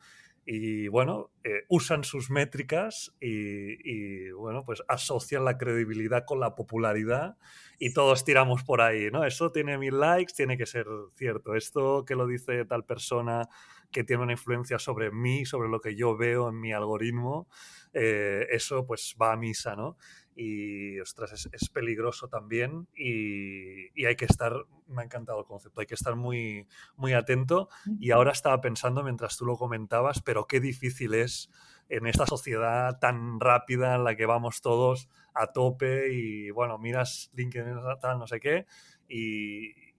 y 0.53 0.89
bueno, 0.89 1.31
eh, 1.45 1.63
usan 1.69 2.03
sus 2.03 2.29
métricas 2.29 3.15
y, 3.21 4.33
bueno, 4.33 4.65
pues 4.65 4.83
asocian 4.89 5.45
la 5.45 5.57
credibilidad 5.57 6.25
con 6.27 6.41
la 6.41 6.57
popularidad 6.57 7.37
y 7.79 7.93
todos 7.93 8.25
tiramos 8.25 8.65
por 8.65 8.81
ahí, 8.81 9.13
¿no? 9.13 9.25
Eso 9.25 9.53
tiene 9.53 9.79
mil 9.79 10.01
likes, 10.01 10.33
tiene 10.35 10.59
que 10.59 10.67
ser 10.67 10.87
cierto. 11.15 11.55
Esto 11.55 12.05
que 12.05 12.17
lo 12.17 12.27
dice 12.27 12.65
tal 12.65 12.85
persona 12.85 13.49
que 13.93 14.03
tiene 14.03 14.25
una 14.25 14.33
influencia 14.33 14.81
sobre 14.81 15.13
mí, 15.13 15.47
sobre 15.47 15.69
lo 15.69 15.81
que 15.81 15.95
yo 15.95 16.17
veo 16.17 16.49
en 16.49 16.59
mi 16.59 16.73
algoritmo, 16.73 17.47
eh, 17.93 18.49
eso 18.51 18.85
pues 18.85 19.15
va 19.23 19.35
a 19.35 19.37
misa, 19.37 19.77
¿no? 19.77 19.99
Y 20.41 20.99
ostras, 21.01 21.49
es, 21.53 21.69
peligroso 21.69 22.29
también 22.29 22.89
y, 22.97 24.07
hay 24.07 24.17
que 24.17 24.25
estar, 24.25 24.55
me 24.87 25.03
ha 25.03 25.05
encantado 25.05 25.41
el 25.41 25.45
concepto, 25.45 25.83
hay 25.83 25.87
que 25.87 25.95
estar 25.95 26.17
muy, 26.17 26.67
muy 26.97 27.13
atento. 27.13 27.69
Y 27.99 28.13
ahora 28.13 28.33
estaba 28.33 28.63
pensando 28.63 29.03
mientras 29.03 29.37
tú 29.37 29.45
lo 29.45 29.59
comentabas, 29.59 30.23
pero 30.23 30.47
qué 30.47 30.59
difícil 30.59 31.13
es 31.13 31.51
en 31.91 32.07
esta 32.07 32.25
sociedad 32.25 32.99
tan 33.01 33.39
rápida 33.39 33.97
en 33.97 34.05
la 34.05 34.17
que 34.17 34.25
vamos 34.25 34.63
todos 34.63 35.11
a 35.35 35.49
tope 35.49 36.11
y 36.13 36.51
bueno, 36.51 36.79
miras 36.79 37.31
LinkedIn 37.35 37.77
tal, 38.01 38.19
no 38.19 38.27
sé 38.27 38.41
qué 38.41 38.65
y, 39.11 39.90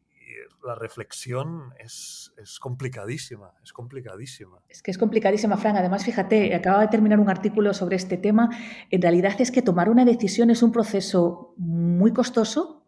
la 0.65 0.76
reflexión 0.76 1.74
es, 1.80 2.32
complicadísima, 2.60 3.54
es 3.63 3.74
complicadísima. 3.74 4.60
Es 4.70 4.82
que 4.82 4.91
es 4.91 4.98
complicadísima, 4.98 5.58
Fran. 5.58 5.78
Además, 5.78 6.06
fíjate, 6.06 6.54
acaba 6.56 6.82
de 6.82 6.88
terminar 6.88 7.20
un 7.20 7.30
artículo 7.30 7.74
sobre 7.74 7.96
este 7.96 8.17
tema. 8.17 8.50
En 8.89 9.02
realidad 9.02 9.39
es 9.39 9.52
que 9.52 9.62
tomar 9.62 9.89
una 9.89 10.06
decisión 10.06 10.50
es 10.50 10.63
un 10.63 10.72
proceso 10.72 11.54
muy 11.58 12.13
costoso, 12.13 12.86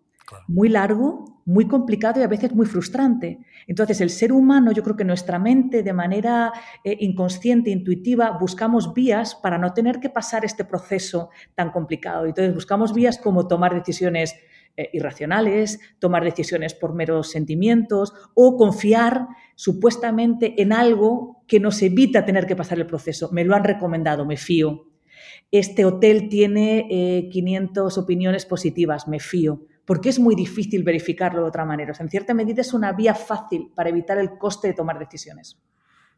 muy 0.47 0.69
largo 0.69 1.33
muy 1.45 1.67
complicado 1.67 2.19
y 2.19 2.23
a 2.23 2.27
veces 2.27 2.53
muy 2.53 2.65
frustrante. 2.65 3.39
Entonces, 3.67 4.01
el 4.01 4.09
ser 4.09 4.31
humano, 4.31 4.71
yo 4.71 4.83
creo 4.83 4.95
que 4.95 5.03
nuestra 5.03 5.39
mente, 5.39 5.83
de 5.83 5.93
manera 5.93 6.51
eh, 6.83 6.97
inconsciente, 6.99 7.69
intuitiva, 7.69 8.37
buscamos 8.39 8.93
vías 8.93 9.35
para 9.35 9.57
no 9.57 9.73
tener 9.73 9.99
que 9.99 10.09
pasar 10.09 10.45
este 10.45 10.65
proceso 10.65 11.29
tan 11.55 11.71
complicado. 11.71 12.25
Entonces, 12.25 12.53
buscamos 12.53 12.93
vías 12.93 13.17
como 13.17 13.47
tomar 13.47 13.73
decisiones 13.73 14.35
eh, 14.75 14.89
irracionales, 14.93 15.79
tomar 15.99 16.23
decisiones 16.23 16.73
por 16.73 16.93
meros 16.93 17.31
sentimientos 17.31 18.13
o 18.33 18.57
confiar 18.57 19.27
supuestamente 19.55 20.61
en 20.61 20.73
algo 20.73 21.43
que 21.47 21.59
nos 21.59 21.81
evita 21.81 22.25
tener 22.25 22.45
que 22.45 22.55
pasar 22.55 22.79
el 22.79 22.87
proceso. 22.87 23.29
Me 23.31 23.43
lo 23.43 23.55
han 23.55 23.63
recomendado, 23.63 24.25
me 24.25 24.37
fío. 24.37 24.87
Este 25.51 25.85
hotel 25.85 26.27
tiene 26.29 27.29
500 27.31 27.95
eh, 27.95 27.99
opiniones 27.99 28.45
positivas, 28.45 29.07
me 29.07 29.19
fío 29.19 29.67
porque 29.85 30.09
es 30.09 30.19
muy 30.19 30.35
difícil 30.35 30.83
verificarlo 30.83 31.41
de 31.41 31.47
otra 31.47 31.65
manera. 31.65 31.93
en 31.99 32.09
cierta 32.09 32.33
medida 32.33 32.61
es 32.61 32.73
una 32.73 32.93
vía 32.93 33.13
fácil 33.15 33.71
para 33.75 33.89
evitar 33.89 34.17
el 34.17 34.37
coste 34.37 34.69
de 34.69 34.73
tomar 34.73 34.97
decisiones. 34.97 35.61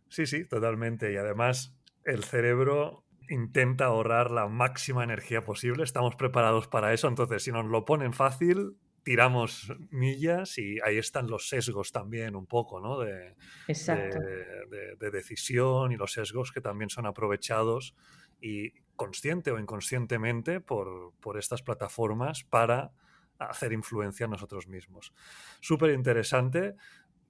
Sí, 0.08 0.26
sí, 0.26 0.46
totalmente. 0.46 1.12
Y 1.12 1.18
además 1.18 1.76
el 2.04 2.24
cerebro 2.24 3.05
intenta 3.30 3.86
ahorrar 3.86 4.32
la 4.32 4.48
máxima 4.48 5.04
energía 5.04 5.42
posible. 5.42 5.84
Estamos 5.84 6.16
preparados 6.16 6.68
para 6.68 6.94
eso. 6.94 7.08
Entonces, 7.08 7.44
si 7.44 7.52
nos 7.52 7.66
lo 7.66 7.86
ponen 7.86 8.14
fácil, 8.14 8.78
tiramos 9.04 9.72
millas 9.92 10.58
y 10.58 10.80
ahí 10.84 10.98
están 10.98 11.28
los 11.28 11.48
sesgos 11.48 11.92
también 11.92 12.36
un 12.36 12.48
poco, 12.48 12.82
¿no? 12.82 13.00
De, 13.00 13.36
de, 13.68 15.12
decisión 15.12 15.92
y 15.92 15.96
los 15.96 16.14
sesgos 16.14 16.52
que 16.52 16.60
también 16.60 16.90
son 16.90 17.06
aprovechados 17.06 17.96
y 18.42 18.72
consciente 18.96 19.52
o 19.52 19.60
inconscientemente 19.60 20.60
por, 20.60 21.14
por 21.20 21.38
estas 21.38 21.62
plataformas 21.62 22.44
para 22.44 22.92
hacer 23.38 23.74
influencia 23.74 24.26
en 24.26 24.32
nosotros 24.32 24.68
mismos. 24.68 25.14
Súper 25.60 25.92
interesante, 25.92 26.76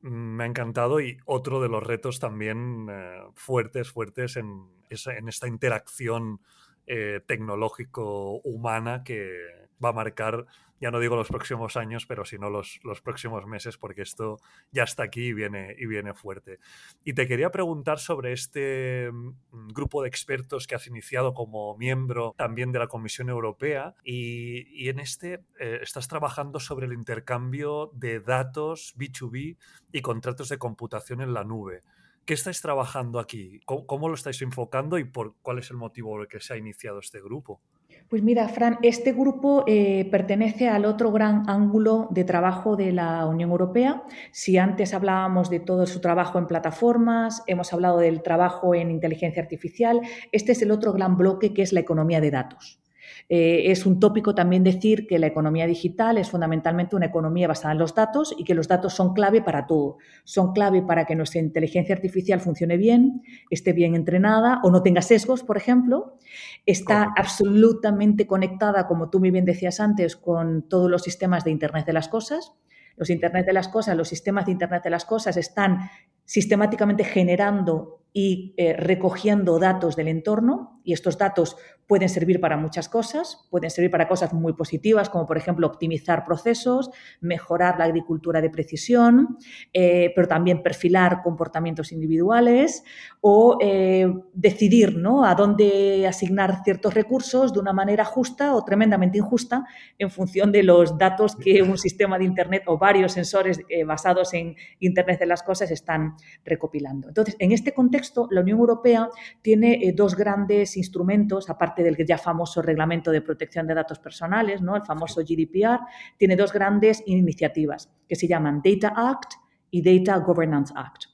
me 0.10 0.44
ha 0.44 0.48
encantado 0.48 1.00
y 1.00 1.18
otro 1.26 1.62
de 1.62 1.70
los 1.70 1.84
retos 1.84 2.20
también 2.20 2.88
eh, 2.90 3.22
fuertes, 3.34 3.92
fuertes 3.92 4.38
en, 4.38 4.68
en 4.90 5.28
esta 5.28 5.48
interacción 5.48 6.42
eh, 6.88 7.22
tecnológico-humana 7.26 9.04
que 9.04 9.36
va 9.84 9.90
a 9.90 9.94
marcar 9.94 10.46
ya 10.82 10.92
no 10.92 11.00
digo 11.00 11.16
los 11.16 11.30
próximos 11.30 11.78
años, 11.78 12.06
pero 12.06 12.26
sino 12.26 12.50
los, 12.50 12.80
los 12.84 13.02
próximos 13.02 13.46
meses, 13.46 13.78
porque 13.78 14.02
esto 14.02 14.38
ya 14.72 14.84
está 14.84 15.04
aquí 15.04 15.28
y 15.28 15.34
viene, 15.34 15.76
y 15.78 15.86
viene 15.86 16.14
fuerte. 16.14 16.60
Y 17.04 17.14
te 17.14 17.28
quería 17.28 17.52
preguntar 17.52 18.00
sobre 18.00 18.34
este 18.34 19.10
mm, 19.12 19.70
grupo 19.70 20.02
de 20.02 20.10
expertos 20.10 20.68
que 20.68 20.76
has 20.76 20.88
iniciado 20.88 21.34
como 21.34 21.78
miembro 21.78 22.34
también 22.38 22.72
de 22.72 22.80
la 22.80 22.88
Comisión 22.88 23.30
Europea 23.30 23.96
y, 24.04 24.90
en 24.90 25.00
este 25.00 25.42
eh, 25.60 25.80
estás 25.82 26.08
trabajando 26.08 26.60
sobre 26.60 26.86
el 26.86 26.94
intercambio 26.94 27.92
de 27.94 28.20
datos 28.20 28.94
B2B 28.98 29.58
y 29.92 30.02
contratos 30.02 30.50
de 30.50 30.58
computación 30.58 31.22
en 31.22 31.34
la 31.34 31.44
nube. 31.44 31.82
¿Qué 32.26 32.34
estáis 32.34 32.62
trabajando 32.62 33.20
aquí? 33.20 33.60
¿Cómo, 33.66 33.86
¿Cómo, 33.86 34.10
lo 34.10 34.16
estáis 34.16 34.42
enfocando 34.42 34.98
y 34.98 35.04
por 35.06 35.36
cuál 35.42 35.60
es 35.60 35.70
el 35.70 35.78
motivo 35.78 36.12
por 36.12 36.22
el 36.22 36.28
que 36.28 36.40
se 36.40 36.54
ha 36.54 36.58
iniciado 36.58 37.00
este 37.00 37.22
grupo? 37.22 37.62
Pues 38.10 38.22
mira, 38.22 38.48
Fran, 38.48 38.78
este 38.84 39.14
grupo 39.14 39.64
eh, 39.66 40.08
pertenece 40.12 40.70
al 40.70 40.86
otro 40.86 41.12
gran 41.12 41.50
ángulo 41.50 42.08
de 42.12 42.24
trabajo 42.24 42.76
de 42.76 42.92
la 42.92 43.26
Unión 43.26 43.50
Europea. 43.50 44.04
Si 44.32 44.60
antes 44.60 44.94
hablábamos 44.94 45.50
de 45.50 45.60
todo 45.60 45.88
su 45.88 46.02
trabajo 46.02 46.38
en 46.38 46.46
plataformas, 46.46 47.42
hemos 47.48 47.74
hablado 47.74 47.98
del 47.98 48.22
trabajo 48.22 48.76
en 48.76 48.92
inteligencia 48.92 49.42
artificial, 49.42 50.02
este 50.32 50.52
es 50.52 50.62
el 50.62 50.70
otro 50.70 50.94
gran 50.94 51.18
bloque 51.18 51.52
que 51.54 51.64
es 51.64 51.74
la 51.74 51.80
economía 51.80 52.22
de 52.22 52.30
datos. 52.30 52.85
Eh, 53.28 53.72
es 53.72 53.86
un 53.86 54.00
tópico 54.00 54.36
también 54.36 54.64
decir 54.64 55.08
que 55.08 55.20
la 55.20 55.28
economía 55.28 55.66
digital 55.66 56.18
es 56.18 56.30
fundamentalmente 56.30 56.96
una 56.96 57.08
economía 57.08 57.48
basada 57.48 57.72
en 57.74 57.80
los 57.80 57.96
datos 57.96 58.36
y 58.38 58.44
que 58.44 58.54
los 58.54 58.68
datos 58.68 58.94
son 58.94 59.14
clave 59.14 59.42
para 59.42 59.66
todo. 59.68 59.98
Son 60.24 60.54
clave 60.54 60.82
para 60.82 61.06
que 61.06 61.16
nuestra 61.16 61.42
inteligencia 61.42 61.96
artificial 61.96 62.40
funcione 62.40 62.78
bien, 62.78 63.22
esté 63.50 63.74
bien 63.74 63.96
entrenada 63.96 64.60
o 64.64 64.72
no 64.72 64.84
tenga 64.84 65.02
sesgos, 65.02 65.44
por 65.44 65.58
ejemplo. 65.58 66.18
Está 66.66 67.14
absolutamente 67.16 68.28
conectada, 68.28 68.88
como 68.88 69.10
tú 69.10 69.20
muy 69.20 69.32
bien 69.32 69.46
decías 69.46 69.80
antes, 69.80 70.16
con 70.16 70.68
todos 70.68 70.90
los 70.90 71.04
sistemas 71.04 71.44
de 71.44 71.52
Internet 71.52 71.86
de 71.86 71.94
las 71.94 72.08
Cosas. 72.08 72.54
Los 72.98 73.10
Internet 73.10 73.46
de 73.46 73.54
las 73.54 73.68
Cosas, 73.68 73.98
los 73.98 74.08
sistemas 74.08 74.46
de 74.46 74.54
Internet 74.54 74.84
de 74.84 74.90
las 74.90 75.06
Cosas 75.06 75.36
están 75.36 75.90
sistemáticamente 76.24 77.04
generando 77.04 78.05
y 78.18 78.54
eh, 78.56 78.72
recogiendo 78.72 79.60
datos 79.60 79.98
del 79.98 80.08
entorno 80.08 80.80
y 80.86 80.94
estos 80.94 81.18
datos 81.18 81.58
pueden 81.86 82.08
servir 82.08 82.40
para 82.40 82.56
muchas 82.56 82.88
cosas, 82.88 83.46
pueden 83.52 83.70
servir 83.70 83.92
para 83.92 84.08
cosas 84.08 84.32
muy 84.32 84.54
positivas 84.54 85.10
como 85.10 85.26
por 85.26 85.38
ejemplo 85.38 85.68
optimizar 85.68 86.24
procesos, 86.24 86.92
mejorar 87.20 87.78
la 87.78 87.84
agricultura 87.84 88.40
de 88.40 88.50
precisión, 88.50 89.38
eh, 89.74 90.14
pero 90.16 90.30
también 90.30 90.64
perfilar 90.64 91.22
comportamientos 91.24 91.92
individuales 91.92 92.86
o 93.20 93.58
eh, 93.60 94.08
decidir 94.34 94.96
¿no? 94.96 95.26
a 95.26 95.36
dónde 95.36 96.08
asignar 96.08 96.64
ciertos 96.64 96.94
recursos 96.94 97.52
de 97.52 97.60
una 97.60 97.74
manera 97.74 98.06
justa 98.06 98.56
o 98.56 98.64
tremendamente 98.64 99.18
injusta 99.18 99.66
en 100.00 100.10
función 100.10 100.54
de 100.54 100.64
los 100.64 100.98
datos 100.98 101.36
que 101.36 101.62
un 101.62 101.78
sistema 101.78 102.18
de 102.18 102.24
Internet 102.24 102.64
o 102.68 102.78
varios 102.78 103.12
sensores 103.12 103.60
basados 103.86 104.34
en 104.34 104.56
Internet 104.80 105.20
de 105.20 105.26
las 105.26 105.44
cosas 105.44 105.70
están 105.70 106.16
recopilando. 106.46 107.10
Entonces, 107.10 107.36
en 107.40 107.52
este 107.52 107.74
contexto, 107.74 108.05
la 108.30 108.42
Unión 108.42 108.60
Europea 108.60 109.10
tiene 109.42 109.80
eh, 109.82 109.94
dos 109.94 110.16
grandes 110.16 110.78
instrumentos, 110.78 111.50
aparte 111.50 111.84
del 111.84 111.96
ya 112.06 112.18
famoso 112.18 112.62
Reglamento 112.62 113.12
de 113.12 113.22
Protección 113.22 113.68
de 113.68 113.74
Datos 113.74 114.00
Personales, 114.00 114.62
¿no? 114.62 114.76
el 114.76 114.84
famoso 114.84 115.22
GDPR, 115.22 115.80
tiene 116.18 116.36
dos 116.36 116.52
grandes 116.52 117.04
iniciativas 117.06 117.92
que 118.08 118.16
se 118.16 118.28
llaman 118.28 118.62
Data 118.64 118.94
Act 118.96 119.34
y 119.72 119.82
Data 119.82 120.20
Governance 120.20 120.74
Act. 120.76 121.06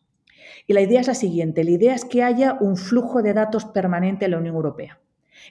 Y 0.67 0.73
la 0.73 0.81
idea 0.81 1.01
es 1.01 1.07
la 1.07 1.13
siguiente, 1.13 1.63
la 1.63 1.71
idea 1.71 1.95
es 1.95 2.05
que 2.05 2.23
haya 2.23 2.57
un 2.59 2.77
flujo 2.77 3.21
de 3.21 3.33
datos 3.33 3.65
permanente 3.65 4.25
en 4.25 4.31
la 4.31 4.37
Unión 4.37 4.55
Europea. 4.55 4.99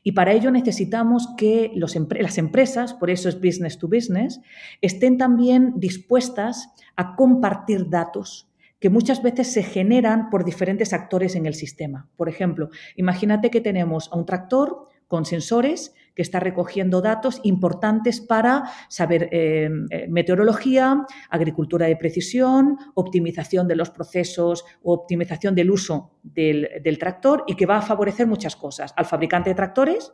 Y 0.02 0.12
para 0.12 0.32
ello 0.32 0.50
necesitamos 0.50 1.28
que 1.36 1.72
las 1.74 2.38
empresas, 2.38 2.94
por 2.94 3.10
eso 3.10 3.28
es 3.28 3.40
business 3.40 3.78
to 3.78 3.88
business, 3.88 4.40
estén 4.80 5.18
también 5.18 5.74
dispuestas 5.76 6.72
a 6.96 7.16
compartir 7.16 7.88
datos 7.88 8.49
que 8.80 8.90
muchas 8.90 9.22
veces 9.22 9.52
se 9.52 9.62
generan 9.62 10.30
por 10.30 10.44
diferentes 10.44 10.92
actores 10.92 11.36
en 11.36 11.46
el 11.46 11.54
sistema. 11.54 12.08
Por 12.16 12.28
ejemplo, 12.28 12.70
imagínate 12.96 13.50
que 13.50 13.60
tenemos 13.60 14.10
a 14.12 14.16
un 14.16 14.26
tractor 14.26 14.88
con 15.06 15.24
sensores 15.24 15.92
que 16.14 16.22
está 16.22 16.38
recogiendo 16.38 17.02
datos 17.02 17.40
importantes 17.42 18.20
para 18.20 18.70
saber 18.88 19.28
eh, 19.32 19.68
eh, 19.90 20.06
meteorología, 20.08 21.04
agricultura 21.28 21.86
de 21.86 21.96
precisión, 21.96 22.78
optimización 22.94 23.66
de 23.66 23.76
los 23.76 23.90
procesos 23.90 24.64
o 24.82 24.94
optimización 24.94 25.54
del 25.54 25.70
uso 25.70 26.12
del, 26.22 26.68
del 26.82 26.98
tractor 26.98 27.44
y 27.46 27.56
que 27.56 27.66
va 27.66 27.78
a 27.78 27.82
favorecer 27.82 28.26
muchas 28.26 28.54
cosas 28.54 28.94
al 28.96 29.04
fabricante 29.04 29.50
de 29.50 29.56
tractores, 29.56 30.12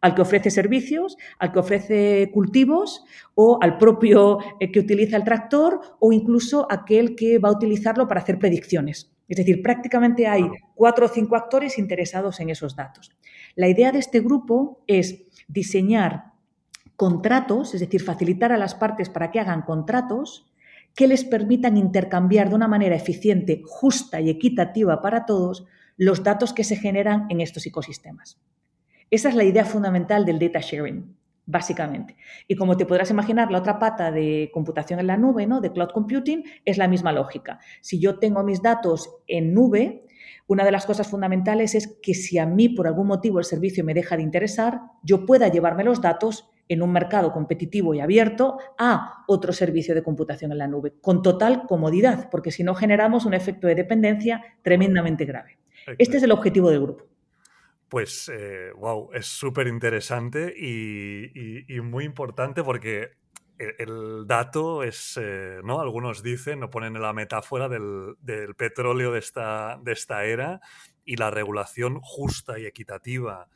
al 0.00 0.14
que 0.14 0.22
ofrece 0.22 0.50
servicios, 0.50 1.16
al 1.38 1.52
que 1.52 1.58
ofrece 1.58 2.30
cultivos 2.32 3.04
o 3.34 3.58
al 3.60 3.78
propio 3.78 4.38
eh, 4.60 4.70
que 4.70 4.80
utiliza 4.80 5.16
el 5.16 5.24
tractor 5.24 5.80
o 6.00 6.12
incluso 6.12 6.66
aquel 6.70 7.16
que 7.16 7.38
va 7.38 7.48
a 7.48 7.52
utilizarlo 7.52 8.06
para 8.06 8.20
hacer 8.20 8.38
predicciones. 8.38 9.12
Es 9.28 9.36
decir, 9.38 9.62
prácticamente 9.62 10.26
hay 10.26 10.48
cuatro 10.74 11.06
o 11.06 11.08
cinco 11.08 11.36
actores 11.36 11.78
interesados 11.78 12.38
en 12.40 12.50
esos 12.50 12.76
datos. 12.76 13.10
La 13.56 13.68
idea 13.68 13.90
de 13.90 13.98
este 13.98 14.20
grupo 14.20 14.82
es 14.86 15.24
diseñar 15.48 16.32
contratos, 16.94 17.74
es 17.74 17.80
decir, 17.80 18.02
facilitar 18.02 18.52
a 18.52 18.56
las 18.56 18.74
partes 18.74 19.10
para 19.10 19.30
que 19.30 19.40
hagan 19.40 19.62
contratos 19.62 20.46
que 20.94 21.06
les 21.06 21.24
permitan 21.24 21.76
intercambiar 21.76 22.48
de 22.48 22.54
una 22.54 22.68
manera 22.68 22.96
eficiente, 22.96 23.62
justa 23.64 24.20
y 24.20 24.30
equitativa 24.30 25.02
para 25.02 25.26
todos 25.26 25.66
los 25.98 26.22
datos 26.22 26.52
que 26.52 26.64
se 26.64 26.76
generan 26.76 27.26
en 27.28 27.40
estos 27.40 27.66
ecosistemas. 27.66 28.38
Esa 29.10 29.28
es 29.28 29.34
la 29.34 29.44
idea 29.44 29.64
fundamental 29.64 30.24
del 30.24 30.38
data 30.38 30.60
sharing, 30.60 31.16
básicamente. 31.46 32.16
Y 32.48 32.56
como 32.56 32.76
te 32.76 32.86
podrás 32.86 33.10
imaginar, 33.10 33.50
la 33.52 33.58
otra 33.58 33.78
pata 33.78 34.10
de 34.10 34.50
computación 34.52 34.98
en 35.00 35.06
la 35.06 35.16
nube, 35.16 35.46
¿no? 35.46 35.60
de 35.60 35.72
cloud 35.72 35.90
computing, 35.90 36.44
es 36.64 36.76
la 36.76 36.88
misma 36.88 37.12
lógica. 37.12 37.60
Si 37.80 38.00
yo 38.00 38.18
tengo 38.18 38.42
mis 38.42 38.62
datos 38.62 39.10
en 39.26 39.54
nube, 39.54 40.04
una 40.48 40.64
de 40.64 40.72
las 40.72 40.86
cosas 40.86 41.08
fundamentales 41.08 41.74
es 41.74 41.98
que 42.02 42.14
si 42.14 42.38
a 42.38 42.46
mí 42.46 42.68
por 42.68 42.86
algún 42.86 43.06
motivo 43.06 43.38
el 43.38 43.44
servicio 43.44 43.84
me 43.84 43.94
deja 43.94 44.16
de 44.16 44.22
interesar, 44.22 44.80
yo 45.02 45.24
pueda 45.24 45.48
llevarme 45.48 45.84
los 45.84 46.00
datos 46.00 46.50
en 46.68 46.82
un 46.82 46.92
mercado 46.92 47.32
competitivo 47.32 47.94
y 47.94 48.00
abierto 48.00 48.58
a 48.78 49.24
otro 49.28 49.52
servicio 49.52 49.94
de 49.94 50.02
computación 50.02 50.52
en 50.52 50.58
la 50.58 50.66
nube, 50.66 50.94
con 51.00 51.22
total 51.22 51.66
comodidad, 51.66 52.28
porque 52.30 52.50
si 52.50 52.64
no 52.64 52.74
generamos 52.74 53.24
un 53.24 53.34
efecto 53.34 53.68
de 53.68 53.76
dependencia 53.76 54.42
tremendamente 54.62 55.24
grave. 55.24 55.58
Este 55.98 56.16
es 56.16 56.22
el 56.24 56.32
objetivo 56.32 56.70
del 56.70 56.82
grupo. 56.82 57.04
Pues, 57.88 58.30
wow, 58.76 59.12
eh, 59.12 59.18
es 59.18 59.26
súper 59.26 59.68
interesante 59.68 60.52
y, 60.56 61.80
muy 61.80 62.04
importante 62.04 62.64
porque 62.64 63.12
el, 63.58 64.26
dato 64.26 64.82
es, 64.82 65.18
eh, 65.22 65.60
¿no? 65.62 65.80
Algunos 65.80 66.22
dicen, 66.22 66.60
no 66.60 66.68
ponen 66.68 67.00
la 67.00 67.12
metáfora 67.12 67.68
del, 67.68 68.16
petróleo 68.56 69.12
de 69.12 69.18
esta, 69.20 69.80
era 70.24 70.60
y 71.04 71.16
la 71.16 71.30
regulación 71.30 72.00
justa 72.02 72.58
y 72.58 72.66
equitativa 72.66 73.48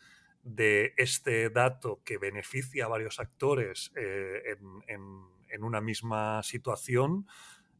de 0.42 0.94
este 0.96 1.50
dato 1.50 2.00
que 2.04 2.16
beneficia 2.16 2.84
a 2.84 2.88
varios 2.88 3.18
actores 3.18 3.92
eh, 3.96 4.56
en 4.86 5.64
una 5.64 5.80
misma 5.80 6.42
situación, 6.44 7.26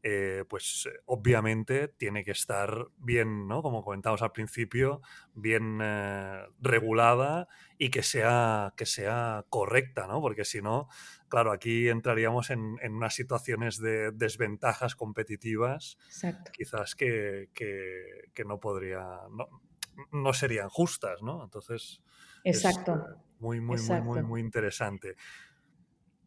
eh, 0.03 0.45
pues 0.49 0.87
eh, 0.91 0.99
obviamente 1.05 1.87
tiene 1.87 2.23
que 2.23 2.31
estar 2.31 2.87
bien, 2.97 3.47
¿no? 3.47 3.61
Como 3.61 3.83
comentamos 3.83 4.23
al 4.23 4.31
principio, 4.31 5.01
bien 5.35 5.79
eh, 5.79 6.43
regulada 6.59 7.47
y 7.77 7.91
que 7.91 8.01
sea, 8.01 8.73
que 8.75 8.87
sea 8.87 9.45
correcta, 9.49 10.07
¿no? 10.07 10.19
Porque 10.19 10.43
si 10.43 10.59
no, 10.59 10.87
claro, 11.29 11.51
aquí 11.51 11.87
entraríamos 11.87 12.49
en, 12.49 12.79
unas 12.89 13.13
situaciones 13.13 13.77
de 13.77 14.11
desventajas 14.11 14.95
competitivas, 14.95 15.99
quizás 16.51 16.95
que, 16.95 17.49
no 18.43 18.59
podría, 18.59 19.05
no, 20.11 20.33
serían 20.33 20.69
justas, 20.69 21.21
¿no? 21.21 21.43
Entonces, 21.43 22.01
Exacto. 22.43 23.21
muy, 23.37 23.61
muy, 23.61 23.79
muy, 23.79 24.01
muy, 24.01 24.23
muy 24.23 24.41
interesante. 24.41 25.15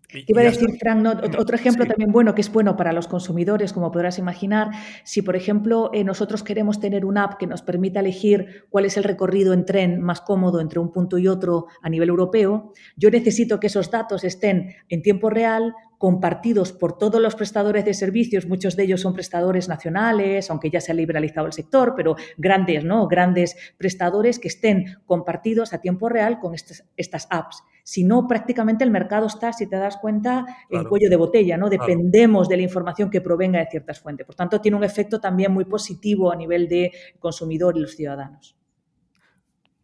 Te 0.09 0.25
iba 0.27 0.43
a 0.43 0.45
decir, 0.45 0.69
Frank, 0.79 1.05
otro 1.39 1.57
ejemplo 1.57 1.87
también 1.87 2.13
bueno, 2.13 2.35
que 2.35 2.41
es 2.41 2.53
bueno 2.53 2.77
para 2.77 2.93
los 2.93 3.09
consumidores, 3.09 3.73
como 3.73 3.91
podrás 3.91 4.19
imaginar, 4.19 4.71
si 5.03 5.23
por 5.23 5.35
ejemplo 5.35 5.91
eh, 5.93 6.05
nosotros 6.05 6.43
queremos 6.43 6.79
tener 6.79 7.05
una 7.05 7.25
app 7.25 7.39
que 7.39 7.47
nos 7.47 7.63
permita 7.63 8.01
elegir 8.01 8.67
cuál 8.71 8.85
es 8.85 8.97
el 8.97 9.05
recorrido 9.05 9.53
en 9.53 9.65
tren 9.65 10.01
más 10.01 10.21
cómodo 10.21 10.61
entre 10.61 10.79
un 10.79 10.93
punto 10.93 11.19
y 11.19 11.27
otro 11.27 11.67
a 11.83 11.89
nivel 11.89 12.11
europeo, 12.11 12.73
yo 12.97 13.11
necesito 13.11 13.59
que 13.59 13.67
esos 13.67 13.91
datos 13.91 14.25
estén 14.25 14.75
en 14.89 15.03
tiempo 15.03 15.31
real, 15.31 15.75
compartidos 16.05 16.71
por 16.71 16.99
todos 16.99 17.19
los 17.19 17.35
prestadores 17.35 17.83
de 17.87 17.95
servicios, 17.95 18.45
muchos 18.45 18.77
de 18.77 18.83
ellos 18.83 19.01
son 19.01 19.15
prestadores 19.15 19.71
nacionales, 19.71 20.51
aunque 20.51 20.69
ya 20.69 20.79
se 20.79 20.93
ha 20.93 20.95
liberalizado 20.95 21.47
el 21.47 21.55
sector, 21.55 21.95
pero 21.97 22.15
grandes, 22.37 22.85
¿no? 22.85 23.09
Grandes 23.09 23.57
prestadores 23.79 24.39
que 24.39 24.49
estén 24.49 24.99
compartidos 25.07 25.73
a 25.73 25.81
tiempo 25.81 26.11
real 26.11 26.41
con 26.41 26.55
estas, 26.55 26.85
estas 26.99 27.27
apps. 27.31 27.63
Si 27.85 28.05
no, 28.05 28.29
prácticamente 28.29 28.85
el 28.85 28.91
mercado 28.91 29.29
está, 29.29 29.55
si 29.55 29.67
te 29.67 29.77
das 29.77 29.97
cuenta, 29.97 30.45
en 30.69 30.85
cuello 30.85 31.09
de 31.09 31.17
botella, 31.17 31.57
¿no? 31.57 31.71
Dependemos 31.71 32.51
de 32.51 32.59
la 32.59 32.65
información 32.65 33.09
que 33.09 33.23
provenga 33.23 33.61
de 33.61 33.69
ciertas 33.71 33.99
fuentes. 33.99 34.27
Por 34.27 34.35
tanto, 34.35 34.61
tiene 34.61 34.77
un 34.77 34.85
efecto 34.85 35.23
también 35.23 35.53
muy 35.53 35.65
positivo 35.65 36.31
a 36.31 36.37
nivel 36.37 36.69
de 36.69 36.93
consumidor 37.19 37.79
y 37.79 37.81
los 37.81 37.97
ciudadanos. 37.97 38.59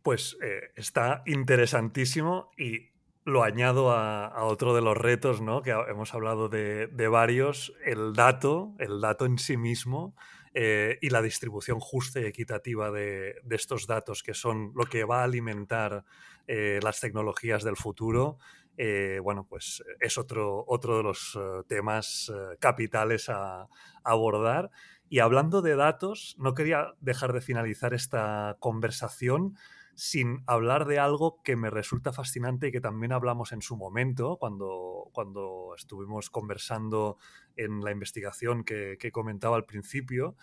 Pues 0.02 0.36
eh, 0.42 0.68
está 0.76 1.22
interesantísimo 1.24 2.50
y 2.58 2.89
lo 3.30 3.42
añado 3.42 3.92
a, 3.92 4.44
otro 4.44 4.74
de 4.74 4.82
los 4.82 4.96
retos, 4.96 5.40
¿no? 5.40 5.62
Que 5.62 5.70
hemos 5.70 6.14
hablado 6.14 6.48
de, 6.48 7.08
varios, 7.08 7.72
el 7.84 8.12
dato, 8.12 8.74
el 8.78 9.00
dato 9.00 9.26
en 9.26 9.38
sí 9.38 9.56
mismo 9.56 10.14
eh, 10.54 10.98
y 11.00 11.10
la 11.10 11.22
distribución 11.22 11.80
justa 11.80 12.20
y 12.20 12.24
equitativa 12.24 12.90
de, 12.90 13.36
estos 13.50 13.86
datos, 13.86 14.22
que 14.22 14.34
son 14.34 14.72
lo 14.74 14.84
que 14.84 15.04
va 15.04 15.20
a 15.20 15.24
alimentar 15.24 16.04
eh, 16.46 16.80
las 16.82 17.00
tecnologías 17.00 17.64
del 17.64 17.76
futuro. 17.76 18.38
Eh, 18.76 19.20
bueno, 19.22 19.46
pues 19.48 19.82
es 20.00 20.18
otro, 20.18 20.64
otro 20.66 20.96
de 20.96 21.02
los 21.02 21.38
temas 21.68 22.32
capitales 22.58 23.28
a 23.28 23.68
abordar. 24.04 24.70
Y 25.08 25.18
hablando 25.18 25.60
de 25.60 25.74
datos, 25.74 26.36
no 26.38 26.54
quería 26.54 26.94
dejar 27.00 27.32
de 27.32 27.40
finalizar 27.40 27.94
esta 27.94 28.56
conversación 28.60 29.56
sin 29.94 30.42
hablar 30.46 30.86
de 30.86 30.98
algo 30.98 31.42
que 31.42 31.56
me 31.56 31.70
resulta 31.70 32.12
fascinante 32.12 32.68
y 32.68 32.72
que 32.72 32.80
también 32.80 33.12
hablamos 33.12 33.52
en 33.52 33.62
su 33.62 33.76
momento, 33.76 34.36
cuando, 34.38 35.10
cuando 35.12 35.74
estuvimos 35.76 36.30
conversando 36.30 37.18
en 37.56 37.80
la 37.80 37.90
investigación 37.90 38.64
que, 38.64 38.96
comentaba 39.12 39.56
al 39.56 39.64
principio, 39.64 40.36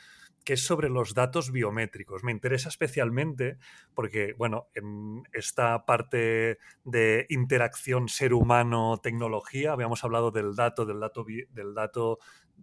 que 0.44 0.54
es 0.54 0.64
sobre 0.64 0.90
los 0.90 1.14
datos 1.14 1.52
biométricos. 1.52 2.24
Me 2.24 2.32
interesa 2.32 2.70
especialmente 2.70 3.58
porque, 3.94 4.34
bueno, 4.38 4.68
en 4.76 5.24
esta 5.34 5.86
parte 5.86 6.60
de 6.84 7.26
interacción 7.30 8.08
ser 8.08 8.34
humano-tecnología, 8.34 9.74
habíamos 9.74 10.04
hablado 10.04 10.32
del 10.32 10.56
dato, 10.56 10.86
del 10.86 11.00
dato, 11.00 11.26
del 11.26 11.74
dato 11.74 12.20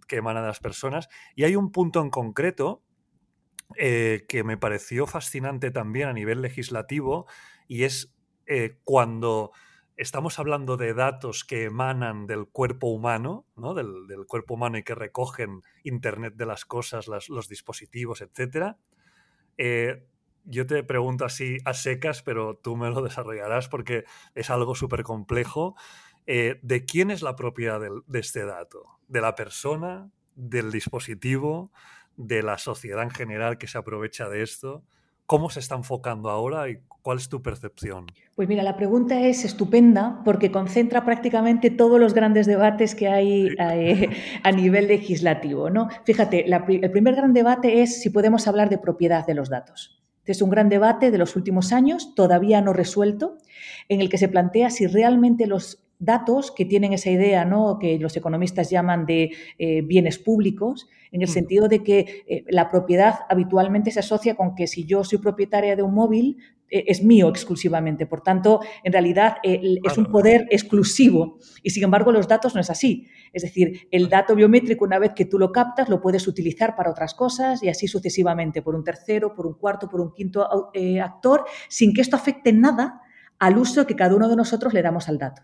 que 0.09 0.17
emana 0.17 0.41
de 0.41 0.49
las 0.49 0.61
personas, 0.61 1.09
y 1.35 1.45
hay 1.45 1.57
un 1.57 1.73
punto 1.73 2.01
en 2.01 2.11
concreto 2.11 2.83
eh, 3.77 4.25
que 4.29 4.45
me 4.45 4.57
pareció 4.57 5.07
fascinante 5.07 5.71
también 5.71 6.09
a 6.09 6.13
nivel 6.13 6.43
legislativo 6.43 7.27
y 7.67 7.85
es 7.85 8.15
eh, 8.47 8.77
cuando 8.85 9.53
estamos 9.97 10.39
hablando 10.39 10.77
de 10.77 10.95
datos 10.95 11.45
que 11.45 11.65
emanan 11.65 12.27
del 12.27 12.47
cuerpo 12.47 12.89
humano, 12.89 13.47
¿no? 13.57 13.75
del, 13.75 14.27
cuerpo 14.27 14.55
humano 14.55 14.79
y 14.79 14.83
que 14.83 14.95
recogen 14.95 15.63
Internet 15.83 16.35
de 16.37 16.47
las 16.47 16.65
cosas, 16.65 17.07
los 17.07 17.49
dispositivos, 17.49 18.21
etc. 18.21 18.77
Eh, 19.57 20.07
yo 20.45 20.67
te 20.67 20.83
pregunto 20.83 21.25
así 21.25 21.59
a 21.65 21.75
secas, 21.75 22.23
pero 22.23 22.57
tú 22.57 22.77
me 22.77 22.91
lo 22.91 23.03
desarrollarás 23.05 23.69
porque 23.69 24.05
es 24.35 24.51
algo 24.51 24.75
súper 24.75 25.03
complejo. 25.03 25.77
¿De 26.27 26.87
quién 26.87 27.11
es 27.11 27.21
la 27.21 27.37
propiedad 27.37 27.81
de 27.81 28.19
este 28.19 28.47
dato? 28.47 28.99
¿De 29.09 29.21
la 29.21 29.35
persona? 29.35 30.11
¿Del 30.35 30.73
dispositivo? 30.73 31.71
De 32.17 32.43
la 32.43 32.59
sociedad 32.59 33.03
en 33.03 33.11
general 33.11 33.59
que 33.59 33.67
se 33.67 33.79
aprovecha 33.79 34.29
de 34.29 34.43
esto? 34.43 34.85
¿Cómo 35.27 35.49
se 35.49 35.61
está 35.61 35.75
enfocando 35.75 36.29
ahora 36.29 36.69
y 36.69 36.81
cuál 37.01 37.17
es 37.17 37.29
tu 37.31 37.41
percepción? 37.41 38.07
Pues 38.35 38.47
mira, 38.47 38.63
la 38.63 38.77
pregunta 38.77 39.21
es 39.23 39.45
estupenda 39.45 40.21
porque 40.25 40.51
concentra 40.51 41.05
prácticamente 41.05 41.71
todos 41.71 41.99
los 41.99 42.13
grandes 42.13 42.47
debates 42.47 42.95
que 42.95 43.09
hay 43.09 43.49
eh, 43.59 44.11
a 44.43 44.53
nivel 44.53 44.89
legislativo. 44.89 45.71
¿no? 45.71 45.89
Fíjate, 46.05 46.45
el 46.47 46.91
primer 46.91 47.15
gran 47.15 47.33
debate 47.33 47.83
es 47.83 48.03
si 48.03 48.11
podemos 48.11 48.47
hablar 48.47 48.69
de 48.69 48.79
propiedad 48.79 49.27
de 49.27 49.35
los 49.35 49.49
datos. 49.49 50.03
Es 50.27 50.41
un 50.41 50.51
gran 50.51 50.69
debate 50.69 51.11
de 51.11 51.19
los 51.19 51.37
últimos 51.37 51.73
años, 51.73 52.15
todavía 52.15 52.61
no 52.63 52.73
resuelto, 52.73 53.37
en 53.89 54.01
el 54.01 54.09
que 54.09 54.19
se 54.19 54.29
plantea 54.29 54.71
si 54.71 54.87
realmente 54.87 55.47
los 55.47 55.84
datos 55.99 56.51
que 56.51 56.65
tienen 56.65 56.93
esa 56.93 57.11
idea 57.11 57.45
¿no? 57.45 57.79
que 57.79 57.99
los 57.99 58.17
economistas 58.17 58.71
llaman 58.71 59.07
de 59.07 59.33
eh, 59.59 59.83
bienes 59.83 60.19
públicos, 60.19 60.89
en 61.11 61.23
el 61.23 61.29
sentido 61.29 61.69
de 61.69 61.85
que 61.85 62.25
eh, 62.27 62.45
la 62.49 62.69
propiedad 62.69 63.21
habitualmente 63.29 63.91
se 63.93 64.01
asocia 64.01 64.35
con 64.35 64.55
que 64.57 64.67
si 64.67 64.85
yo 64.85 65.05
soy 65.05 65.19
propietaria 65.19 65.77
de 65.77 65.83
un 65.83 65.95
móvil, 65.95 66.39
eh, 66.69 66.85
es 66.89 67.05
mío 67.05 67.29
exclusivamente. 67.29 68.07
Por 68.07 68.23
tanto, 68.23 68.61
en 68.83 68.93
realidad 68.93 69.37
es 69.45 69.97
un 69.97 70.07
poder 70.07 70.49
exclusivo 70.51 71.39
y 71.63 71.71
sin 71.71 71.85
embargo 71.85 72.11
los 72.11 72.27
datos 72.27 72.57
no 72.57 72.61
es 72.61 72.69
así. 72.69 73.07
Es 73.33 73.43
decir, 73.43 73.87
el 73.93 74.09
dato 74.09 74.35
biométrico 74.35 74.85
una 74.85 74.99
vez 74.99 75.13
que 75.15 75.25
tú 75.25 75.39
lo 75.39 75.53
captas 75.53 75.89
lo 75.89 76.01
puedes 76.01 76.27
utilizar 76.27 76.75
para 76.75 76.91
otras 76.91 77.15
cosas 77.15 77.63
y 77.63 77.69
así 77.69 77.87
sucesivamente, 77.87 78.61
por 78.61 78.75
un 78.75 78.83
tercero, 78.83 79.35
por 79.35 79.47
un 79.47 79.55
cuarto, 79.55 79.89
por 79.89 80.01
un 80.01 80.13
quinto 80.13 80.49
actor, 81.01 81.45
sin 81.69 81.95
que 81.95 82.01
esto 82.01 82.17
afecte 82.17 82.53
nada 82.53 83.03
al 83.39 83.57
uso 83.57 83.87
que 83.87 83.95
cada 83.95 84.17
uno 84.17 84.29
de 84.29 84.37
nosotros 84.37 84.75
le 84.75 84.83
damos 84.83 85.09
al 85.09 85.19
dato. 85.19 85.43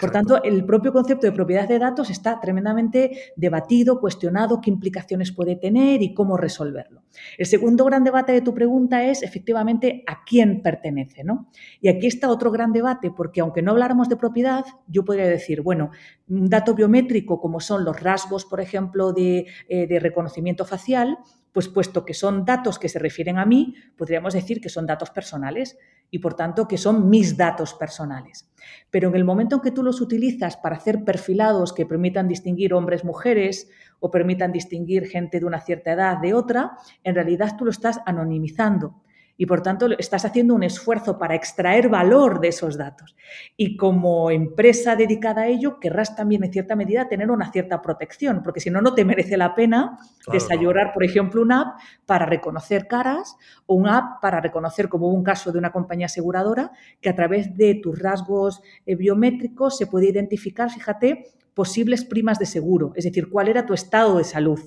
Por 0.00 0.10
tanto, 0.10 0.42
el 0.42 0.64
propio 0.64 0.92
concepto 0.92 1.26
de 1.26 1.32
propiedad 1.32 1.68
de 1.68 1.78
datos 1.78 2.10
está 2.10 2.40
tremendamente 2.40 3.32
debatido, 3.36 4.00
cuestionado, 4.00 4.60
qué 4.60 4.70
implicaciones 4.70 5.32
puede 5.32 5.56
tener 5.56 6.02
y 6.02 6.14
cómo 6.14 6.36
resolverlo. 6.36 7.02
El 7.36 7.46
segundo 7.46 7.84
gran 7.84 8.04
debate 8.04 8.32
de 8.32 8.40
tu 8.40 8.54
pregunta 8.54 9.04
es 9.04 9.22
efectivamente 9.22 10.02
a 10.06 10.24
quién 10.24 10.62
pertenece. 10.62 11.24
¿no? 11.24 11.50
Y 11.80 11.88
aquí 11.88 12.06
está 12.06 12.30
otro 12.30 12.50
gran 12.50 12.72
debate, 12.72 13.10
porque 13.10 13.40
aunque 13.40 13.62
no 13.62 13.72
habláramos 13.72 14.08
de 14.08 14.16
propiedad, 14.16 14.64
yo 14.86 15.04
podría 15.04 15.26
decir, 15.26 15.62
bueno, 15.62 15.90
un 16.28 16.48
dato 16.48 16.74
biométrico 16.74 17.40
como 17.40 17.60
son 17.60 17.84
los 17.84 18.00
rasgos, 18.00 18.44
por 18.44 18.60
ejemplo, 18.60 19.12
de, 19.12 19.46
eh, 19.68 19.86
de 19.86 19.98
reconocimiento 19.98 20.64
facial, 20.64 21.18
pues 21.52 21.68
puesto 21.68 22.04
que 22.04 22.14
son 22.14 22.44
datos 22.44 22.78
que 22.78 22.88
se 22.88 22.98
refieren 22.98 23.38
a 23.38 23.46
mí, 23.46 23.74
podríamos 23.96 24.34
decir 24.34 24.60
que 24.60 24.68
son 24.68 24.86
datos 24.86 25.10
personales 25.10 25.78
y 26.10 26.18
por 26.18 26.34
tanto 26.34 26.66
que 26.66 26.78
son 26.78 27.08
mis 27.08 27.36
datos 27.36 27.74
personales. 27.74 28.50
Pero 28.90 29.08
en 29.08 29.16
el 29.16 29.24
momento 29.24 29.56
en 29.56 29.62
que 29.62 29.70
tú 29.70 29.82
los 29.82 30.00
utilizas 30.00 30.56
para 30.56 30.76
hacer 30.76 31.04
perfilados 31.04 31.72
que 31.72 31.86
permitan 31.86 32.28
distinguir 32.28 32.74
hombres, 32.74 33.04
mujeres 33.04 33.68
o 33.98 34.10
permitan 34.10 34.52
distinguir 34.52 35.06
gente 35.06 35.40
de 35.40 35.46
una 35.46 35.60
cierta 35.60 35.92
edad 35.92 36.18
de 36.18 36.34
otra, 36.34 36.76
en 37.04 37.14
realidad 37.14 37.56
tú 37.56 37.64
lo 37.64 37.70
estás 37.70 38.00
anonimizando 38.06 39.02
y 39.40 39.46
por 39.46 39.62
tanto 39.62 39.86
estás 39.98 40.26
haciendo 40.26 40.54
un 40.54 40.62
esfuerzo 40.62 41.18
para 41.18 41.34
extraer 41.34 41.88
valor 41.88 42.40
de 42.40 42.48
esos 42.48 42.76
datos. 42.76 43.16
Y 43.56 43.74
como 43.78 44.30
empresa 44.30 44.96
dedicada 44.96 45.42
a 45.42 45.46
ello, 45.46 45.80
querrás 45.80 46.14
también 46.14 46.44
en 46.44 46.52
cierta 46.52 46.76
medida 46.76 47.08
tener 47.08 47.30
una 47.30 47.50
cierta 47.50 47.80
protección, 47.80 48.42
porque 48.42 48.60
si 48.60 48.68
no, 48.68 48.82
no 48.82 48.92
te 48.92 49.02
merece 49.02 49.38
la 49.38 49.54
pena 49.54 49.96
claro, 50.26 50.90
por 50.92 51.04
ejemplo, 51.04 51.40
una 51.40 51.62
app 51.62 51.80
para 52.04 52.26
reconocer 52.26 52.86
caras 52.86 53.38
o 53.64 53.76
una 53.76 53.96
app 53.96 54.20
para 54.20 54.42
reconocer, 54.42 54.90
como 54.90 55.08
hubo 55.08 55.16
un 55.16 55.24
caso 55.24 55.50
de 55.50 55.58
una 55.58 55.72
compañía 55.72 56.04
aseguradora, 56.04 56.72
que 57.00 57.08
a 57.08 57.16
través 57.16 57.56
de 57.56 57.76
tus 57.76 57.98
rasgos 57.98 58.60
eh, 58.84 58.94
biométricos 58.94 59.78
se 59.78 59.86
puede 59.86 60.10
identificar, 60.10 60.68
fíjate, 60.68 61.30
posibles 61.54 62.04
primas 62.04 62.38
de 62.38 62.44
seguro, 62.44 62.92
es 62.94 63.04
decir, 63.04 63.30
cuál 63.30 63.48
era 63.48 63.64
tu 63.64 63.72
estado 63.72 64.18
de 64.18 64.24
salud. 64.24 64.60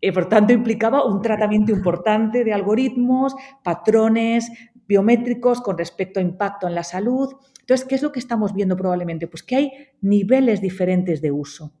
Eh, 0.00 0.12
por 0.12 0.28
tanto, 0.28 0.52
implicaba 0.52 1.04
un 1.04 1.22
tratamiento 1.22 1.72
importante 1.72 2.44
de 2.44 2.52
algoritmos, 2.52 3.34
patrones 3.62 4.50
biométricos 4.86 5.60
con 5.60 5.78
respecto 5.78 6.20
a 6.20 6.22
impacto 6.22 6.66
en 6.66 6.74
la 6.74 6.84
salud. 6.84 7.34
Entonces, 7.60 7.86
¿qué 7.86 7.96
es 7.96 8.02
lo 8.02 8.12
que 8.12 8.20
estamos 8.20 8.54
viendo 8.54 8.76
probablemente? 8.76 9.26
Pues 9.26 9.42
que 9.42 9.56
hay 9.56 9.72
niveles 10.00 10.60
diferentes 10.60 11.20
de 11.20 11.32
uso. 11.32 11.72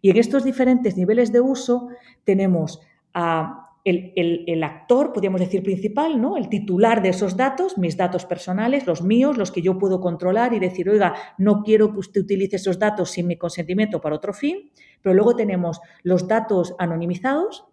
Y 0.00 0.10
en 0.10 0.16
estos 0.16 0.44
diferentes 0.44 0.96
niveles 0.96 1.32
de 1.32 1.40
uso 1.40 1.88
tenemos 2.24 2.80
a 3.14 3.67
el, 3.88 4.62
actor, 4.64 5.12
podríamos 5.12 5.40
decir 5.40 5.62
principal, 5.62 6.20
¿no? 6.20 6.36
el 6.36 6.48
titular 6.48 7.02
de 7.02 7.10
esos 7.10 7.36
datos, 7.36 7.78
mis 7.78 7.96
datos 7.96 8.24
personales, 8.26 8.86
los 8.86 9.02
míos, 9.02 9.36
los 9.36 9.50
que 9.50 9.62
yo 9.62 9.78
puedo 9.78 10.00
controlar 10.00 10.52
y 10.52 10.58
decir, 10.58 10.88
oiga, 10.88 11.14
no 11.38 11.62
quiero 11.62 11.92
que 11.92 12.00
usted 12.00 12.22
utilice 12.22 12.56
esos 12.56 12.78
datos 12.78 13.10
sin 13.10 13.26
mi 13.26 13.36
consentimiento 13.36 14.00
para 14.00 14.16
otro 14.16 14.32
fin, 14.32 14.70
pero 15.02 15.14
luego 15.14 15.36
tenemos 15.36 15.80
los 16.02 16.28
datos 16.28 16.74
anonimizados, 16.78 17.64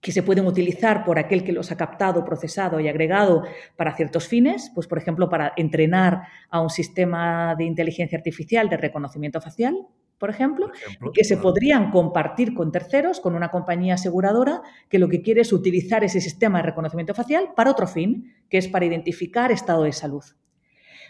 que 0.00 0.12
se 0.12 0.22
pueden 0.22 0.46
utilizar 0.46 1.04
por 1.04 1.18
aquel 1.18 1.42
que 1.42 1.52
los 1.52 1.72
ha 1.72 1.76
captado, 1.76 2.24
procesado 2.24 2.78
y 2.78 2.88
agregado 2.88 3.42
para 3.76 3.96
ciertos 3.96 4.28
fines, 4.28 4.70
pues 4.74 4.86
por 4.86 4.98
ejemplo 4.98 5.28
para 5.28 5.52
entrenar 5.56 6.22
a 6.50 6.60
un 6.60 6.70
sistema 6.70 7.54
de 7.56 7.64
inteligencia 7.64 8.16
artificial 8.16 8.68
de 8.68 8.76
reconocimiento 8.76 9.40
facial, 9.40 9.76
por 10.18 10.30
ejemplo, 10.30 10.70
que 11.14 11.24
se 11.24 11.36
podrían 11.36 11.90
compartir 11.90 12.52
con 12.52 12.72
terceros, 12.72 13.20
con 13.20 13.34
una 13.34 13.50
compañía 13.50 13.94
aseguradora 13.94 14.62
que 14.88 14.98
lo 14.98 15.08
que 15.08 15.22
quiere 15.22 15.42
es 15.42 15.52
utilizar 15.52 16.02
ese 16.02 16.20
sistema 16.20 16.58
de 16.58 16.64
reconocimiento 16.64 17.14
facial 17.14 17.52
para 17.54 17.70
otro 17.70 17.86
fin, 17.86 18.34
que 18.48 18.58
es 18.58 18.66
para 18.66 18.84
identificar 18.84 19.52
estado 19.52 19.84
de 19.84 19.92
salud. 19.92 20.24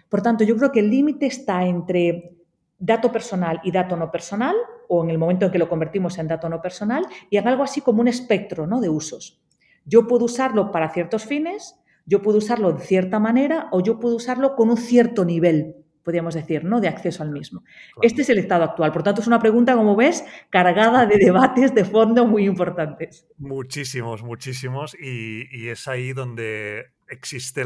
Por 0.08 0.22
tanto, 0.22 0.44
yo 0.44 0.56
creo 0.56 0.72
que 0.72 0.80
el 0.80 0.90
límite 0.90 1.26
está 1.26 1.64
entre 1.64 2.36
dato 2.78 3.10
personal 3.10 3.60
y 3.64 3.72
dato 3.72 3.96
no 3.96 4.10
personal, 4.10 4.54
o 4.88 5.02
en 5.02 5.10
el 5.10 5.18
momento 5.18 5.46
en 5.46 5.52
que 5.52 5.58
lo 5.58 5.68
convertimos 5.68 6.18
en 6.18 6.28
dato 6.28 6.48
no 6.48 6.60
personal, 6.60 7.06
y 7.30 7.38
en 7.38 7.48
algo 7.48 7.62
así 7.62 7.80
como 7.80 8.02
un 8.02 8.08
espectro 8.08 8.66
¿no? 8.66 8.80
de 8.80 8.90
usos. 8.90 9.42
Yo 9.84 10.06
puedo 10.06 10.26
usarlo 10.26 10.70
para 10.70 10.90
ciertos 10.90 11.24
fines, 11.24 11.76
yo 12.04 12.22
puedo 12.22 12.38
usarlo 12.38 12.72
de 12.72 12.84
cierta 12.84 13.18
manera 13.18 13.68
o 13.70 13.80
yo 13.80 13.98
puedo 13.98 14.16
usarlo 14.16 14.54
con 14.54 14.70
un 14.70 14.76
cierto 14.76 15.24
nivel 15.24 15.77
podríamos 16.08 16.32
decir, 16.32 16.64
¿no? 16.64 16.80
de 16.80 16.88
acceso 16.88 17.22
al 17.22 17.30
mismo. 17.30 17.62
Este 18.00 18.22
es 18.22 18.30
el 18.30 18.38
estado 18.38 18.64
actual. 18.64 18.92
Por 18.92 19.02
tanto, 19.02 19.20
es 19.20 19.26
una 19.26 19.38
pregunta, 19.38 19.74
como 19.74 19.94
ves, 19.94 20.24
cargada 20.48 21.04
de 21.04 21.18
debates 21.18 21.74
de 21.74 21.84
fondo 21.84 22.24
muy 22.24 22.46
importantes. 22.46 23.26
Muchísimos, 23.36 24.22
muchísimos. 24.22 24.96
Y, 24.98 25.68
es 25.68 25.86
ahí 25.86 26.14
donde 26.14 26.92
existe 27.08 27.62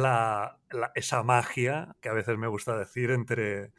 esa 0.96 1.22
magia, 1.22 1.94
que 2.00 2.08
a 2.08 2.12
veces 2.14 2.36
me 2.36 2.48
gusta 2.48 2.76
decir, 2.76 3.12
entre 3.12 3.70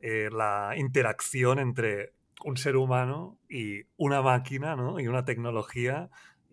eh, 0.00 0.30
la 0.32 0.74
interacción 0.76 1.60
entre 1.60 2.14
un 2.44 2.56
ser 2.56 2.74
humano 2.74 3.38
y 3.48 3.82
una 3.96 4.20
máquina 4.20 4.74
¿no? 4.74 4.98
y 4.98 5.06
una 5.06 5.24
tecnología 5.24 6.10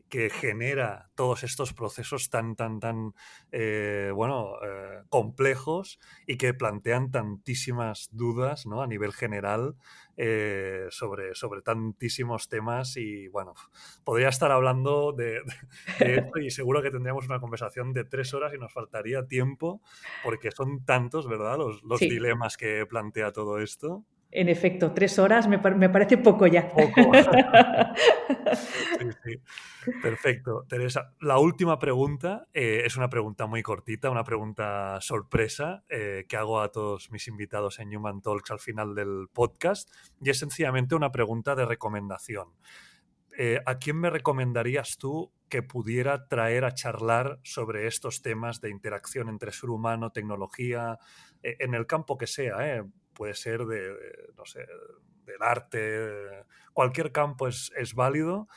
que 0.10 0.30
genera 0.30 1.10
todos 1.16 1.44
estos 1.44 1.74
procesos 1.74 2.30
tan, 2.30 2.56
tan, 2.56 2.80
tan, 2.80 3.14
eh, 3.52 4.12
bueno, 4.14 4.54
eh, 4.64 5.02
complejos 5.10 6.00
y 6.28 6.38
que 6.38 6.54
plantean 6.54 7.12
tantísimas 7.12 8.10
dudas 8.12 8.66
¿no? 8.66 8.82
a 8.82 8.88
nivel 8.88 9.14
general 9.14 9.76
eh, 10.18 10.88
sobre, 10.90 11.36
sobre 11.36 11.62
tantísimos 11.62 12.48
temas 12.50 12.98
y, 12.98 13.28
bueno, 13.30 13.54
podría 14.04 14.30
estar 14.30 14.52
hablando 14.52 15.12
de, 15.12 15.42
esto 16.00 16.40
y 16.40 16.52
seguro 16.52 16.82
que 16.82 16.92
tendríamos 16.92 17.26
una 17.26 17.40
conversación 17.40 17.92
de 17.92 18.06
tres 18.06 18.34
horas 18.34 18.54
y 18.54 18.58
nos 18.58 18.72
faltaría 18.72 19.26
tiempo 19.26 19.82
porque 20.24 20.52
son 20.52 20.86
tantos, 20.86 21.28
¿verdad? 21.28 21.58
Los, 21.58 21.84
los 21.84 22.00
dilemas 22.00 22.58
que 22.58 22.86
plantea 22.86 23.32
todo 23.32 23.60
esto. 23.60 24.06
En 24.38 24.50
efecto, 24.50 24.92
tres 24.92 25.18
horas 25.18 25.48
me, 25.48 25.60
parece 25.60 26.18
poco 26.18 26.46
ya. 26.46 26.70
Perfecto. 30.02 30.66
Teresa, 30.68 31.14
la 31.22 31.40
última 31.40 31.80
pregunta 31.80 32.46
eh, 32.54 32.82
es 32.84 32.98
una 32.98 33.08
pregunta 33.08 33.46
muy 33.46 33.64
cortita, 33.64 34.10
una 34.10 34.26
pregunta 34.26 35.00
sorpresa 35.00 35.86
eh, 35.88 36.26
que 36.28 36.36
hago 36.36 36.60
a 36.60 36.70
todos 36.70 37.10
mis 37.12 37.30
invitados 37.30 37.80
en 37.80 37.96
Human 37.96 38.22
Talks 38.22 38.52
al 38.52 38.60
final 38.60 38.94
del 38.94 39.30
podcast 39.32 39.90
y 40.20 40.32
es 40.32 40.40
sencillamente 40.40 40.96
una 40.96 41.14
pregunta 41.14 41.56
de 41.56 41.66
recomendación. 41.66 42.50
Eh, 43.38 43.62
¿A 43.66 43.78
quién 43.78 43.98
me 43.98 44.10
recomendarías 44.10 44.98
tú 44.98 45.32
que 45.48 45.64
pudiera 45.64 46.28
traer 46.28 46.66
a 46.66 46.74
charlar 46.74 47.40
sobre 47.44 47.88
estos 47.88 48.22
temas 48.22 48.60
de 48.60 48.70
interacción 48.70 49.30
entre 49.30 49.54
ser 49.54 49.70
humano, 49.70 50.12
tecnología, 50.12 51.00
en 51.42 51.74
el 51.74 51.88
campo 51.88 52.18
que 52.18 52.28
sea? 52.28 52.84
Puede 53.16 53.34
ser 53.34 53.66
de, 53.66 53.80
no 54.38 54.46
sé, 54.46 54.66
del 55.26 55.42
arte, 55.42 56.46
cualquier 56.74 57.12
campo 57.12 57.48
es, 57.48 57.72
válido. 57.96 58.48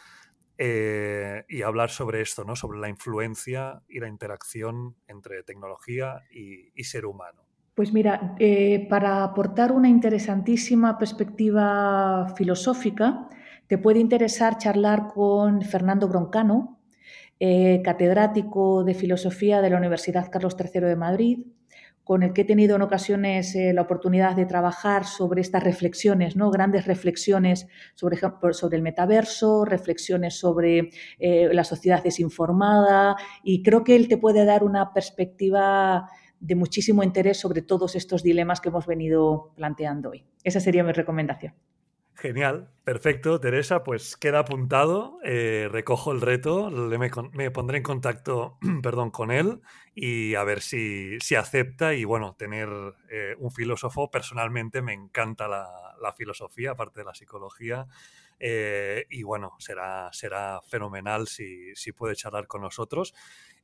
Eh, 0.60 1.44
y 1.48 1.62
hablar 1.62 1.88
sobre 1.88 2.20
esto, 2.20 2.42
¿no? 2.42 2.56
sobre 2.56 2.80
la 2.80 2.88
influencia 2.88 3.80
y 3.88 4.00
la 4.00 4.08
interacción 4.08 4.96
entre 5.06 5.44
tecnología 5.44 6.24
y, 6.32 6.82
ser 6.82 7.06
humano. 7.06 7.42
Pues 7.76 7.92
mira, 7.92 8.34
eh, 8.40 8.88
para 8.90 9.22
aportar 9.22 9.70
una 9.70 9.88
interesantísima 9.88 10.98
perspectiva 10.98 12.34
filosófica, 12.36 13.28
te 13.68 13.78
puede 13.78 14.00
interesar 14.00 14.58
charlar 14.58 15.06
con 15.14 15.62
Fernando 15.62 16.08
Broncano, 16.08 16.80
eh, 17.38 17.80
catedrático 17.84 18.82
de 18.82 18.94
filosofía 18.94 19.62
de 19.62 19.70
la 19.70 19.76
Universidad 19.76 20.28
Carlos 20.28 20.56
III 20.58 20.80
de 20.80 20.96
Madrid, 20.96 21.46
con 22.08 22.22
el 22.22 22.32
que 22.32 22.40
he 22.40 22.44
tenido 22.46 22.74
en 22.74 22.80
ocasiones 22.80 23.54
eh, 23.54 23.74
la 23.74 23.82
oportunidad 23.82 24.34
de 24.34 24.46
trabajar 24.46 25.04
sobre 25.04 25.42
estas 25.42 25.62
reflexiones, 25.62 26.36
¿no? 26.36 26.50
grandes 26.50 26.86
reflexiones 26.86 27.66
sobre, 27.94 28.18
sobre 28.52 28.78
el 28.78 28.82
metaverso, 28.82 29.66
reflexiones 29.66 30.38
sobre 30.38 30.88
eh, 31.18 31.50
la 31.52 31.64
sociedad 31.64 32.02
desinformada 32.02 33.14
y 33.44 33.62
creo 33.62 33.84
que 33.84 33.94
él 33.94 34.08
te 34.08 34.16
puede 34.16 34.46
dar 34.46 34.64
una 34.64 34.94
perspectiva 34.94 36.08
de 36.40 36.54
muchísimo 36.54 37.02
interés 37.02 37.36
sobre 37.36 37.60
todos 37.60 37.94
estos 37.94 38.22
dilemas 38.22 38.62
que 38.62 38.70
hemos 38.70 38.86
venido 38.86 39.52
planteando 39.54 40.08
hoy. 40.08 40.24
Esa 40.42 40.60
sería 40.60 40.84
mi 40.84 40.92
recomendación. 40.92 41.52
Genial, 42.20 42.68
perfecto, 42.82 43.38
Teresa, 43.38 43.84
pues 43.84 44.16
queda 44.16 44.40
apuntado, 44.40 45.20
eh, 45.22 45.68
recojo 45.70 46.10
el 46.10 46.20
reto, 46.20 46.68
me, 46.68 47.50
pondré 47.52 47.76
en 47.76 47.84
contacto 47.84 48.58
perdón, 48.82 49.12
con 49.12 49.30
él 49.30 49.60
y 49.94 50.34
a 50.34 50.42
ver 50.42 50.60
si, 50.60 51.20
si 51.20 51.36
acepta. 51.36 51.94
Y 51.94 52.02
bueno, 52.02 52.34
tener 52.36 52.68
eh, 53.08 53.36
un 53.38 53.52
filósofo, 53.52 54.10
personalmente 54.10 54.82
me 54.82 54.94
encanta 54.94 55.46
la, 55.46 56.12
filosofía, 56.16 56.72
aparte 56.72 57.00
de 57.00 57.04
la 57.04 57.14
psicología, 57.14 57.86
eh, 58.40 59.06
y 59.10 59.22
bueno, 59.22 59.54
será, 59.58 60.10
será 60.12 60.60
fenomenal 60.68 61.26
si, 61.28 61.74
si 61.74 61.92
puede 61.92 62.16
charlar 62.16 62.46
con 62.46 62.62
nosotros. 62.62 63.14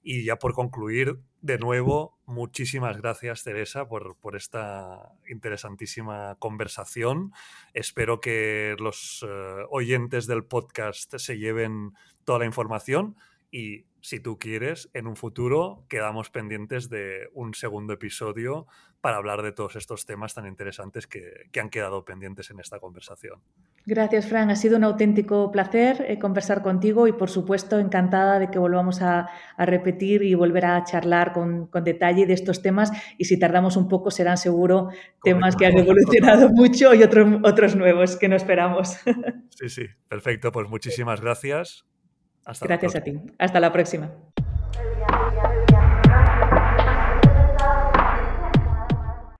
Y 0.07 0.25
ya 0.25 0.37
por 0.37 0.53
concluir, 0.53 1.19
de 1.41 1.59
nuevo, 1.59 2.19
muchísimas 2.27 2.99
gracias 2.99 3.43
Teresa 3.43 3.89
por, 3.89 4.17
por 4.17 4.37
esta 4.37 5.15
interesantísima 5.27 6.37
conversación. 6.39 7.33
Espero 7.73 8.21
que 8.21 8.77
los 8.79 9.25
eh, 9.27 9.65
oyentes 9.71 10.27
del 10.27 10.45
podcast 10.45 11.17
se 11.17 11.39
lleven 11.39 11.93
toda 12.27 12.41
la 12.41 12.45
información 12.45 13.17
y 13.55 13.87
si 14.01 14.19
tú 14.19 14.37
quieres, 14.37 14.91
en 14.95 15.07
un 15.07 15.15
futuro 15.15 15.87
quedamos 15.89 16.29
pendientes 16.29 16.91
de 16.91 17.29
un 17.35 17.55
segundo 17.55 17.93
episodio 17.93 18.67
para 19.01 19.17
hablar 19.17 19.43
de 19.43 19.53
todos 19.53 19.77
estos 19.77 20.07
temas 20.07 20.35
tan 20.35 20.49
interesantes 20.49 21.07
que, 21.07 21.23
que 21.53 21.61
han 21.61 21.71
quedado 21.71 22.05
pendientes 22.05 22.51
en 22.51 22.59
esta 22.59 22.81
conversación. 22.81 23.41
Gracias, 23.87 24.27
Fran. 24.27 24.51
Ha 24.51 24.57
sido 24.57 24.77
un 24.77 24.83
auténtico 24.83 25.53
placer 25.53 26.05
eh, 26.09 26.19
conversar 26.19 26.63
contigo 26.63 27.07
y, 27.07 27.13
por 27.13 27.31
supuesto, 27.31 27.79
encantada 27.79 28.41
de 28.41 28.51
que 28.51 28.59
volvamos 28.59 29.01
a, 29.03 29.29
repetir 29.57 30.25
y 30.25 30.35
volver 30.35 30.67
a 30.67 30.83
charlar 30.83 31.33
con, 31.33 31.71
detalle 31.85 32.27
de 32.27 32.33
estos 32.35 32.61
temas. 32.61 32.91
Y 33.19 33.27
si 33.27 33.39
tardamos 33.39 33.77
un 33.77 33.89
poco, 33.89 34.11
serán 34.11 34.37
seguro 34.37 34.89
temas 35.23 35.55
que 35.55 35.67
han 35.67 35.79
evolucionado 35.79 36.49
mucho 36.49 36.93
y 36.93 37.05
otros, 37.05 37.41
otros 37.45 37.77
nuevos 37.77 38.17
que 38.17 38.29
no 38.29 38.35
esperamos. 38.35 38.97
Sí, 39.51 39.69
sí, 39.69 39.87
perfecto. 40.09 40.51
Pues 40.51 40.69
muchísimas 40.69 41.21
gracias. 41.21 41.85
Hasta 42.45 42.67
gracias 42.67 42.95
a 42.95 43.01
ti. 43.01 43.19
Hasta 43.39 43.59
la 43.59 43.73
próxima. 43.73 44.11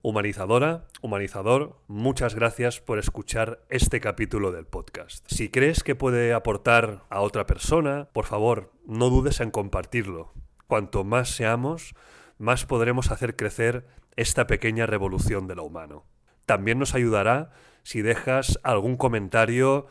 Humanizadora, 0.01 0.85
humanizador, 1.01 1.79
muchas 1.87 2.35
gracias 2.35 2.79
por 2.79 2.99
escuchar 2.99 3.59
este 3.69 3.99
capítulo 3.99 4.51
del 4.51 4.65
podcast. 4.65 5.25
Si 5.27 5.49
crees 5.49 5.83
que 5.83 5.95
puede 5.95 6.33
aportar 6.33 7.03
a 7.09 7.21
otra 7.21 7.47
persona, 7.47 8.07
por 8.13 8.25
favor, 8.25 8.71
no 8.85 9.09
dudes 9.09 9.39
en 9.39 9.49
compartirlo. 9.49 10.33
Cuanto 10.67 11.03
más 11.03 11.29
seamos, 11.29 11.95
más 12.37 12.65
podremos 12.65 13.11
hacer 13.11 13.35
crecer 13.35 13.87
esta 14.15 14.45
pequeña 14.45 14.85
revolución 14.85 15.47
de 15.47 15.55
lo 15.55 15.63
humano. 15.63 16.05
También 16.45 16.77
nos 16.77 16.93
ayudará 16.93 17.51
si 17.81 18.03
dejas 18.03 18.59
algún 18.63 18.97
comentario 18.97 19.87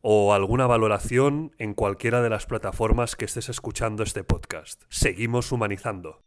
o 0.00 0.32
alguna 0.32 0.66
valoración 0.66 1.52
en 1.58 1.74
cualquiera 1.74 2.22
de 2.22 2.30
las 2.30 2.46
plataformas 2.46 3.16
que 3.16 3.24
estés 3.24 3.48
escuchando 3.48 4.02
este 4.02 4.24
podcast. 4.24 4.82
Seguimos 4.88 5.52
humanizando. 5.52 6.20